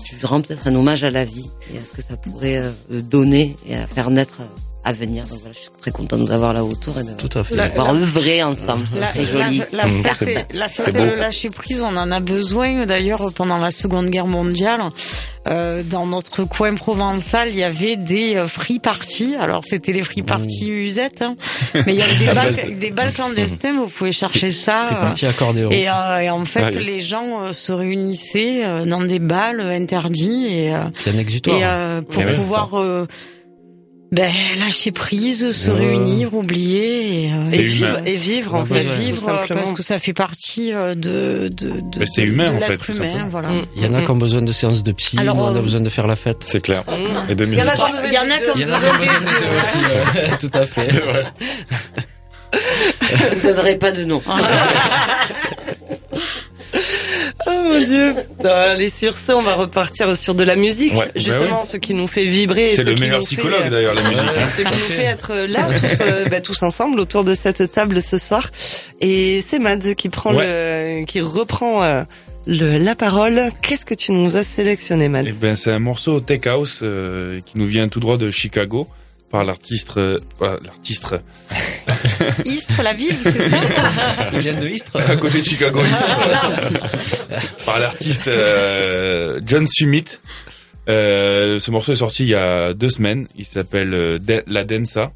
tu 0.04 0.24
rends 0.24 0.40
peut-être 0.40 0.66
un 0.68 0.74
hommage 0.76 1.02
à 1.04 1.10
la 1.10 1.24
vie 1.24 1.50
et 1.74 1.78
à 1.78 1.80
ce 1.82 1.94
que 1.96 2.00
ça 2.02 2.16
pourrait 2.16 2.58
euh, 2.58 2.70
donner 3.02 3.56
et 3.68 3.74
à 3.74 3.86
faire 3.86 4.08
naître 4.10 4.38
euh, 4.40 4.44
à 4.86 4.92
venir. 4.92 5.24
Donc 5.26 5.40
voilà, 5.40 5.52
je 5.54 5.58
suis 5.60 5.68
très 5.82 5.90
contente 5.90 6.20
de 6.20 6.24
vous 6.26 6.30
avoir 6.32 6.52
là 6.52 6.64
autour 6.64 6.98
et 6.98 7.02
de 7.02 7.10
Tout 7.12 7.36
à 7.38 7.42
fait. 7.44 7.54
La- 7.56 7.70
œuvrer 7.90 8.42
ensemble. 8.44 8.84
C'est 8.90 9.00
La, 9.00 9.08
très 9.08 9.24
la, 9.24 9.46
joli. 9.46 9.62
la 9.72 9.86
Mmh, 9.86 10.02
c'est 10.18 10.46
la 10.54 10.68
C'est 10.68 10.92
beau. 10.96 11.04
le 11.04 11.16
lâcher 11.16 11.50
prise, 11.50 11.82
on 11.82 11.96
en 11.96 12.10
a 12.12 12.20
besoin. 12.20 12.86
D'ailleurs, 12.86 13.32
pendant 13.34 13.58
la 13.58 13.70
Seconde 13.70 14.10
Guerre 14.10 14.26
mondiale, 14.28 14.80
euh, 15.48 15.82
dans 15.84 16.06
notre 16.06 16.44
coin 16.44 16.74
provençal, 16.74 17.48
il 17.50 17.56
y 17.56 17.62
avait 17.64 17.96
des 17.96 18.36
euh, 18.36 18.46
free 18.48 18.78
parties. 18.80 19.34
Alors 19.38 19.64
c'était 19.64 19.92
les 19.92 20.02
free 20.02 20.22
parties 20.22 20.68
usettes, 20.70 21.22
hein. 21.22 21.36
mais 21.74 21.94
il 21.94 21.96
y 21.96 22.02
avait 22.02 22.16
des 22.26 22.32
balles, 22.32 22.78
des 22.78 22.90
balles 22.90 23.12
clandestins. 23.12 23.72
Vous 23.74 23.88
pouvez 23.88 24.12
chercher 24.12 24.50
ça. 24.50 24.86
C'est 24.88 24.94
parti 24.96 25.26
accordéon. 25.26 25.70
Et, 25.70 25.88
euh, 25.88 26.18
et 26.20 26.30
en 26.30 26.44
fait, 26.44 26.70
les 26.76 27.00
gens 27.00 27.42
euh, 27.42 27.52
se 27.52 27.72
réunissaient 27.72 28.64
euh, 28.64 28.84
dans 28.84 29.02
des 29.02 29.18
balles 29.20 29.60
interdites 29.60 30.46
et, 30.50 30.74
euh, 30.74 30.78
C'est 30.98 31.10
un 31.14 31.18
exutoire. 31.18 31.56
et 31.58 31.64
euh, 31.64 32.02
pour 32.02 32.22
Ouais, 32.22 32.30
c'est 32.30 32.36
pouvoir 32.36 32.70
euh, 32.74 33.06
ben, 34.16 34.32
lâcher 34.58 34.90
prise, 34.92 35.52
se 35.52 35.70
Ouais. 35.70 35.78
réunir, 35.78 36.32
oublier 36.34 37.26
et, 37.26 37.32
euh, 37.32 37.44
C'est 37.50 37.56
et 37.56 37.62
humain. 37.62 37.68
vivre. 37.68 38.00
Et 38.06 38.16
vivre, 38.16 38.54
en 38.54 38.62
Ouais, 38.62 38.66
fait, 38.82 38.88
ouais, 38.88 38.98
vivre 39.04 39.26
parce 39.48 39.72
que 39.74 39.82
ça 39.82 39.98
fait 39.98 40.12
partie 40.14 40.72
euh, 40.72 40.94
de 40.94 41.48
de 41.48 41.80
de, 41.80 41.98
Mais 42.00 42.06
c'est 42.06 42.22
de- 42.22 42.26
humain, 42.28 42.50
de 42.50 42.56
en 42.56 42.60
fait, 42.66 42.88
humain 42.88 43.26
voilà. 43.30 43.50
Il 43.76 43.84
y 43.84 43.86
en 43.86 43.94
a 43.94 44.00
qui 44.02 44.10
ont 44.10 44.16
besoin 44.16 44.42
de 44.42 44.52
séances 44.52 44.82
de 44.82 44.92
psy, 44.92 45.16
Alors, 45.18 45.38
on 45.38 45.46
a 45.54 45.58
euh, 45.58 45.60
besoin 45.62 45.80
de 45.80 45.90
faire 45.90 46.06
la 46.06 46.16
fête. 46.16 46.42
C'est 46.46 46.60
clair. 46.62 46.82
Mm. 46.88 47.30
Et 47.30 47.34
de 47.34 47.44
Il 47.44 47.54
y 47.58 47.60
en 47.60 47.64
musique. 47.64 47.68
a 47.70 47.76
qui 47.76 47.82
ont 47.82 47.90
besoin 47.90 48.06
il 48.08 48.12
y 48.12 48.18
en 48.18 48.22
a 48.22 48.24
de- 48.24 48.44
qui 48.44 48.50
ont 48.50 48.54
besoin 48.54 48.80
ouais. 50.24 50.36
tout 50.40 50.50
à 50.54 50.64
fait. 50.66 50.88
Je 52.52 53.34
ne 53.36 53.42
donnerai 53.54 53.76
pas 53.76 53.92
de 53.92 54.04
nom. 54.04 54.22
Oh 57.48 57.50
mon 57.50 57.80
dieu. 57.84 58.14
Allez, 58.44 58.90
sur 58.90 59.16
ce, 59.16 59.32
on 59.32 59.42
va 59.42 59.54
repartir 59.54 60.16
sur 60.16 60.34
de 60.34 60.42
la 60.44 60.56
musique. 60.56 60.94
Ouais. 60.94 61.10
Justement, 61.14 61.60
Bah 61.60 61.64
ce 61.64 61.76
qui 61.76 61.94
nous 61.94 62.06
fait 62.06 62.24
vibrer. 62.24 62.68
C'est 62.68 62.84
ce 62.84 62.90
le 62.90 62.96
meilleur 62.96 63.20
fait, 63.20 63.26
psychologue 63.26 63.62
euh, 63.66 63.70
d'ailleurs, 63.70 63.94
la 63.94 64.02
musique. 64.02 64.18
hein. 64.20 64.48
Ce 64.56 64.62
qui 64.62 64.72
nous 64.74 64.94
fait 64.94 65.04
être 65.04 65.34
là 65.48 65.68
tous, 65.78 66.00
euh, 66.00 66.24
bah, 66.28 66.40
tous 66.40 66.62
ensemble 66.62 66.98
autour 67.00 67.24
de 67.24 67.34
cette 67.34 67.70
table 67.72 68.02
ce 68.02 68.18
soir. 68.18 68.50
Et 69.00 69.44
c'est 69.48 69.58
Mads 69.58 69.94
qui 69.96 70.08
prend 70.08 70.32
le, 70.32 71.04
qui 71.04 71.20
reprend 71.20 71.82
euh, 71.84 72.02
le, 72.46 72.78
la 72.78 72.94
parole. 72.94 73.50
Qu'est-ce 73.62 73.84
que 73.86 73.94
tu 73.94 74.12
nous 74.12 74.36
as 74.36 74.42
sélectionné, 74.42 75.08
Mads 75.08 75.24
Eh 75.26 75.32
ben, 75.32 75.54
c'est 75.56 75.70
un 75.72 75.78
morceau 75.78 76.20
tech 76.20 76.46
house 76.46 76.80
euh, 76.82 77.38
qui 77.46 77.58
nous 77.58 77.66
vient 77.66 77.88
tout 77.88 78.00
droit 78.00 78.16
de 78.18 78.30
Chicago 78.30 78.86
par 79.30 79.44
l'artiste, 79.44 79.96
euh, 79.96 80.18
l'artiste 80.40 81.14
Istres, 82.44 82.82
la 82.82 82.92
ville, 82.92 83.16
c'est 83.22 83.32
ça 83.50 84.30
viennent 84.38 84.60
de 84.60 84.68
Istres. 84.68 84.96
à 84.96 85.16
côté 85.16 85.40
de 85.40 85.44
Chicago, 85.46 85.80
Istres. 85.82 86.86
par 87.66 87.78
l'artiste 87.78 88.28
euh, 88.28 89.38
John 89.44 89.66
Summit. 89.66 90.04
Euh, 90.88 91.58
ce 91.58 91.70
morceau 91.72 91.92
est 91.92 91.96
sorti 91.96 92.22
il 92.24 92.28
y 92.28 92.34
a 92.34 92.72
deux 92.72 92.90
semaines. 92.90 93.26
Il 93.36 93.44
s'appelle 93.44 93.92
euh, 93.94 94.18
De- 94.18 94.44
La 94.46 94.64
Densa. 94.64 95.12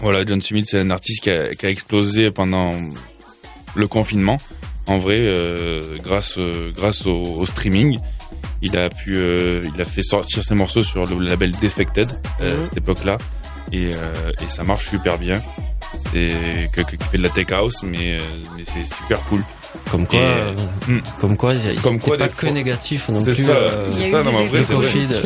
Voilà, 0.00 0.24
John 0.26 0.40
Summit, 0.42 0.64
c'est 0.66 0.80
un 0.80 0.90
artiste 0.90 1.22
qui 1.22 1.30
a, 1.30 1.48
qui 1.54 1.66
a 1.66 1.68
explosé 1.68 2.30
pendant 2.30 2.72
le 3.74 3.88
confinement. 3.88 4.38
En 4.86 4.98
vrai, 4.98 5.18
euh, 5.20 5.80
grâce 6.02 6.34
euh, 6.38 6.70
grâce 6.74 7.06
au, 7.06 7.12
au 7.22 7.46
streaming, 7.46 7.98
il 8.62 8.76
a 8.76 8.88
pu, 8.90 9.16
euh, 9.16 9.60
il 9.74 9.80
a 9.80 9.84
fait 9.84 10.02
sortir 10.02 10.42
ses 10.44 10.54
morceaux 10.54 10.82
sur 10.82 11.04
le 11.06 11.24
label 11.24 11.52
Defected 11.52 12.08
euh, 12.40 12.48
Mhm. 12.56 12.60
à 12.60 12.64
cette 12.64 12.76
époque-là, 12.78 13.18
et, 13.72 13.90
euh, 13.92 14.12
et 14.40 14.48
ça 14.50 14.64
marche 14.64 14.88
super 14.88 15.18
bien. 15.18 15.40
C'est 16.12 16.28
que, 16.72 16.82
que- 16.82 16.96
qui 16.96 17.04
fait 17.04 17.18
de 17.18 17.22
la 17.22 17.28
tech 17.28 17.50
house, 17.52 17.82
mais, 17.82 18.14
euh, 18.14 18.18
mais 18.56 18.64
c'est 18.66 18.84
super 18.96 19.20
cool. 19.28 19.42
Comme 19.90 20.06
quoi, 20.06 20.18
Et, 20.18 20.22
euh, 20.22 20.48
hmm. 20.88 21.00
comme 21.20 21.36
quoi, 21.36 21.52
Comme 21.82 21.98
quoi, 21.98 22.16
pas 22.16 22.28
des 22.28 22.34
que 22.34 22.46
négatif 22.46 23.08
non 23.08 23.22
C'est 23.24 23.32
plus. 23.32 23.44
ça. 23.44 23.52
euh, 23.52 23.88
Il 23.92 23.98
y 23.98 24.04
a 24.04 24.10
Ça, 24.10 24.20
eu 24.20 24.24
non, 24.24 24.30
mais 24.30 24.36
en 24.36 24.40
des 24.42 24.46
vrai, 24.46 24.62
c'est 24.66 24.74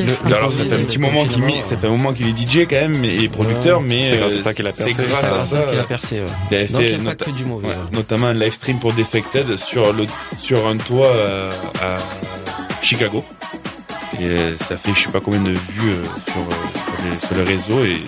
vrai. 0.02 0.34
Alors 0.36 0.52
ça 0.52 0.64
fait 0.64 0.74
un 0.74 0.84
petit 0.84 0.98
moment 0.98 1.24
qu'il 1.24 1.42
mit, 1.42 1.62
ça 1.62 1.76
fait 1.76 1.86
un 1.86 1.90
moment 1.90 2.12
qu'il 2.12 2.28
est 2.28 2.36
DJ 2.36 2.66
quand 2.68 2.76
même 2.76 3.04
et 3.04 3.28
producteur, 3.28 3.80
mais 3.80 4.10
C'est 4.10 4.16
grâce 4.18 4.32
à 4.32 4.34
euh, 4.36 4.42
ça 4.42 4.54
qu'il 4.54 4.66
a 4.66 4.72
percé. 4.72 4.94
C'est 4.94 5.06
grâce 5.06 5.20
C'est 5.20 5.26
à 5.26 5.42
ça 5.44 5.62
qu'il 5.70 5.78
a 5.78 5.82
percé. 5.84 6.20
ouais. 6.20 6.26
Il 6.50 6.66
fait 6.66 6.94
a 6.94 6.96
pas 6.98 7.02
nota- 7.04 7.24
que 7.26 7.30
du 7.30 7.44
mauvais. 7.44 7.68
ouais, 7.68 7.74
ouais. 7.74 7.80
notamment 7.96 8.26
un 8.28 8.34
live 8.34 8.54
stream 8.54 8.78
pour 8.80 8.92
Defected 8.92 9.56
sur 9.56 9.92
le 9.92 10.04
sur 10.40 10.66
un 10.66 10.76
toit 10.76 11.06
euh, 11.06 11.50
à 11.82 11.96
Chicago. 12.82 13.24
Et 14.20 14.26
euh, 14.26 14.56
ça 14.56 14.76
fait 14.76 14.92
je 14.96 15.00
sais 15.04 15.10
pas 15.12 15.20
combien 15.20 15.40
de 15.40 15.50
vues 15.52 15.90
euh, 15.90 16.04
sur, 16.32 16.40
euh, 16.40 16.54
sur, 16.74 17.10
les- 17.10 17.26
sur 17.26 17.36
le 17.36 17.42
réseau 17.44 17.84
et 17.84 17.98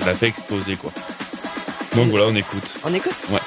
ça, 0.00 0.06
l'a 0.06 0.14
fait 0.14 0.28
exploser 0.28 0.76
quoi. 0.76 0.90
Donc 1.96 2.08
voilà, 2.08 2.26
on 2.28 2.34
écoute. 2.34 2.64
On 2.84 2.92
écoute? 2.92 3.12
Ay, 3.32 3.38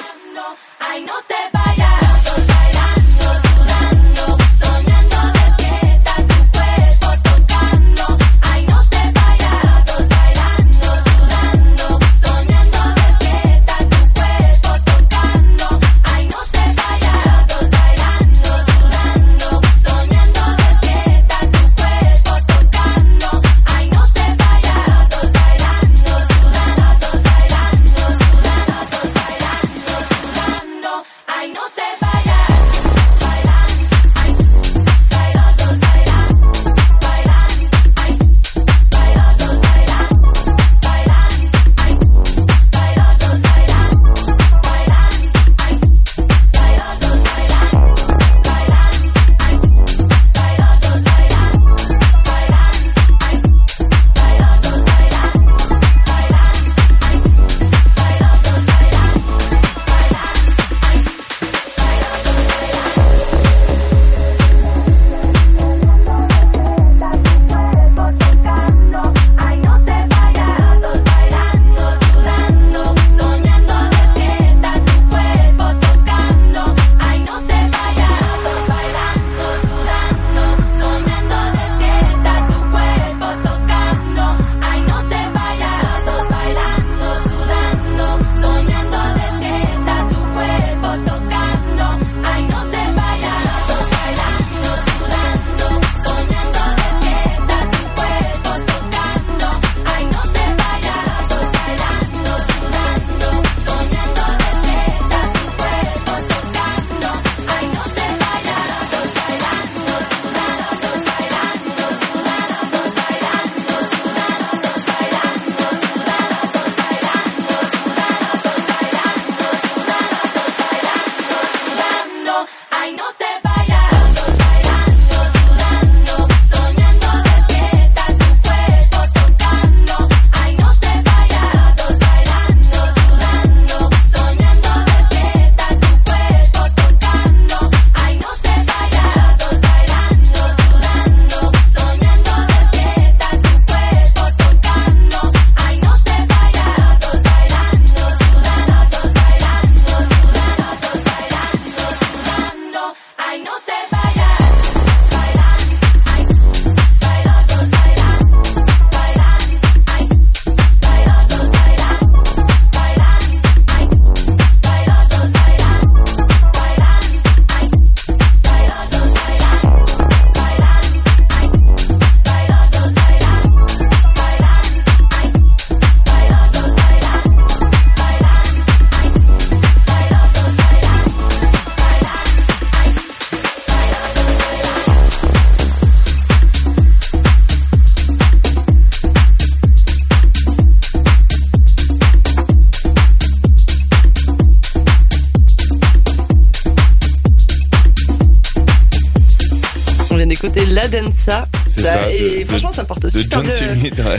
de- 203.23 203.31
John. 203.31 203.49
Summit, 203.49 203.91
ça. 203.97 204.13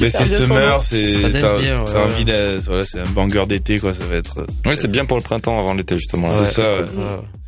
Mais 0.00 0.10
c'est. 0.10 0.26
Summer, 0.26 0.82
c'est 0.82 1.24
un 1.42 2.58
voilà, 2.66 2.82
c'est 2.86 2.98
un 3.00 3.08
banger 3.10 3.44
d'été 3.46 3.78
quoi, 3.78 3.94
ça 3.94 4.04
va 4.04 4.16
être. 4.16 4.46
Ouais, 4.66 4.76
c'est 4.76 4.90
bien 4.90 5.04
pour 5.04 5.16
le 5.16 5.22
printemps 5.22 5.58
avant 5.58 5.74
l'été 5.74 5.96
justement. 5.96 6.28
C'est 6.44 6.50
ça, 6.62 6.76
ouais. 6.80 6.86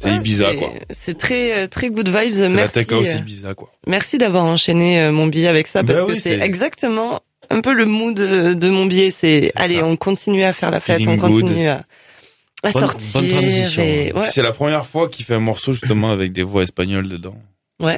c'est 0.01 0.09
Ouais, 0.11 0.17
Ibiza 0.17 0.55
quoi. 0.55 0.71
C'est 0.99 1.17
très 1.19 1.53
euh, 1.65 1.67
très 1.67 1.91
good 1.91 2.09
vibes. 2.09 2.35
La 2.37 2.49
Merci. 2.49 2.79
house 2.91 3.07
euh, 3.09 3.19
Ibiza 3.19 3.55
quoi. 3.55 3.71
Merci 3.87 4.19
d'avoir 4.19 4.45
enchaîné 4.45 5.01
euh, 5.03 5.13
mon 5.13 5.27
billet 5.27 5.49
avec 5.49 5.67
ça 5.67 5.83
Bah 5.83 5.93
parce 5.95 6.05
que 6.07 6.13
oui, 6.13 6.21
c'est 6.23 6.39
c'est- 6.39 6.45
exactement 6.45 7.21
un 7.51 7.61
peu 7.61 7.73
le 7.75 7.85
mood 7.87 8.15
de, 8.15 8.55
de 8.55 8.71
mon 8.71 8.87
billet. 8.87 9.11
C'est 9.11 9.53
allez, 9.55 9.77
ça. 9.77 9.85
on 9.85 9.97
continue 9.97 10.45
à 10.45 10.53
faire 10.53 10.71
la 10.71 10.81
fête, 10.81 10.99
Feeling 10.99 11.19
on 11.19 11.29
continue 11.31 11.55
good. 11.55 11.67
à, 11.67 11.85
à 12.63 12.71
Bonne- 12.73 12.83
sortir. 12.83 13.23
ouais. 13.79 14.13
C'est 14.31 14.43
la 14.43 14.53
première 14.53 14.87
fois 14.87 15.09
qu'il 15.09 15.25
fait 15.25 15.35
un 15.35 15.41
morceau 15.41 15.73
justement 15.73 16.11
avec 16.11 16.33
des 16.33 16.43
voix 16.43 16.63
espagnoles 16.63 17.09
dedans. 17.09 17.37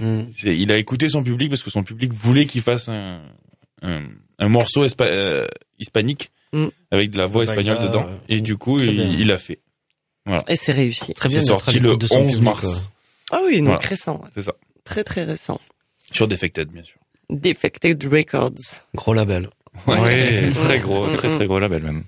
Mm. 0.01 0.31
Il 0.45 0.73
a 0.73 0.77
écouté 0.77 1.09
son 1.09 1.23
public 1.23 1.49
parce 1.51 1.63
que 1.63 1.71
son 1.71 1.83
public 1.83 2.13
voulait 2.13 2.47
qu'il 2.47 2.63
fasse 2.63 2.89
un, 2.89 3.21
un, 3.83 4.03
un 4.39 4.49
morceau 4.49 4.85
euh, 5.01 5.47
hispanique 5.79 6.31
Mm. 6.53 6.67
avec 6.93 7.11
de 7.11 7.19
la 7.19 7.27
voix 7.27 7.43
espagnole 7.43 7.77
a- 7.79 7.87
dedans. 7.89 8.09
Et 8.29 8.41
du 8.41 8.57
coup, 8.57 8.79
il 8.81 9.01
il 9.21 9.27
l'a 9.27 9.37
fait. 9.39 9.59
Et 10.49 10.55
c'est 10.57 10.73
réussi. 10.73 11.13
Très 11.15 11.29
bien 11.29 11.41
C'est 11.41 11.47
sorti 11.47 11.79
le 11.79 11.89
l'écoute 11.89 12.01
de 12.03 12.07
son 12.07 12.19
11 12.21 12.27
public, 12.37 12.43
mars. 12.45 12.91
Ah 13.33 13.41
oui, 13.45 13.59
donc 13.59 13.67
Voilà. 13.67 13.81
récent. 13.81 14.23
C'est 14.35 14.43
ça. 14.43 14.53
Très 14.85 15.03
très 15.05 15.25
récent. 15.25 15.61
Sur 16.13 16.29
Defected, 16.29 16.69
bien 16.69 16.85
sûr. 16.85 16.99
Defected 17.31 18.03
Records. 18.11 18.53
Gros 18.95 19.13
label. 19.15 19.51
Ouais, 19.89 20.51
très 20.53 20.79
gros, 20.79 21.09
très 21.09 21.31
très 21.31 21.47
gros 21.47 21.59
label 21.59 21.83
même. 21.83 22.05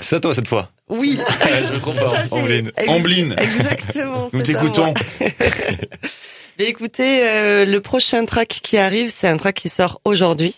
C'est 0.00 0.16
à 0.16 0.20
toi 0.20 0.34
cette 0.34 0.48
fois. 0.48 0.70
Oui. 0.88 1.18
je 1.68 1.74
me 1.74 1.78
trompe 1.78 1.96
pas. 1.96 2.24
Ambline. 2.30 2.72
Ex- 2.76 2.88
Ambline. 2.88 3.34
Exactement. 3.38 4.30
Nous 4.32 4.42
t'écoutons. 4.42 4.94
écoutez, 6.58 7.20
euh, 7.26 7.64
le 7.64 7.80
prochain 7.80 8.24
track 8.24 8.48
qui 8.62 8.76
arrive, 8.78 9.12
c'est 9.16 9.28
un 9.28 9.36
track 9.36 9.56
qui 9.56 9.68
sort 9.68 10.00
aujourd'hui. 10.04 10.54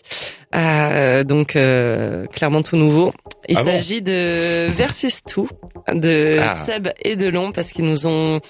Euh, 0.54 1.24
donc 1.24 1.56
euh, 1.56 2.26
clairement 2.28 2.62
tout 2.62 2.76
nouveau. 2.76 3.12
Il 3.48 3.56
Ah 3.58 3.64
bon 3.64 3.72
s'agit 3.72 4.02
de 4.02 4.68
Versus 4.70 5.20
2 5.36 5.42
de 6.00 6.36
Ah. 6.40 6.64
Seb 6.64 6.88
et 7.02 7.16
Delon 7.16 7.50
parce 7.50 7.72
qu'ils 7.72 7.84
nous 7.84 8.06
ont 8.06 8.40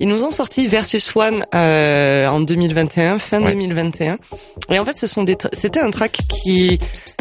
ils 0.00 0.08
nous 0.08 0.24
ont 0.24 0.30
sorti 0.30 0.66
Versus 0.68 1.14
One 1.14 1.44
euh, 1.54 2.26
en 2.26 2.40
2021, 2.40 3.18
fin 3.18 3.42
Ouais. 3.42 3.50
2021. 3.52 4.16
Et 4.70 4.78
en 4.78 4.84
fait, 4.86 4.98
ce 4.98 5.06
sont 5.06 5.22
des 5.22 5.36
c'était 5.52 5.80
un 5.80 5.90
track 5.90 6.18
qui 6.42 6.78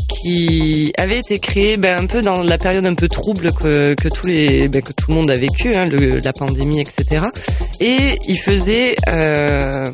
qui 0.10 0.92
avait 0.98 1.20
été 1.20 1.40
créé 1.40 1.78
ben, 1.78 2.04
un 2.04 2.08
peu 2.08 2.22
dans 2.22 2.44
la 2.44 2.58
période 2.58 2.86
un 2.86 2.96
peu 2.96 3.08
trouble 3.08 3.54
que, 3.54 3.94
que 3.94 4.10
tous 4.10 4.28
les 4.28 4.68
ben, 4.68 4.82
que 4.82 4.92
tout 4.94 5.06
le 5.10 5.16
monde 5.16 5.32
a 5.32 5.36
vécu, 5.36 5.74
hein, 5.76 5.86
le, 5.86 6.20
la 6.20 6.34
pandémie, 6.34 6.82
etc. 6.82 7.26
Et 7.80 8.20
ils 8.28 8.40
faisaient, 8.40 8.96
euh, 9.08 9.86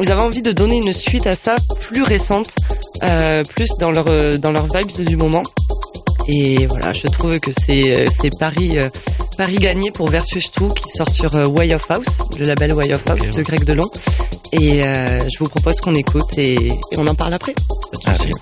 ils 0.00 0.10
avaient 0.10 0.22
envie 0.22 0.42
de 0.42 0.52
donner 0.52 0.78
une 0.78 0.92
suite 0.92 1.26
à 1.26 1.34
ça 1.34 1.56
plus 1.80 2.02
récente, 2.02 2.50
euh, 3.02 3.44
plus 3.44 3.68
dans 3.78 3.90
leur 3.90 4.38
dans 4.38 4.52
leurs 4.52 4.66
vibes 4.66 5.04
du 5.06 5.16
moment. 5.16 5.42
Et 6.28 6.66
voilà, 6.66 6.92
je 6.92 7.06
trouve 7.06 7.38
que 7.40 7.50
c'est 7.64 8.06
c'est 8.20 8.30
Paris 8.38 8.78
euh, 8.78 8.88
Paris 9.38 9.56
gagné 9.56 9.92
pour 9.92 10.10
Versus 10.10 10.50
2 10.58 10.68
qui 10.68 10.90
sort 10.90 11.10
sur 11.10 11.34
euh, 11.36 11.46
Way 11.46 11.74
of 11.74 11.90
House, 11.90 12.22
le 12.38 12.44
label 12.44 12.72
Way 12.72 12.92
of 12.92 13.02
House 13.08 13.20
Ok, 13.22 13.36
de 13.36 13.42
Greg 13.42 13.64
Delon. 13.64 13.88
Et 14.52 14.84
euh, 14.84 15.20
je 15.28 15.38
vous 15.38 15.48
propose 15.48 15.76
qu'on 15.76 15.94
écoute 15.94 16.36
et, 16.36 16.54
et 16.66 16.98
on 16.98 17.06
en 17.06 17.14
parle 17.14 17.34
après. 17.34 17.54
Allez. 18.04 18.32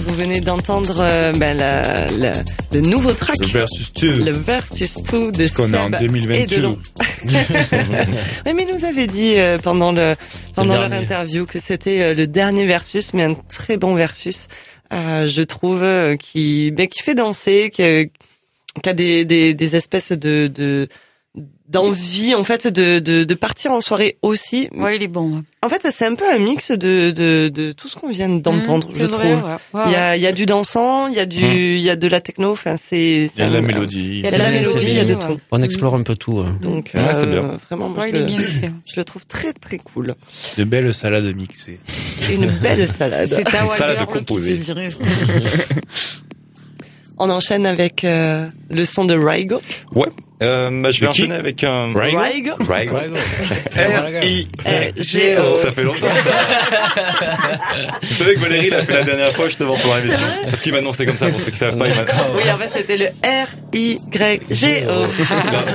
Vous 0.00 0.14
venez 0.14 0.40
d'entendre 0.40 0.96
euh, 1.00 1.32
ben, 1.32 1.56
le 2.72 2.80
nouveau 2.80 3.12
track. 3.12 3.36
Le 3.40 3.46
versus 3.46 3.92
2. 3.94 4.24
Le 4.24 4.32
Versus 4.32 4.94
2 5.10 5.32
de 5.32 5.54
qu'on 5.54 5.72
est 5.72 5.78
en 5.78 5.84
Seb 5.90 6.00
2022. 6.00 6.34
et 6.34 6.46
Delon. 6.46 6.78
oui, 7.24 8.52
mais 8.54 8.66
il 8.68 8.76
nous 8.78 8.84
avait 8.84 9.06
dit 9.06 9.34
euh, 9.36 9.58
pendant 9.58 9.92
le 9.92 10.14
pendant 10.54 10.74
Le 10.74 10.80
leur 10.88 10.92
interview 10.92 11.46
que 11.46 11.58
c'était 11.58 12.00
euh, 12.00 12.14
le 12.14 12.26
dernier 12.26 12.66
versus, 12.66 13.12
mais 13.14 13.24
un 13.24 13.34
très 13.34 13.76
bon 13.76 13.94
versus, 13.94 14.48
euh, 14.92 15.26
je 15.28 15.42
trouve, 15.42 15.82
euh, 15.82 16.16
qui 16.16 16.70
ben, 16.70 16.86
qui 16.86 17.02
fait 17.02 17.14
danser, 17.14 17.70
qui, 17.72 17.82
euh, 17.82 18.04
qui 18.82 18.88
a 18.88 18.92
des, 18.92 19.24
des, 19.24 19.54
des 19.54 19.76
espèces 19.76 20.12
de 20.12 20.50
de 20.52 20.88
d'envie 21.68 22.34
en 22.34 22.42
fait 22.42 22.66
de, 22.66 22.98
de, 22.98 23.22
de 23.22 23.34
partir 23.34 23.70
en 23.70 23.80
soirée 23.80 24.18
aussi. 24.22 24.68
Ouais, 24.74 24.96
il 24.96 25.02
est 25.04 25.08
bon. 25.08 25.36
ouais. 25.36 25.42
En 25.62 25.68
fait, 25.68 25.79
c'est 26.00 26.06
un 26.06 26.14
peu 26.14 26.24
un 26.32 26.38
mix 26.38 26.70
de, 26.70 27.10
de, 27.10 27.50
de 27.50 27.72
tout 27.72 27.86
ce 27.88 27.94
qu'on 27.96 28.08
vient 28.08 28.30
d'entendre, 28.30 28.88
Mmh, 28.88 28.94
je 28.94 29.04
vrai, 29.04 29.32
trouve. 29.34 29.44
ouais. 29.44 29.56
Ouais, 29.74 29.82
Il 29.84 29.92
y 29.92 29.96
a, 29.96 30.16
il 30.16 30.22
y 30.22 30.26
a 30.26 30.32
du 30.32 30.46
dansant, 30.46 31.08
il 31.08 31.14
y 31.14 31.18
a 31.20 31.26
du, 31.26 31.44
Mmh. 31.44 31.52
il 31.76 31.80
y 31.82 31.90
a 31.90 31.96
de 31.96 32.08
la 32.08 32.22
techno, 32.22 32.52
enfin, 32.52 32.76
c'est, 32.82 33.30
Il 33.36 33.38
y 33.38 33.42
a 33.42 33.48
de 33.50 33.52
la 33.54 33.60
mélodie. 33.60 33.98
Il 33.98 34.20
y 34.20 34.26
a 34.26 34.30
de 34.30 34.36
la 34.38 34.48
mélodie, 34.50 34.86
il 34.86 34.94
y 34.94 34.98
a 34.98 35.04
de 35.04 35.12
ouais. 35.14 35.20
tout. 35.26 35.38
On 35.50 35.60
explore 35.60 35.94
un 35.94 36.02
peu 36.02 36.16
tout. 36.16 36.38
hein. 36.40 36.56
Donc, 36.62 36.92
Ouais, 36.94 37.02
c'est 37.12 37.26
euh, 37.26 37.26
bien. 37.26 37.58
vraiment, 37.68 37.90
moi, 37.90 38.04
Ouais, 38.04 38.10
je, 38.12 38.16
il 38.16 38.16
est 38.16 38.20
le, 38.20 38.26
bien 38.26 38.38
fait. 38.38 38.72
je 38.86 38.94
le 38.96 39.04
trouve 39.04 39.26
très, 39.26 39.52
très 39.52 39.76
cool. 39.76 40.14
De 40.56 40.64
belles 40.64 40.94
salades 40.94 41.36
mixées. 41.36 41.80
Une 42.32 42.46
belle 42.46 42.88
salade. 42.88 43.28
C'est 43.30 43.44
ta 43.44 43.70
Salade 43.70 44.06
composée. 44.06 44.58
On 47.18 47.28
enchaîne 47.28 47.66
avec 47.66 48.04
euh, 48.04 48.48
le 48.70 48.84
son 48.86 49.04
de 49.04 49.14
Rygo. 49.14 49.60
Ouais. 49.94 50.06
Euh, 50.42 50.70
bah, 50.82 50.90
je 50.90 51.00
vais 51.00 51.06
enchaîner 51.06 51.34
avec 51.34 51.62
un... 51.64 51.92
Rygo 51.94 52.18
Rygo. 52.18 52.54
Rygo. 52.60 52.96
R-I-G-O. 53.76 55.56
Ça 55.58 55.70
fait 55.70 55.82
longtemps. 55.82 56.06
Vous 58.02 58.14
savez 58.14 58.34
que 58.34 58.40
Valérie 58.40 58.70
l'a 58.70 58.82
fait 58.82 58.92
la 58.94 59.02
dernière 59.04 59.32
fois 59.32 59.46
justement 59.46 59.76
pour 59.76 59.94
l'émission 59.96 60.18
Parce 60.44 60.60
qu'il 60.60 60.72
m'a 60.72 60.78
annoncé 60.78 61.04
comme 61.06 61.16
ça, 61.16 61.28
pour 61.28 61.40
ceux 61.40 61.50
qui 61.50 61.58
savent 61.58 61.76
pas. 61.76 61.88
Il. 61.88 61.92
Oui, 62.36 62.42
en 62.50 62.56
fait, 62.56 62.70
c'était 62.74 62.96
le 62.96 63.06
R-I-G-O. 63.22 64.88
L'an- 64.88 65.06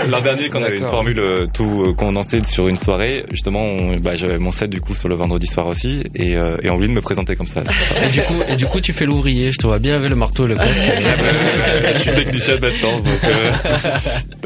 L'an 0.09 0.21
dernier, 0.21 0.49
quand 0.49 0.59
on 0.61 0.63
avait 0.63 0.77
une 0.77 0.85
formule 0.87 1.19
euh, 1.19 1.45
tout 1.53 1.85
euh, 1.87 1.93
condensée 1.93 2.43
sur 2.43 2.67
une 2.67 2.77
soirée, 2.77 3.25
justement, 3.31 3.61
on- 3.61 3.97
bah, 3.97 4.15
j'avais 4.15 4.37
mon 4.39 4.51
set 4.51 4.69
du 4.69 4.81
coup 4.81 4.93
sur 4.95 5.07
le 5.09 5.15
vendredi 5.15 5.47
soir 5.47 5.67
aussi, 5.67 6.03
et, 6.15 6.35
euh, 6.35 6.57
et 6.63 6.69
on 6.69 6.75
voulait 6.75 6.87
me 6.87 7.01
présenter 7.01 7.35
comme 7.35 7.47
ça. 7.47 7.61
Et 8.05 8.09
du 8.09 8.21
coup, 8.21 8.35
et 8.47 8.55
du 8.55 8.65
coup, 8.65 8.81
tu 8.81 8.93
fais 8.93 9.05
l'ouvrier. 9.05 9.51
Je 9.51 9.57
te 9.57 9.67
vois 9.67 9.79
bien 9.79 9.95
avec 9.95 10.09
le 10.09 10.15
marteau 10.15 10.45
et 10.45 10.49
le 10.49 10.55
casque. 10.55 10.83
je 11.93 11.99
suis 11.99 12.11
technicien 12.11 12.55
de 12.57 12.61
maintenance, 12.67 13.03
donc, 13.03 13.23
euh, 13.23 13.51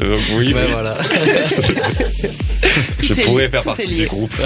donc 0.10 0.22
oui, 0.34 0.52
Ouais, 0.52 0.66
voilà. 0.70 0.96
je 3.02 3.14
pourrais 3.22 3.48
faire 3.48 3.62
partie 3.62 3.94
du 3.94 4.06
groupe. 4.06 4.34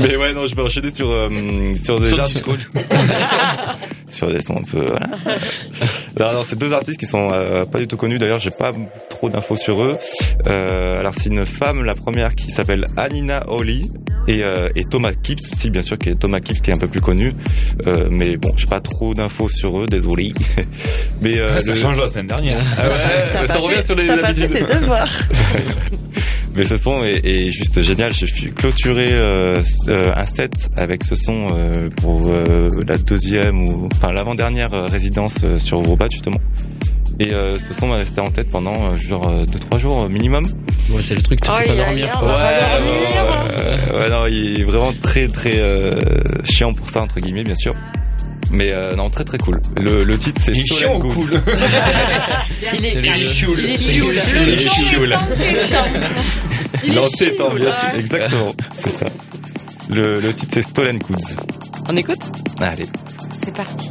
Mais 0.08 0.16
ouais, 0.16 0.32
non, 0.32 0.46
je 0.46 0.54
vais 0.54 0.62
enchaîner 0.62 0.90
sur 0.90 1.10
euh, 1.10 1.28
sur 1.82 2.00
des 2.00 2.08
Sur 2.08 2.20
artistes- 2.20 2.44
sur 4.08 4.32
des 4.32 4.42
sons 4.42 4.58
un 4.58 4.62
peu. 4.62 4.84
Voilà. 4.84 5.08
Alors, 6.16 6.30
alors, 6.30 6.44
c'est 6.44 6.58
deux 6.58 6.72
artistes 6.72 6.98
qui 6.98 7.06
sont 7.06 7.28
euh, 7.32 7.64
pas 7.64 7.78
du 7.78 7.86
tout 7.86 7.96
connus. 7.96 8.18
D'ailleurs, 8.18 8.40
j'ai 8.40 8.50
pas 8.50 8.72
trop 9.08 9.28
d'infos 9.30 9.56
sur 9.56 9.82
eux. 9.82 9.94
Euh, 10.48 10.98
alors, 10.98 11.14
c'est 11.16 11.28
une 11.30 11.46
femme, 11.46 11.84
la 11.84 11.94
première, 11.94 12.34
qui 12.34 12.50
s'appelle 12.50 12.86
Anina 12.96 13.44
Holly. 13.48 13.90
Et, 14.28 14.44
euh, 14.44 14.68
et 14.76 14.84
Thomas 14.84 15.12
Kips, 15.14 15.40
si 15.56 15.70
bien 15.70 15.82
sûr, 15.82 15.96
qui 15.98 16.10
est 16.10 16.14
Thomas 16.14 16.40
Kips 16.40 16.60
qui 16.60 16.70
est 16.70 16.74
un 16.74 16.78
peu 16.78 16.86
plus 16.88 17.00
connu, 17.00 17.34
euh, 17.86 18.06
mais 18.10 18.36
bon, 18.36 18.52
j'ai 18.56 18.66
pas 18.66 18.78
trop 18.78 19.14
d'infos 19.14 19.48
sur 19.48 19.80
eux, 19.80 19.86
désolé. 19.86 20.34
Mais 21.22 21.38
euh, 21.38 21.58
ça 21.58 21.72
le- 21.72 21.74
change 21.80 21.96
la 21.98 22.06
semaine 22.08 22.26
dernière. 22.28 22.64
Ah 22.78 22.88
ouais, 22.88 23.46
ça 23.46 23.58
revient 23.58 23.82
sur 23.84 23.94
les 23.96 24.06
T'as 24.06 24.18
pas 24.18 24.34
fait 24.34 24.42
habitudes. 24.44 24.66
Mais 26.54 26.64
ce 26.64 26.76
son 26.76 27.04
est, 27.04 27.24
est 27.24 27.50
juste 27.52 27.80
génial. 27.80 28.12
J'ai 28.12 28.26
clôturé 28.50 29.06
euh, 29.10 29.62
euh, 29.88 30.12
un 30.16 30.26
set 30.26 30.68
avec 30.76 31.04
ce 31.04 31.14
son 31.14 31.48
euh, 31.52 31.88
pour 31.90 32.20
euh, 32.26 32.68
la 32.86 32.98
deuxième 32.98 33.68
ou 33.68 33.88
enfin 33.94 34.12
l'avant-dernière 34.12 34.72
euh, 34.74 34.86
résidence 34.86 35.34
euh, 35.44 35.58
sur 35.58 35.78
Eurobat 35.80 36.08
justement. 36.10 36.38
Et 37.20 37.32
euh, 37.34 37.58
ce 37.58 37.74
son 37.74 37.86
m'a 37.88 37.96
resté 37.96 38.20
en 38.20 38.30
tête 38.30 38.48
pendant 38.48 38.92
euh, 38.92 38.96
genre 38.96 39.28
euh, 39.28 39.44
deux 39.44 39.58
trois 39.58 39.78
jours 39.78 40.08
minimum. 40.08 40.44
Ouais, 40.90 41.02
c'est 41.06 41.14
le 41.14 41.22
truc, 41.22 41.40
tu 41.40 41.48
peux 41.48 41.54
Oh, 41.70 41.76
dormir. 41.76 42.10
quoi. 42.18 42.28
Pas 42.28 42.78
dormir. 42.78 43.92
ouais, 43.94 43.98
ouais, 43.98 44.10
non, 44.10 44.26
il 44.26 44.60
est 44.60 44.64
vraiment 44.64 44.92
très 45.00 45.28
très 45.28 45.52
euh, 45.56 46.00
chiant 46.44 46.72
pour 46.72 46.88
ça 46.90 47.02
entre 47.02 47.20
guillemets 47.20 47.44
bien 47.44 47.54
sûr. 47.54 47.74
Mais 48.52 48.72
euh, 48.72 48.94
non, 48.96 49.10
très 49.10 49.24
très 49.24 49.38
cool. 49.38 49.60
Le, 49.80 50.02
le 50.04 50.18
titre 50.18 50.40
c'est 50.44 50.52
Il 50.52 50.60
est 50.60 50.66
Stolen 50.74 50.98
Goods. 50.98 51.12
cool 51.14 51.30
Il 52.78 52.84
est, 52.84 52.92
il 52.92 53.06
est. 53.06 53.08
Il 53.08 53.22
est 53.22 53.24
C'est 53.24 53.34
choule. 53.46 53.56
le- 53.56 53.68
Il 56.84 56.90
est 56.90 56.94
L'entêtant, 56.94 57.50
bien 57.54 57.70
sûr, 57.72 57.88
exactement, 57.98 58.52
c'est 58.82 58.90
ça. 58.90 59.06
Le, 59.90 60.20
le 60.20 60.32
titre 60.34 60.52
c'est 60.54 60.62
Stolen 60.62 60.98
Goods. 60.98 61.34
On 61.88 61.96
écoute? 61.96 62.20
Allez. 62.60 62.86
C'est 63.44 63.54
parti. 63.54 63.88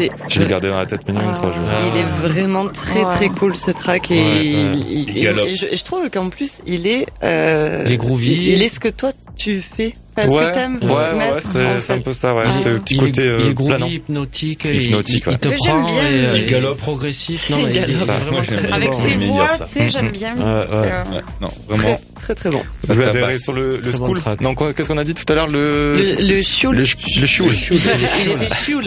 C'est- 0.00 0.10
Je 0.28 0.40
l'ai 0.40 0.46
gardé 0.48 0.68
dans 0.68 0.78
la 0.78 0.86
tête 0.86 1.06
minimum 1.06 1.34
trois 1.34 1.52
jours. 1.52 1.62
Ah 1.68 1.80
Il 1.92 2.00
est 2.00 2.04
ouais. 2.04 2.10
vraiment 2.10 2.68
très 2.68 3.02
très 3.10 3.28
cool 3.28 3.54
ce 3.56 3.70
track 3.70 4.10
et, 4.10 4.14
Ouais, 4.14 4.44
il- 4.44 4.86
il- 4.90 5.16
Il 5.16 5.22
galope. 5.24 5.46
et 5.48 5.54
je, 5.54 5.84
trouve 5.84 6.08
qu'en 6.10 6.28
plus 6.30 6.52
il 6.66 6.86
est 6.86 7.06
euh, 7.22 7.82
Il 7.86 7.92
est 7.92 7.96
groovy. 7.96 8.32
Il, 8.32 8.48
il 8.48 8.62
est 8.62 8.68
ce 8.68 8.80
que 8.80 8.88
toi 8.88 9.12
tu 9.36 9.62
fais, 9.62 9.94
enfin, 10.18 10.28
ce 10.28 10.34
ouais, 10.34 10.44
que 10.50 10.54
t'aimes 10.54 10.78
ouais, 10.82 10.88
ouais, 10.88 11.14
mettre, 11.14 11.34
ouais, 11.34 11.36
en 11.38 11.40
c'est 11.40 11.74
c'est 11.76 11.80
fait. 11.80 11.92
un 11.94 12.00
peu 12.00 12.12
ça, 12.12 12.34
ouais. 12.34 12.42
Ah. 12.46 12.52
C'est 12.62 12.70
le 12.72 12.78
petit 12.80 12.94
il 12.96 13.00
côté 13.00 13.22
est, 13.22 13.24
il 13.24 13.28
euh, 13.30 13.48
est 13.48 13.54
groovy, 13.54 13.68
planant. 13.70 13.86
hypnotique, 13.86 14.64
Hypnotique, 14.66 15.22
il, 15.24 15.28
ouais. 15.28 15.34
il 15.34 15.38
te 15.38 15.48
Que 15.48 15.54
j'aime 15.64 15.82
prend 15.82 15.84
bien. 15.94 16.02
et, 16.02 16.26
euh, 16.26 16.36
Il 16.36 16.46
galope. 16.46 16.78
progressif. 16.78 17.48
Non, 17.48 17.56
Il 17.60 17.64
mais 17.66 17.70
il 17.76 17.80
galope. 17.80 18.20
vraiment 18.20 18.32
Moi. 18.32 18.42
Avec 18.72 18.92
ses 18.94 19.14
voix, 19.14 19.48
tu 19.58 19.64
sais, 19.64 19.88
j'aime 19.88 20.10
bien. 20.10 20.36
Ouais, 20.36 20.42
ouais. 20.42 20.64
Euh, 20.72 21.04
Ouais, 21.14 21.22
non, 21.40 21.48
Très 21.48 21.76
vraiment. 21.78 22.00
Très 22.20 22.34
très 22.34 22.50
bon. 22.50 22.62
Vous 22.86 22.94
Ça 22.94 23.08
adhérez 23.08 23.38
sur 23.38 23.52
le, 23.52 23.76
le 23.76 23.90
Très 23.90 23.98
bon 23.98 24.14
school. 24.14 24.36
Non, 24.40 24.54
quoi, 24.54 24.72
qu'est-ce 24.72 24.88
qu'on 24.88 24.98
a 24.98 25.04
dit 25.04 25.14
tout 25.14 25.30
à 25.32 25.34
l'heure 25.36 25.46
Le... 25.48 25.94
Le, 26.18 26.36
le 26.36 26.42
chioul. 26.42 26.76
Le, 26.76 26.84
ch- 26.84 26.96
le 27.20 27.26
chioul. 27.26 27.52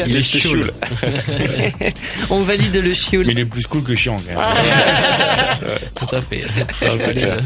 il 0.08 0.16
est 0.18 0.22
chioul. 0.24 0.72
On 2.30 2.40
valide 2.40 2.76
le 2.76 2.94
chioul. 2.94 3.26
Mais 3.28 3.34
il 3.34 3.40
est 3.40 3.46
plus 3.46 3.66
cool 3.66 3.84
que 3.84 3.96
chiant, 3.96 4.18
quand 4.28 4.40
même. 4.40 4.50
Tout 5.96 6.16
à 6.16 6.22
fait. 6.22 6.44
c'est 6.80 7.14
clair. 7.14 7.38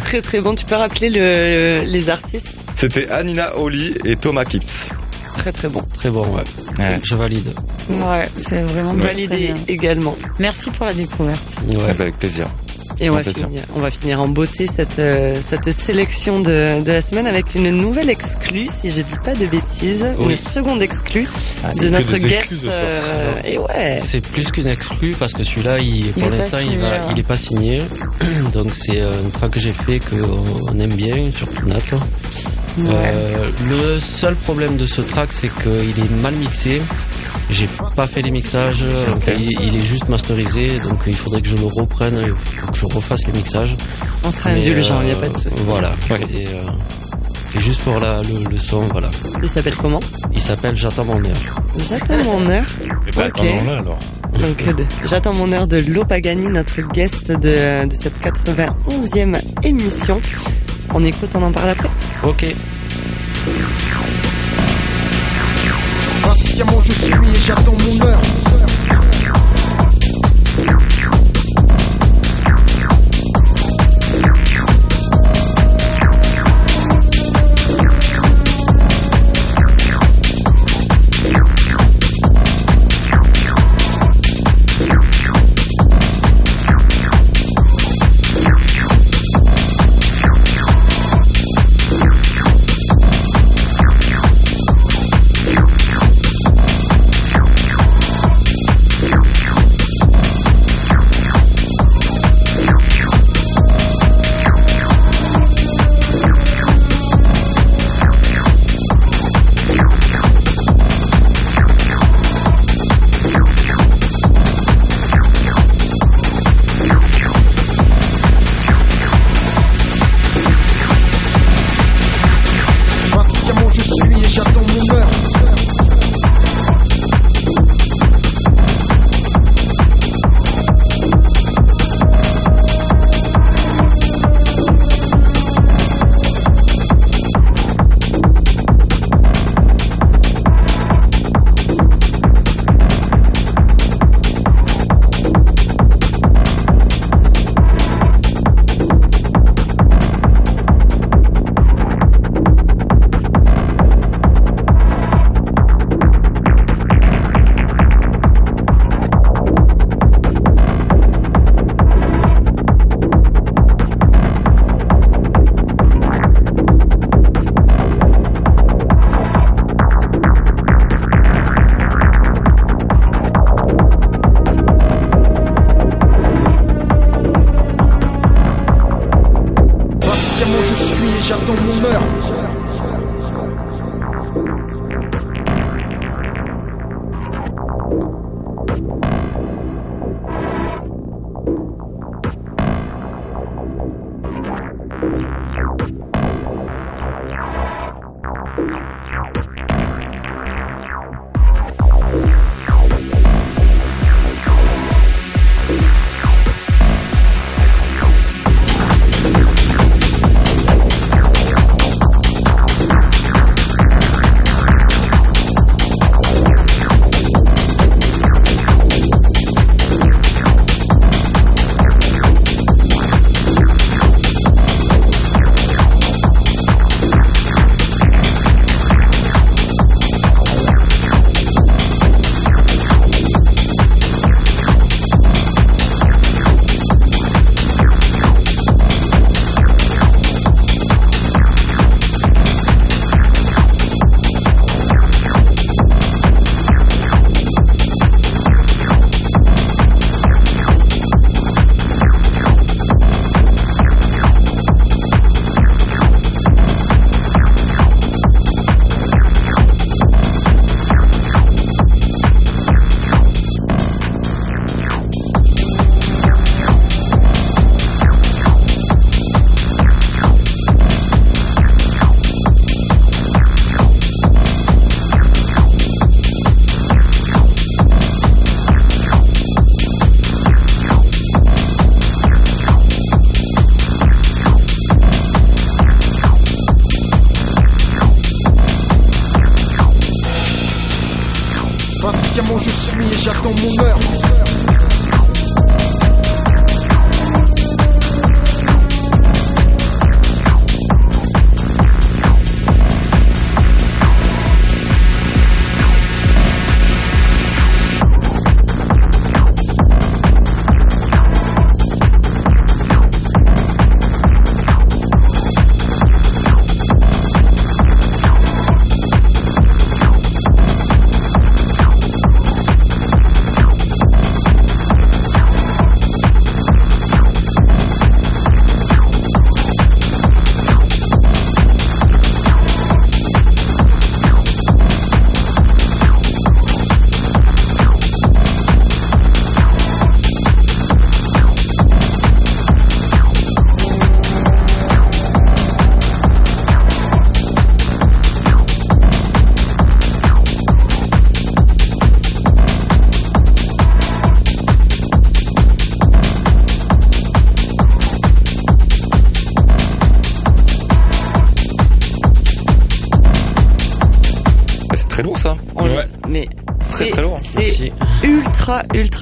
Très 0.00 0.22
très 0.22 0.40
bon. 0.40 0.54
Tu 0.54 0.64
peux 0.64 0.74
rappeler 0.76 1.10
le, 1.10 1.82
les 1.86 2.08
artistes 2.08 2.48
C'était 2.76 3.08
Anina 3.10 3.56
Oli 3.58 3.94
et 4.04 4.16
Thomas 4.16 4.44
Kips. 4.44 4.90
Très 5.38 5.52
très 5.52 5.68
bon. 5.68 5.82
Très 5.94 6.10
bon, 6.10 6.26
ouais. 6.28 6.42
Ouais. 6.78 7.00
Je 7.02 7.14
valide. 7.16 7.52
Ouais, 7.90 8.28
c'est 8.36 8.62
vraiment 8.62 8.92
Validé 8.94 9.52
également. 9.68 10.16
Merci 10.38 10.70
pour 10.70 10.86
la 10.86 10.94
découverte. 10.94 11.42
Ouais. 11.66 11.90
Avec 11.90 12.16
plaisir. 12.18 12.46
Et 13.00 13.10
on 13.10 13.14
va, 13.14 13.24
finir, 13.24 13.60
on 13.76 13.80
va 13.80 13.90
finir 13.90 14.20
en 14.20 14.28
beauté 14.28 14.68
cette, 14.74 14.98
euh, 15.00 15.34
cette 15.44 15.70
sélection 15.72 16.40
de, 16.40 16.82
de 16.82 16.92
la 16.92 17.00
semaine 17.00 17.26
avec 17.26 17.54
une 17.54 17.70
nouvelle 17.70 18.08
exclue, 18.08 18.68
si 18.80 18.90
je 18.90 18.96
dis 19.00 19.16
pas 19.24 19.34
de 19.34 19.46
bêtises, 19.46 20.06
Oui. 20.18 20.32
une 20.32 20.36
seconde 20.38 20.80
exclue 20.80 21.28
Ah, 21.64 21.74
de 21.74 21.88
notre 21.88 22.16
guest. 22.18 22.52
euh, 22.64 23.32
et 23.44 23.58
ouais. 23.58 23.98
C'est 24.00 24.24
plus 24.24 24.50
qu'une 24.52 24.68
exclue 24.68 25.14
parce 25.18 25.32
que 25.32 25.42
celui-là, 25.42 25.78
il, 25.80 26.12
pour 26.12 26.30
l'instant, 26.30 26.58
il 26.60 26.78
va, 26.78 26.88
il 27.12 27.18
est 27.18 27.22
pas 27.24 27.36
signé. 27.36 27.78
Donc 28.52 28.68
c'est 28.72 29.00
euh, 29.00 29.10
un 29.26 29.30
track 29.30 29.50
que 29.52 29.60
j'ai 29.60 29.72
fait 29.72 29.98
que 29.98 30.16
on 30.70 30.78
aime 30.78 30.94
bien 30.94 31.30
sur 31.34 31.48
Euh, 32.78 33.50
le 33.68 34.00
seul 34.00 34.34
problème 34.34 34.76
de 34.76 34.86
ce 34.86 35.00
track, 35.00 35.30
c'est 35.32 35.48
qu'il 35.62 36.04
est 36.04 36.10
mal 36.22 36.34
mixé. 36.34 36.82
J'ai 37.50 37.68
pas 37.94 38.06
fait 38.06 38.22
les 38.22 38.30
mixages, 38.30 38.82
il, 39.38 39.52
il 39.62 39.76
est 39.76 39.84
juste 39.86 40.08
masterisé, 40.08 40.78
donc 40.80 41.02
il 41.06 41.14
faudrait 41.14 41.42
que 41.42 41.48
je 41.48 41.56
le 41.56 41.66
reprenne, 41.66 42.14
il 42.26 42.32
faut 42.32 42.72
que 42.72 42.78
je 42.78 42.86
refasse 42.86 43.26
les 43.26 43.32
mixages. 43.34 43.76
On 44.24 44.30
sera 44.30 44.50
Mais, 44.52 44.60
indulgent, 44.62 45.00
il 45.02 45.06
n'y 45.08 45.12
a 45.12 45.16
euh, 45.16 45.20
pas 45.20 45.28
de 45.28 45.36
souci. 45.38 45.54
Voilà. 45.66 45.92
Ouais. 46.10 46.20
Et, 46.32 46.46
euh, 46.46 47.56
et 47.56 47.60
juste 47.60 47.82
pour 47.82 48.00
la, 48.00 48.22
le, 48.22 48.48
le 48.50 48.56
son, 48.58 48.80
voilà. 48.90 49.10
Il 49.42 49.48
s'appelle 49.50 49.74
comment? 49.76 50.00
Il 50.32 50.40
s'appelle 50.40 50.74
J'attends 50.74 51.04
mon 51.04 51.22
heure. 51.22 51.62
J'attends 51.88 52.24
mon 52.24 52.48
heure. 52.48 52.64
Ok. 53.06 53.18
attendons-le, 53.22 53.70
alors. 53.72 53.98
Donc, 54.40 54.64
j'attends 55.08 55.34
mon 55.34 55.52
heure 55.52 55.66
de 55.66 55.76
Lopagani, 55.76 56.46
notre 56.46 56.80
guest 56.92 57.30
de, 57.30 57.86
de 57.86 57.94
cette 58.00 58.20
91e 58.20 59.36
émission. 59.62 60.20
On 60.94 61.04
écoute, 61.04 61.30
on 61.34 61.42
en 61.42 61.52
parle 61.52 61.70
après. 61.70 61.90
Ok. 62.26 62.56
Impatiemment 66.22 66.80
je 66.82 66.92
suis 66.92 67.12
et 67.12 67.34
j'attends 67.46 67.76
mon 67.84 68.06
heure. 68.06 68.63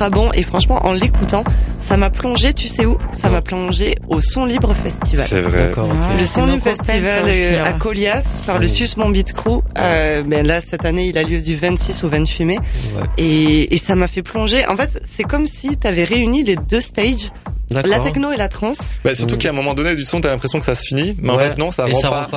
Bon 0.09 0.31
et 0.35 0.43
franchement 0.43 0.85
en 0.87 0.93
l'écoutant, 0.93 1.45
ça 1.79 1.97
m'a 1.97 2.11
plongé, 2.11 2.53
tu 2.55 2.69
sais 2.69 2.87
où? 2.87 2.99
Ça 3.13 3.29
m'a 3.31 3.43
plongé 3.43 3.95
au 4.09 4.21
Son 4.21 4.45
Libre 4.47 4.73
Festival. 4.75 5.27
C'est 5.29 5.41
vrai. 5.41 5.73
Le 6.19 6.25
Son 6.25 6.47
Libre 6.47 6.63
Festival 6.63 7.25
euh, 7.27 7.65
à. 7.65 7.73
Colias 7.75 8.43
par 8.47 8.59
le 8.59 8.67
Mm. 8.67 8.69
Sus 8.69 8.89
Mon 8.97 9.09
Beat 9.11 9.33
Crew. 9.33 9.63
Euh, 9.79 10.23
ben 10.23 10.47
là 10.47 10.61
cette 10.61 10.85
année 10.85 11.07
il 11.09 11.19
a 11.19 11.23
lieu 11.23 11.41
du 11.41 11.57
26 11.57 12.05
au 12.05 12.09
28 12.09 12.45
mai 12.45 12.59
Ouais. 12.95 13.03
et, 13.19 13.75
et 13.75 13.79
ça 13.79 13.95
m'a 13.95 14.07
fait 14.09 14.23
plonger. 14.23 14.67
En 14.67 14.77
fait 14.77 15.01
c'est 15.11 15.25
comme 15.25 15.47
si 15.47 15.77
tu 15.77 15.87
avais 15.87 16.05
réuni 16.05 16.43
les 16.43 16.57
deux 16.57 16.81
stages, 16.81 17.31
la 17.73 17.99
techno 18.01 18.33
et 18.33 18.37
la 18.37 18.49
trance. 18.49 18.79
Bah, 19.05 19.15
surtout 19.15 19.37
qu'à 19.37 19.49
un 19.51 19.53
moment 19.53 19.75
donné 19.75 19.95
du 19.95 20.03
son, 20.05 20.21
t'as 20.21 20.31
l'impression 20.31 20.59
que 20.61 20.65
ça 20.67 20.75
se 20.75 20.83
finit, 20.87 21.15
mais 21.21 21.31
Ouais. 21.33 21.49
maintenant 21.49 21.71
ça 21.71 21.89
Et 21.89 21.95
ça. 21.95 22.29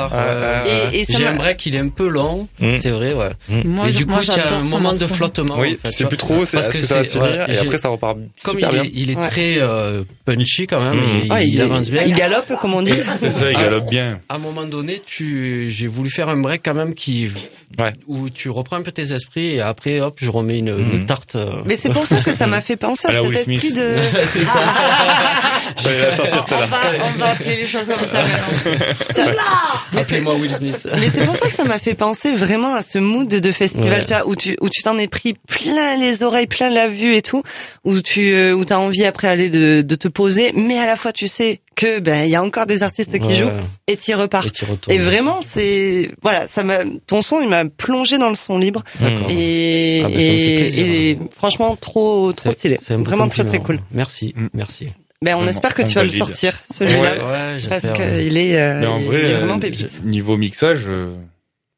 Et, 0.91 0.99
et 1.01 1.05
ça 1.05 1.13
J'ai 1.17 1.23
m'a- 1.25 1.31
un 1.31 1.35
break, 1.35 1.65
il 1.65 1.75
est 1.75 1.79
un 1.79 1.89
peu 1.89 2.07
long, 2.07 2.47
Mm. 2.59 2.77
c'est 2.81 2.91
vrai, 2.91 3.13
ouais. 3.13 3.29
Moi, 3.65 3.87
et 3.87 3.91
je- 3.91 3.97
du 3.97 4.05
coup, 4.05 4.11
moi, 4.13 4.21
il 4.23 4.27
y 4.27 4.39
a 4.39 4.53
un 4.55 4.65
ce 4.65 4.71
moment 4.71 4.93
de 4.93 4.99
flottement. 4.99 5.55
Oui, 5.59 5.77
en 5.79 5.81
fait, 5.87 5.89
tu 5.91 5.97
sais 5.97 6.03
tu 6.03 6.07
plus 6.07 6.17
trop, 6.17 6.45
c'est 6.45 6.57
Parce 6.57 6.67
est-ce 6.69 6.75
que 6.77 6.81
que 6.81 6.87
ça 6.87 6.95
va 6.95 7.03
se 7.03 7.09
c'est- 7.09 7.19
finir, 7.19 7.45
ouais, 7.47 7.53
et 7.53 7.57
après 7.57 7.77
ça 7.77 7.89
repart 7.89 8.17
Comme 8.43 8.53
super 8.55 8.69
il 8.69 8.73
bien. 8.73 8.83
est, 8.83 8.91
il 8.93 9.11
est 9.11 9.29
très 9.29 9.55
euh, 9.59 10.03
punchy 10.25 10.67
quand 10.67 10.81
même, 10.81 10.95
Mm. 11.25 11.31
Ouais, 11.31 11.47
il, 11.47 11.61
avance 11.61 11.89
bien. 11.89 12.03
il 12.03 12.13
galope 12.13 12.51
comme 12.59 12.73
on 12.73 12.81
dit. 12.81 12.91
C'est 13.19 13.29
ça, 13.31 13.51
il 13.51 13.55
Ah. 13.57 13.61
galope 13.63 13.89
bien. 13.89 14.19
À 14.29 14.35
un 14.35 14.39
moment 14.39 14.63
donné, 14.63 15.01
tu, 15.05 15.67
j'ai 15.69 15.87
voulu 15.87 16.09
faire 16.09 16.29
un 16.29 16.37
break 16.37 16.61
quand 16.65 16.73
même 16.73 16.93
qui, 16.95 17.29
Ouais. 17.77 17.93
où 18.07 18.29
tu 18.29 18.49
reprends 18.49 18.77
un 18.77 18.81
peu 18.81 18.91
tes 18.91 19.13
esprits 19.13 19.55
et 19.55 19.61
après, 19.61 19.99
hop, 19.99 20.15
je 20.21 20.29
remets 20.29 20.59
une, 20.59 20.69
une 20.69 21.05
tarte. 21.05 21.35
euh, 21.35 21.61
Mais 21.67 21.75
c'est 21.75 21.89
pour 21.89 22.05
ça 22.05 22.21
que 22.21 22.31
ça 22.31 22.47
m'a 22.47 22.61
fait 22.61 22.77
penser 22.77 23.07
À 23.09 23.11
cet 23.11 23.21
Will 23.23 23.37
esprit 23.37 23.59
Smith. 23.59 23.75
de. 23.77 23.95
c'est 24.25 24.43
ça. 24.45 24.59
J'allais 25.77 25.99
la 26.01 26.15
sortir 26.15 26.45
On 26.45 26.49
celle-là. 26.49 26.67
va, 26.67 26.79
on 27.13 27.17
va 27.19 27.25
appeler 27.31 27.57
les 27.57 27.67
choses 27.67 27.87
comme 27.87 28.07
ça 28.07 28.23
maintenant. 28.23 29.99
Appelez-moi 29.99 30.35
Will 30.35 30.51
Smith. 30.55 30.87
Mais 30.99 31.09
c'est 31.09 31.25
pour 31.25 31.35
ça 31.35 31.47
que 31.49 31.53
ça 31.55 31.63
m'a 31.65 31.79
fait 31.79 31.95
penser 31.95 32.33
vraiment 32.33 32.75
à 32.75 32.81
ce 32.87 32.97
mood 32.97 33.27
de 33.27 33.51
festival, 33.51 33.99
Ouais. 33.99 34.05
tu 34.05 34.13
vois, 34.13 34.27
où 34.27 34.35
tu 34.35 34.55
où 34.61 34.69
tu 34.69 34.81
t'en 34.83 34.97
es 34.97 35.07
pris 35.07 35.35
plein 35.47 35.97
les 35.97 36.23
oreilles, 36.23 36.47
plein 36.47 36.69
la 36.69 36.87
vue 36.87 37.15
et 37.15 37.21
tout, 37.21 37.43
où 37.83 37.99
tu 38.01 38.33
euh, 38.33 38.53
où 38.53 38.63
t'as 38.65 38.77
envie 38.77 39.05
après 39.05 39.27
aller 39.27 39.49
de, 39.49 39.81
de 39.81 39.95
te 39.95 40.07
poser, 40.15 40.51
mais 40.53 40.79
à 40.79 40.87
la 40.87 40.95
fois 40.95 41.11
tu 41.13 41.27
sais 41.27 41.61
que 41.75 41.99
ben 41.99 42.23
il 42.25 42.31
y 42.31 42.35
a 42.35 42.41
encore 42.41 42.65
des 42.65 42.81
artistes 42.81 43.11
qui 43.19 43.25
Ouais. 43.27 43.35
jouent 43.35 43.51
et 43.87 43.95
t'y 43.97 44.13
repars. 44.15 44.47
Et 44.47 44.49
tu 44.49 44.65
retournes. 44.65 44.95
Et 44.95 44.97
vraiment 44.99 45.39
c'est 45.53 46.09
voilà, 46.23 46.47
ça 46.47 46.63
m'a 46.63 46.77
ton 47.05 47.21
son 47.21 47.41
il 47.41 47.49
m'a 47.49 47.65
plongé 47.65 48.17
dans 48.17 48.29
le 48.29 48.35
son 48.35 48.57
libre 48.57 48.83
D'accord. 48.99 49.27
et 49.29 50.01
Ah, 50.03 50.07
ben, 50.09 50.17
fait 50.17 50.21
et, 50.23 51.09
et 51.11 51.17
franchement 51.37 51.75
trop 51.75 52.33
trop 52.33 52.49
stylé, 52.51 52.79
vraiment 52.89 53.27
très 53.29 53.43
très 53.45 53.59
cool. 53.59 53.79
Merci, 53.91 54.33
Mm. 54.35 54.47
merci. 54.55 54.87
Ben 55.21 55.33
on 55.33 55.37
Vraiment, 55.37 55.49
espère 55.51 55.73
que 55.73 55.81
on 55.83 55.87
tu 55.87 55.95
vas 55.95 56.03
le 56.03 56.09
sortir 56.09 56.59
celui-là 56.73 57.13
Ouais, 57.13 57.57
parce 57.69 57.83
j'espère. 57.83 57.93
qu'il 57.93 58.37
est, 58.37 58.59
euh, 58.59 58.87
en 58.89 58.99
il 58.99 59.13
est 59.13 59.33
euh, 59.33 59.37
vraiment 59.39 59.59
pépite. 59.59 60.03
niveau 60.03 60.37
mixage, 60.37 60.83
euh, 60.87 61.13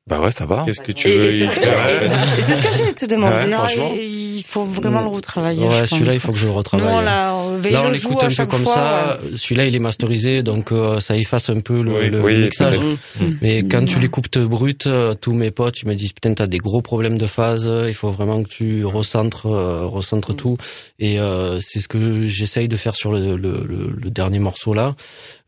Bah 0.07 0.19
ouais, 0.21 0.31
ça 0.31 0.45
va. 0.45 0.63
qu'est-ce 0.65 0.81
que 0.81 0.91
tu 0.91 1.07
Et, 1.07 1.17
veux 1.17 1.31
et 1.33 1.45
c'est 1.45 2.55
ce 2.55 2.63
que 2.63 2.73
j'ai 2.73 2.93
te 2.93 3.05
demander. 3.05 3.37
Ouais. 3.37 3.47
Non, 3.47 3.57
franchement. 3.59 3.91
il 3.95 4.03
il 4.03 4.26
faut 4.47 4.65
vraiment 4.65 5.01
le 5.01 5.07
retravailler. 5.07 5.65
Ouais, 5.67 5.85
celui-là, 5.85 6.13
il 6.13 6.19
faut 6.19 6.31
que 6.31 6.37
je 6.37 6.45
le 6.45 6.51
retravaille. 6.53 6.93
on 6.93 7.01
l'a, 7.01 7.33
on 7.35 7.57
Là, 7.57 7.83
on 7.85 7.89
l'écoute 7.89 8.23
un 8.23 8.27
peu 8.27 8.45
comme 8.45 8.63
fois, 8.63 8.73
ça. 8.73 9.19
Celui-là, 9.35 9.65
il 9.65 9.75
est 9.75 9.79
masterisé, 9.79 10.41
donc 10.43 10.71
euh, 10.71 10.99
ça 10.99 11.17
efface 11.17 11.49
un 11.49 11.59
peu 11.59 11.81
le, 11.81 11.91
Oui. 11.91 12.09
le 12.09 12.21
Oui, 12.21 12.37
mixage. 12.39 12.79
peut-être. 12.79 12.97
Mais 13.41 13.63
quand 13.63 13.83
tu 13.85 13.99
l'écoutes 13.99 14.37
brut, 14.37 14.87
euh, 14.87 15.13
tous 15.15 15.33
mes 15.33 15.51
potes, 15.51 15.81
ils 15.81 15.87
me 15.87 15.95
disent 15.95 16.13
putain, 16.13 16.33
t'as 16.33 16.47
des 16.47 16.59
gros 16.59 16.81
problèmes 16.81 17.17
de 17.17 17.25
phase. 17.27 17.69
Il 17.87 17.93
faut 17.93 18.09
vraiment 18.09 18.41
que 18.43 18.47
tu 18.49 18.85
recentres, 18.85 19.47
euh, 19.47 19.85
recentres 19.85 20.35
tout. 20.35 20.57
Et 20.99 21.19
euh, 21.19 21.59
c'est 21.59 21.79
ce 21.79 21.87
que 21.87 22.27
j'essaye 22.27 22.67
de 22.67 22.77
faire 22.77 22.95
sur 22.95 23.11
le, 23.11 23.35
le, 23.35 23.63
le, 23.67 23.93
le 23.95 24.09
dernier 24.09 24.39
morceau 24.39 24.73
là. 24.73 24.95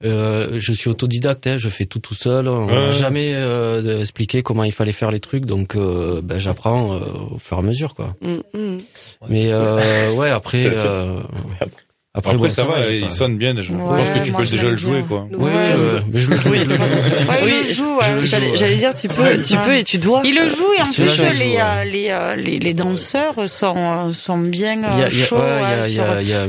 Euh, 0.05 0.59
je 0.59 0.71
suis 0.71 0.89
autodidacte, 0.89 1.45
hein, 1.47 1.57
je 1.57 1.67
fais 1.67 1.85
tout 1.85 1.99
tout 1.99 2.13
seul. 2.15 2.47
On 2.47 2.65
m'a 2.67 2.87
Ouais. 2.89 2.93
jamais 2.93 3.33
euh, 3.33 3.99
expliqué 3.99 4.41
comment 4.43 4.63
il 4.63 4.71
fallait 4.71 4.93
faire 4.93 5.11
les 5.11 5.19
trucs, 5.19 5.45
donc 5.45 5.75
euh, 5.75 6.21
ben, 6.23 6.39
j'apprends 6.39 6.93
euh, 6.95 6.99
au 7.31 7.37
fur 7.37 7.57
et 7.57 7.59
à 7.59 7.63
mesure, 7.63 7.95
quoi. 7.95 8.15
Mm, 8.21 8.57
mm. 8.57 8.77
Mais 9.27 9.47
euh, 9.51 10.13
ouais, 10.13 10.29
après. 10.29 10.63
Euh, 12.15 12.19
Après, 12.19 12.33
bon, 12.37 12.49
ça, 12.49 12.63
va, 12.63 12.89
il 12.89 13.07
sonne 13.11 13.37
bien 13.37 13.53
déjà. 13.53 13.71
Ouais, 13.71 14.03
je 14.03 14.09
pense 14.09 14.19
que 14.19 14.25
tu 14.25 14.31
peux 14.31 14.43
déjà 14.45 14.63
le 14.71 14.77
jouer, 14.77 15.03
quoi. 15.07 15.27
Oui, 15.31 15.43
Ouais. 15.45 15.51
euh, 15.55 15.99
mais 16.11 16.19
je 16.19 16.31
le 16.31 16.37
joue, 16.37 16.55
je 16.55 16.63
le 16.65 16.75
joue. 16.75 16.81
Ouais, 17.29 17.43
Oui, 17.43 17.73
joue. 17.75 17.99
J'allais 18.55 18.77
dire, 18.77 18.95
tu 18.95 19.07
peux, 19.07 19.43
tu 19.43 19.55
peux 19.57 19.75
et 19.75 19.83
tu 19.83 19.99
dois. 19.99 20.23
Il 20.25 20.33
le 20.33 20.47
joue 20.47 20.65
et 20.75 20.81
en 20.81 20.85
plus 20.85 21.03
le 21.23 21.31
les, 21.33 21.45
ouais. 21.51 21.57
euh, 21.61 21.83
les, 21.83 22.07
euh, 22.09 22.35
les 22.35 22.57
les 22.57 22.73
danseurs 22.73 23.35
sont 23.47 23.75
euh, 23.77 24.13
sont 24.13 24.39
bien 24.39 24.83
euh, 24.83 25.07
chauds. 25.11 25.37
il 25.87 25.93
y 25.93 25.99
a, 26.33 26.41
un 26.41 26.47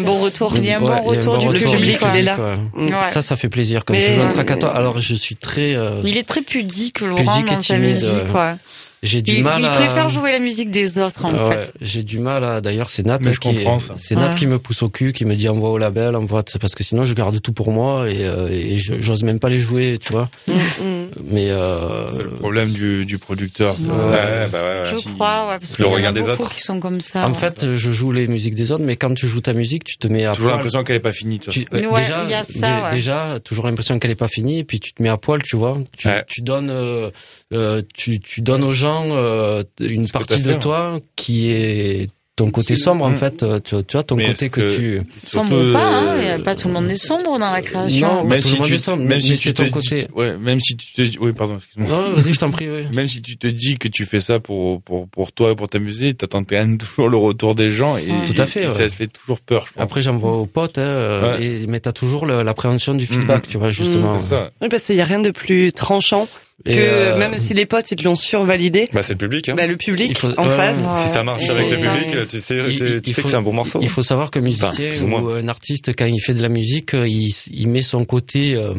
bon. 0.00 0.18
Retour. 0.18 0.54
Il 0.56 0.64
y 0.64 0.70
a 0.70 0.78
un 0.78 0.80
bon 0.80 0.96
retour 1.02 1.36
du 1.36 1.48
public. 1.48 1.98
il 2.14 2.18
est 2.20 2.22
là. 2.22 2.36
Mm. 2.72 2.88
Ça, 3.10 3.20
ça 3.20 3.36
fait 3.36 3.50
plaisir 3.50 3.82
Mais- 3.90 4.00
tu 4.00 4.14
joues 4.14 4.22
un 4.22 4.28
track 4.32 4.50
à 4.50 4.56
toi. 4.56 4.74
Alors, 4.74 4.98
je 4.98 5.14
suis 5.14 5.36
très. 5.36 5.76
euh, 5.76 6.00
Il 6.04 6.16
est 6.16 6.26
très 6.26 6.40
pudique, 6.40 7.00
Laurent, 7.02 7.22
dans 7.42 7.60
sa 7.60 7.76
musique. 7.76 8.28
quoi. 8.32 8.56
J'ai 9.04 9.22
du 9.22 9.42
mal 9.42 9.60
il 9.60 9.66
à. 9.66 9.68
préfère 9.68 10.08
jouer 10.08 10.32
la 10.32 10.38
musique 10.40 10.70
des 10.70 10.98
autres, 10.98 11.24
en 11.24 11.32
Ouais, 11.32 11.50
fait. 11.50 11.72
j'ai 11.80 12.02
du 12.02 12.18
mal 12.18 12.42
à. 12.42 12.60
D'ailleurs, 12.60 12.90
c'est 12.90 13.04
Nat 13.06 13.18
Mais 13.20 13.32
je 13.32 13.38
qui. 13.38 13.64
C'est 13.98 14.16
Nat 14.16 14.30
Ouais. 14.30 14.34
qui 14.34 14.46
me 14.46 14.58
pousse 14.58 14.82
au 14.82 14.88
cul, 14.88 15.12
qui 15.12 15.24
me 15.24 15.34
dit 15.36 15.48
envoie 15.48 15.70
au 15.70 15.78
label, 15.78 16.16
envoie 16.16 16.42
parce 16.60 16.74
que 16.74 16.82
sinon 16.82 17.04
je 17.04 17.14
garde 17.14 17.40
tout 17.40 17.52
pour 17.52 17.70
moi 17.70 18.10
et, 18.10 18.24
euh, 18.24 18.48
et 18.50 18.78
j'ose 18.78 19.22
même 19.22 19.38
pas 19.38 19.48
les 19.50 19.60
jouer, 19.60 19.98
tu 20.00 20.12
vois. 20.12 20.28
Mm, 20.84 20.84
mm. 20.84 21.06
Mais 21.30 21.50
euh, 21.50 22.10
C'est 22.12 22.22
le 22.22 22.30
problème 22.30 22.70
du, 22.70 23.04
du 23.06 23.18
producteur. 23.18 23.76
ça. 23.78 23.92
Ouais. 23.92 24.10
Ouais, 24.10 24.48
bah 24.50 24.58
ouais, 24.58 24.90
Je 24.90 25.08
crois, 25.14 25.48
ouais, 25.48 25.58
parce 25.58 25.78
Le 25.78 25.86
regard 25.86 26.12
des 26.12 26.28
autres. 26.28 26.52
qui 26.54 26.60
sont 26.60 26.80
comme 26.80 27.00
ça. 27.00 27.26
en 27.26 27.32
ouais. 27.32 27.38
fait, 27.38 27.76
je 27.76 27.92
joue 27.92 28.10
les 28.12 28.26
musiques 28.26 28.54
des 28.54 28.72
autres, 28.72 28.82
mais 28.84 28.96
quand 28.96 29.14
tu 29.14 29.28
joues 29.28 29.40
ta 29.40 29.52
musique, 29.52 29.84
tu 29.84 29.96
te 29.98 30.08
mets 30.08 30.24
à 30.24 30.32
Toujours 30.34 30.50
l'impression 30.50 30.82
qu'elle 30.82 30.96
est 30.96 31.00
pas 31.00 31.12
finie, 31.12 31.38
toi. 31.38 31.52
Tu- 31.52 31.66
ouais, 31.72 31.86
Ouais, 31.86 32.00
déjà, 32.02 32.22
il 32.24 32.30
y 32.30 32.34
a 32.34 32.42
ça, 32.42 32.90
déjà, 32.90 33.38
toujours 33.44 33.66
l'impression 33.66 33.98
qu'elle 33.98 34.10
est 34.10 34.14
pas 34.16 34.28
finie, 34.28 34.58
et 34.60 34.64
puis 34.64 34.80
tu 34.80 34.92
te 34.92 35.02
mets 35.02 35.08
à 35.08 35.16
poil, 35.16 35.42
tu 35.42 35.56
vois. 35.56 35.78
Tu, 35.96 36.08
Ouais. 36.08 36.24
tu 36.26 36.40
donnes, 36.42 36.70
euh, 36.70 37.10
euh, 37.54 37.82
tu, 37.94 38.20
tu 38.20 38.40
donnes 38.40 38.64
aux 38.64 38.72
gens 38.72 39.06
euh, 39.16 39.62
une 39.80 40.08
partie 40.08 40.42
de 40.42 40.52
fait, 40.52 40.58
toi 40.58 40.96
qui 41.16 41.50
est 41.50 42.08
ton 42.36 42.50
côté 42.50 42.74
sombre 42.74 43.04
en 43.04 43.10
Mm. 43.10 43.14
fait. 43.14 43.42
euh, 43.44 43.60
Tu, 43.60 43.76
tu 43.84 43.92
vois 43.92 44.02
ton 44.02 44.16
Mais 44.16 44.26
côté 44.26 44.50
que, 44.50 44.60
que- 44.60 44.76
tu. 44.76 45.02
Sombre 45.24 45.68
ou 45.68 45.72
pas, 45.72 45.86
hein, 45.86 46.40
pas 46.40 46.56
tout 46.56 46.66
le 46.66 46.74
monde 46.74 46.90
est 46.90 46.96
sombre 46.96 47.38
dans 47.38 47.50
la 47.52 47.62
création. 47.62 48.08
Non, 48.12 48.24
même 48.24 48.40
tout 48.40 48.48
si 48.48 48.54
le 48.54 48.58
monde 48.58 48.66
tu, 48.66 48.74
est 48.74 48.78
sombre, 48.78 48.98
même 49.04 49.08
mais 49.08 49.20
si 49.20 49.36
c'est 49.36 49.52
tu 49.52 49.54
ton 49.54 49.64
te 49.66 49.70
côté. 49.70 50.02
dis, 50.08 50.14
ouais, 50.16 50.36
même 50.38 50.58
si 50.60 50.76
tu 50.76 50.92
te 50.94 51.02
dis, 51.02 51.16
oui, 51.20 51.32
pardon, 51.32 51.58
excuse-moi. 51.58 51.88
Non, 51.88 52.12
vas-y, 52.12 52.32
je 52.32 52.38
t'en 52.40 52.50
prie. 52.50 52.68
Oui. 52.68 52.88
Même 52.92 53.06
si 53.06 53.22
tu 53.22 53.36
te 53.38 53.46
dis 53.46 53.78
que 53.78 53.86
tu 53.86 54.04
fais 54.04 54.18
ça 54.18 54.40
pour 54.40 54.82
pour 54.82 55.06
pour 55.08 55.30
toi 55.30 55.52
et 55.52 55.54
pour 55.54 55.68
t'amuser, 55.68 56.12
t'attends 56.14 56.42
quand 56.42 56.56
même 56.56 56.76
toujours 56.78 57.08
le 57.08 57.16
retour 57.18 57.54
des 57.54 57.70
gens 57.70 57.96
et, 57.96 58.02
Tout 58.34 58.42
à 58.42 58.46
fait, 58.46 58.64
et 58.64 58.66
ouais. 58.66 58.74
ça 58.74 58.88
se 58.88 58.96
fait 58.96 59.06
toujours 59.06 59.38
peur. 59.38 59.66
Je 59.68 59.74
pense. 59.74 59.82
Après, 59.84 60.02
j'envoie 60.02 60.32
aux 60.32 60.46
potes, 60.46 60.78
hein, 60.78 61.36
Ouais. 61.38 61.44
et, 61.46 61.66
mais 61.68 61.78
t'as 61.78 61.92
toujours 61.92 62.26
l'appréhension 62.26 62.94
du 62.94 63.06
feedback, 63.06 63.44
Mhm. 63.44 63.50
tu 63.52 63.58
vois, 63.58 63.70
justement. 63.70 64.18
c'est 64.18 64.30
ça. 64.30 64.50
Oui, 64.60 64.68
parce 64.68 64.82
qu'il 64.86 64.96
y 64.96 65.00
a 65.00 65.04
rien 65.04 65.20
de 65.20 65.30
plus 65.30 65.70
tranchant 65.70 66.26
que 66.64 66.70
Et, 66.70 66.78
euh, 66.78 67.18
même 67.18 67.36
si 67.36 67.52
les 67.54 67.66
potes 67.66 67.90
ils 67.90 67.96
te 67.96 68.04
l'ont 68.04 68.14
survalidé, 68.16 68.88
Bah 68.92 69.02
c'est 69.02 69.14
le 69.14 69.18
public. 69.18 69.48
Hein. 69.48 69.54
bah, 69.56 69.66
le 69.66 69.76
public 69.76 70.16
faut- 70.16 70.28
en 70.38 70.48
ouais, 70.48 70.56
face. 70.56 70.78
Si 71.06 71.08
ça 71.12 71.22
marche 71.24 71.48
avec 71.48 71.70
le 71.70 71.78
ça- 71.78 71.92
public, 71.92 72.28
tu 72.28 72.40
sais, 72.40 72.58
Il- 72.70 72.74
tu, 72.76 73.00
il- 73.04 73.12
sais 73.14 73.22
que 73.22 73.28
c'est 73.28 73.34
un 73.34 73.42
bon 73.42 73.52
morceau. 73.52 73.80
Il 73.82 73.88
faut 73.88 74.02
savoir 74.02 74.30
que 74.30 74.38
musicien 74.38 74.68
Enfin, 74.70 75.22
ou 75.22 75.28
un 75.30 75.48
artiste, 75.48 75.90
quand 75.96 76.06
il 76.06 76.20
fait 76.20 76.34
de 76.34 76.42
la 76.42 76.48
musique, 76.48 76.94
euh, 76.94 77.08
il, 77.08 77.32
il 77.50 77.68
met 77.68 77.82
son 77.82 78.04
côté, 78.04 78.54
euh, 78.54 78.74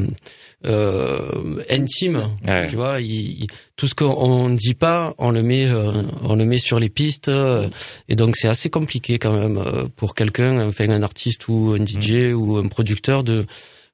euh, 0.65 1.61
intime. 1.69 2.31
Tu 2.69 2.75
vois, 2.75 2.99
il, 3.01 3.47
tout 3.75 3.87
ce 3.87 3.95
qu'on 3.95 4.49
ne 4.49 4.55
dit 4.57 4.73
pas, 4.73 5.13
on 5.17 5.31
le 5.31 5.43
met, 5.43 5.65
euh, 5.65 6.03
on 6.23 6.35
le 6.35 6.45
met 6.45 6.57
sur 6.57 6.79
les 6.79 6.89
pistes. 6.89 7.27
Euh, 7.29 7.67
et 8.09 8.15
donc 8.15 8.35
c'est 8.35 8.47
assez 8.47 8.69
compliqué 8.69 9.17
quand 9.19 9.33
même 9.33 9.57
euh, 9.57 9.85
pour 9.95 10.15
quelqu'un, 10.15 10.65
enfin 10.67 10.89
un 10.89 11.03
artiste 11.03 11.47
ou 11.47 11.75
un 11.79 11.85
DJ 11.85 12.31
mm. 12.31 12.33
ou 12.33 12.57
un 12.57 12.67
producteur 12.67 13.23
de 13.23 13.45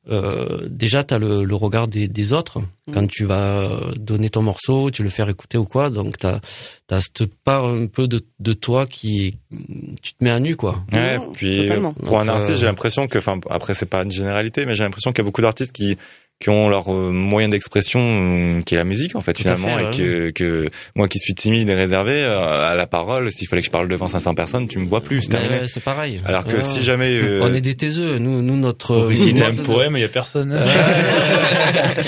euh, 0.09 0.67
déjà 0.67 1.03
tu 1.03 1.13
as 1.13 1.19
le, 1.19 1.43
le, 1.43 1.55
regard 1.55 1.87
des, 1.87 2.07
des 2.07 2.33
autres 2.33 2.59
mm. 2.59 2.93
quand 2.93 3.07
tu 3.07 3.25
vas 3.25 3.69
donner 3.97 4.31
ton 4.31 4.41
morceau, 4.41 4.89
tu 4.89 5.03
le 5.03 5.09
faire 5.09 5.29
écouter 5.29 5.59
ou 5.59 5.65
quoi. 5.65 5.91
Donc 5.91 6.17
tu 6.17 6.25
as, 6.25 6.41
as 6.89 7.01
cette 7.01 7.35
part 7.43 7.65
un 7.65 7.85
peu 7.85 8.07
de, 8.07 8.25
de 8.39 8.53
toi 8.53 8.87
qui 8.87 9.37
tu 10.01 10.13
te 10.13 10.23
mets 10.23 10.31
à 10.31 10.39
nu 10.39 10.55
quoi. 10.55 10.83
Ouais, 10.91 11.19
puis 11.33 11.67
pour 12.03 12.19
un 12.19 12.27
artiste, 12.27 12.59
j'ai 12.59 12.65
l'impression 12.65 13.07
que 13.07 13.19
enfin 13.19 13.39
après 13.49 13.75
c'est 13.75 13.85
pas 13.85 14.03
une 14.03 14.11
généralité 14.11 14.65
mais 14.65 14.73
j'ai 14.75 14.83
l'impression 14.83 15.11
qu'il 15.11 15.19
y 15.19 15.25
a 15.25 15.25
beaucoup 15.25 15.41
d'artistes 15.41 15.71
qui 15.71 15.97
qui 16.41 16.49
ont 16.49 16.67
leur 16.67 16.91
euh, 16.91 17.11
moyen 17.11 17.49
d'expression 17.49 17.99
euh, 18.01 18.61
qui 18.63 18.73
est 18.73 18.77
la 18.77 18.83
musique 18.83 19.15
en 19.15 19.21
fait 19.21 19.37
finalement 19.37 19.77
et 19.77 19.95
que, 19.95 20.31
que 20.31 20.65
moi 20.95 21.07
qui 21.07 21.19
suis 21.19 21.35
timide 21.35 21.69
et 21.69 21.75
réservé 21.75 22.13
euh, 22.15 22.67
à 22.67 22.73
la 22.73 22.87
parole 22.87 23.31
s'il 23.31 23.47
fallait 23.47 23.61
que 23.61 23.67
je 23.67 23.71
parle 23.71 23.87
devant 23.87 24.07
500 24.07 24.33
personnes 24.33 24.67
tu 24.67 24.79
me 24.79 24.87
vois 24.87 25.01
plus 25.01 25.21
c'est 25.21 25.67
c'est 25.67 25.83
pareil. 25.83 26.19
Alors 26.25 26.43
que 26.43 26.59
si 26.59 26.83
jamais 26.83 27.19
on 27.41 27.53
est 27.53 27.61
des 27.61 27.75
taiseux 27.75 28.17
nous 28.17 28.41
nous 28.41 28.57
notre 28.57 29.11
il 29.13 29.41
un 29.41 29.53
poème 29.53 29.95
il 29.95 30.01
y 30.01 30.03
a 30.03 30.09
personne. 30.09 30.59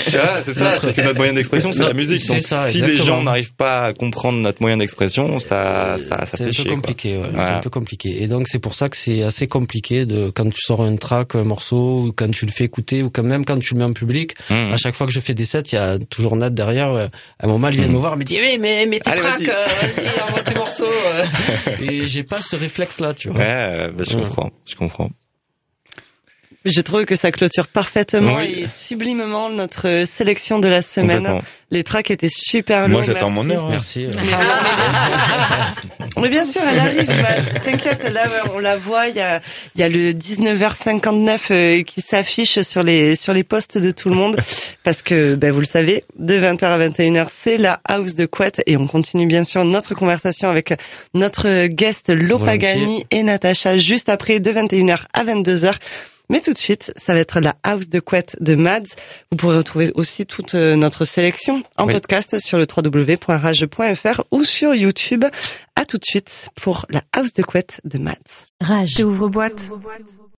Tu 0.06 0.10
vois 0.10 0.42
c'est 0.42 0.54
ça 0.54 0.74
c'est 0.80 0.94
que 0.94 1.02
notre 1.02 1.16
moyen 1.16 1.32
d'expression 1.32 1.72
c'est 1.72 1.84
la 1.84 1.94
musique. 1.94 2.26
Donc 2.26 2.42
si 2.68 2.82
les 2.82 2.96
gens 2.96 3.22
n'arrivent 3.22 3.54
pas 3.54 3.82
à 3.82 3.92
comprendre 3.92 4.38
notre 4.40 4.60
moyen 4.60 4.76
d'expression 4.76 5.38
ça 5.38 5.96
ça 6.08 6.26
ça 6.26 6.36
c'est 6.36 6.48
un 6.48 6.64
peu 6.64 6.70
compliqué 6.70 7.18
ouais. 7.18 7.30
c'est 7.34 7.40
un 7.40 7.60
peu 7.60 7.70
compliqué. 7.70 8.22
Et 8.22 8.26
donc 8.26 8.48
c'est 8.48 8.58
pour 8.58 8.74
ça 8.74 8.88
que 8.88 8.96
c'est 8.96 9.22
assez 9.22 9.46
compliqué 9.46 10.06
de 10.06 10.30
quand 10.30 10.50
tu 10.50 10.60
sors 10.60 10.82
un 10.82 10.96
track 10.96 11.36
un 11.36 11.44
morceau 11.44 12.06
ou 12.06 12.12
quand 12.12 12.30
tu 12.30 12.46
le 12.46 12.50
fais 12.50 12.64
écouter 12.64 13.02
ou 13.02 13.10
quand 13.10 13.22
même 13.22 13.44
quand 13.44 13.58
tu 13.58 13.74
le 13.74 13.78
mets 13.78 13.86
en 13.86 13.92
public 13.92 14.23
Mmh. 14.50 14.72
À 14.72 14.76
chaque 14.76 14.94
fois 14.94 15.06
que 15.06 15.12
je 15.12 15.20
fais 15.20 15.34
des 15.34 15.44
sets, 15.44 15.62
il 15.72 15.74
y 15.74 15.78
a 15.78 15.98
toujours 15.98 16.36
Nat 16.36 16.50
derrière. 16.50 16.90
À 16.94 17.08
un 17.40 17.46
moment, 17.46 17.68
il 17.68 17.76
vient 17.78 17.88
mmh. 17.88 17.92
me 17.92 17.98
voir, 17.98 18.14
il 18.14 18.18
me 18.18 18.24
dit 18.24 18.38
oui, 18.40 18.58
mais 18.58 18.86
mais 18.86 19.00
tes 19.00 19.10
vas-y, 19.10 19.48
euh, 19.48 19.64
envoie 20.26 20.42
tes 20.42 20.54
morceaux. 20.54 20.84
Euh. 20.84 21.24
Et 21.80 22.06
j'ai 22.06 22.22
pas 22.22 22.40
ce 22.40 22.56
réflexe-là, 22.56 23.14
tu 23.14 23.28
vois. 23.28 23.38
Ouais, 23.38 23.90
bah, 23.92 24.04
je 24.08 24.16
comprends, 24.16 24.50
je 24.66 24.74
comprends. 24.74 25.10
Je 26.64 26.80
trouve 26.80 27.04
que 27.04 27.14
ça 27.14 27.30
clôture 27.30 27.66
parfaitement 27.66 28.40
et 28.40 28.66
sublimement 28.66 29.50
notre 29.50 30.04
sélection 30.06 30.60
de 30.60 30.68
la 30.68 30.80
semaine. 30.80 31.42
Les 31.70 31.82
tracks 31.82 32.10
étaient 32.10 32.28
super 32.30 32.82
lourds. 32.82 32.90
Moi, 32.90 33.02
j'attends 33.02 33.30
mon 33.30 33.48
heure. 33.50 33.64
Hein. 33.64 33.70
Merci. 33.72 34.06
Mais, 36.20 36.28
bien 36.28 36.44
sûr, 36.44 36.62
elle 36.62 36.78
arrive. 36.78 37.06
T'inquiète, 37.64 38.08
là, 38.12 38.22
on 38.54 38.60
la 38.60 38.76
voit. 38.76 39.08
Il 39.08 39.16
y 39.16 39.20
a, 39.20 39.40
il 39.74 39.80
y 39.80 39.84
a 39.84 39.88
le 39.88 40.12
19h59 40.12 41.38
euh, 41.50 41.82
qui 41.82 42.00
s'affiche 42.00 42.60
sur 42.62 42.82
les 42.82 43.16
sur 43.16 43.34
les 43.34 43.42
postes 43.42 43.76
de 43.76 43.90
tout 43.90 44.08
le 44.08 44.14
monde 44.14 44.36
parce 44.84 45.02
que, 45.02 45.34
ben, 45.34 45.50
vous 45.50 45.60
le 45.60 45.66
savez, 45.66 46.04
de 46.18 46.34
20h 46.34 46.64
à 46.64 46.78
21h, 46.78 47.26
c'est 47.30 47.58
la 47.58 47.80
house 47.86 48.14
de 48.14 48.26
Couette 48.26 48.62
et 48.66 48.76
on 48.76 48.86
continue 48.86 49.26
bien 49.26 49.42
sûr 49.42 49.64
notre 49.64 49.94
conversation 49.94 50.48
avec 50.48 50.74
notre 51.12 51.66
guest 51.66 52.10
Lopagani 52.10 53.04
et 53.10 53.22
Natacha 53.22 53.78
juste 53.78 54.08
après 54.08 54.38
de 54.38 54.52
21h 54.52 55.00
à 55.12 55.24
22h. 55.24 55.74
Mais 56.30 56.40
tout 56.40 56.52
de 56.52 56.58
suite, 56.58 56.92
ça 56.96 57.14
va 57.14 57.20
être 57.20 57.40
la 57.40 57.56
house 57.62 57.88
de 57.88 58.00
couette 58.00 58.36
de 58.40 58.54
Mads. 58.54 58.94
Vous 59.30 59.36
pourrez 59.36 59.58
retrouver 59.58 59.92
aussi 59.94 60.26
toute 60.26 60.54
euh, 60.54 60.74
notre 60.76 61.04
sélection 61.04 61.62
en 61.76 61.86
podcast 61.86 62.38
sur 62.40 62.58
le 62.58 62.66
www.rage.fr 62.66 64.22
ou 64.30 64.44
sur 64.44 64.74
YouTube. 64.74 65.24
À 65.76 65.84
tout 65.84 65.98
de 65.98 66.04
suite 66.04 66.48
pour 66.54 66.86
la 66.88 67.02
house 67.12 67.34
de 67.34 67.42
couette 67.42 67.80
de 67.84 67.98
Mads. 67.98 68.14
Rage. 68.60 69.00
Ouvre 69.04 69.28
boîte. 69.28 69.60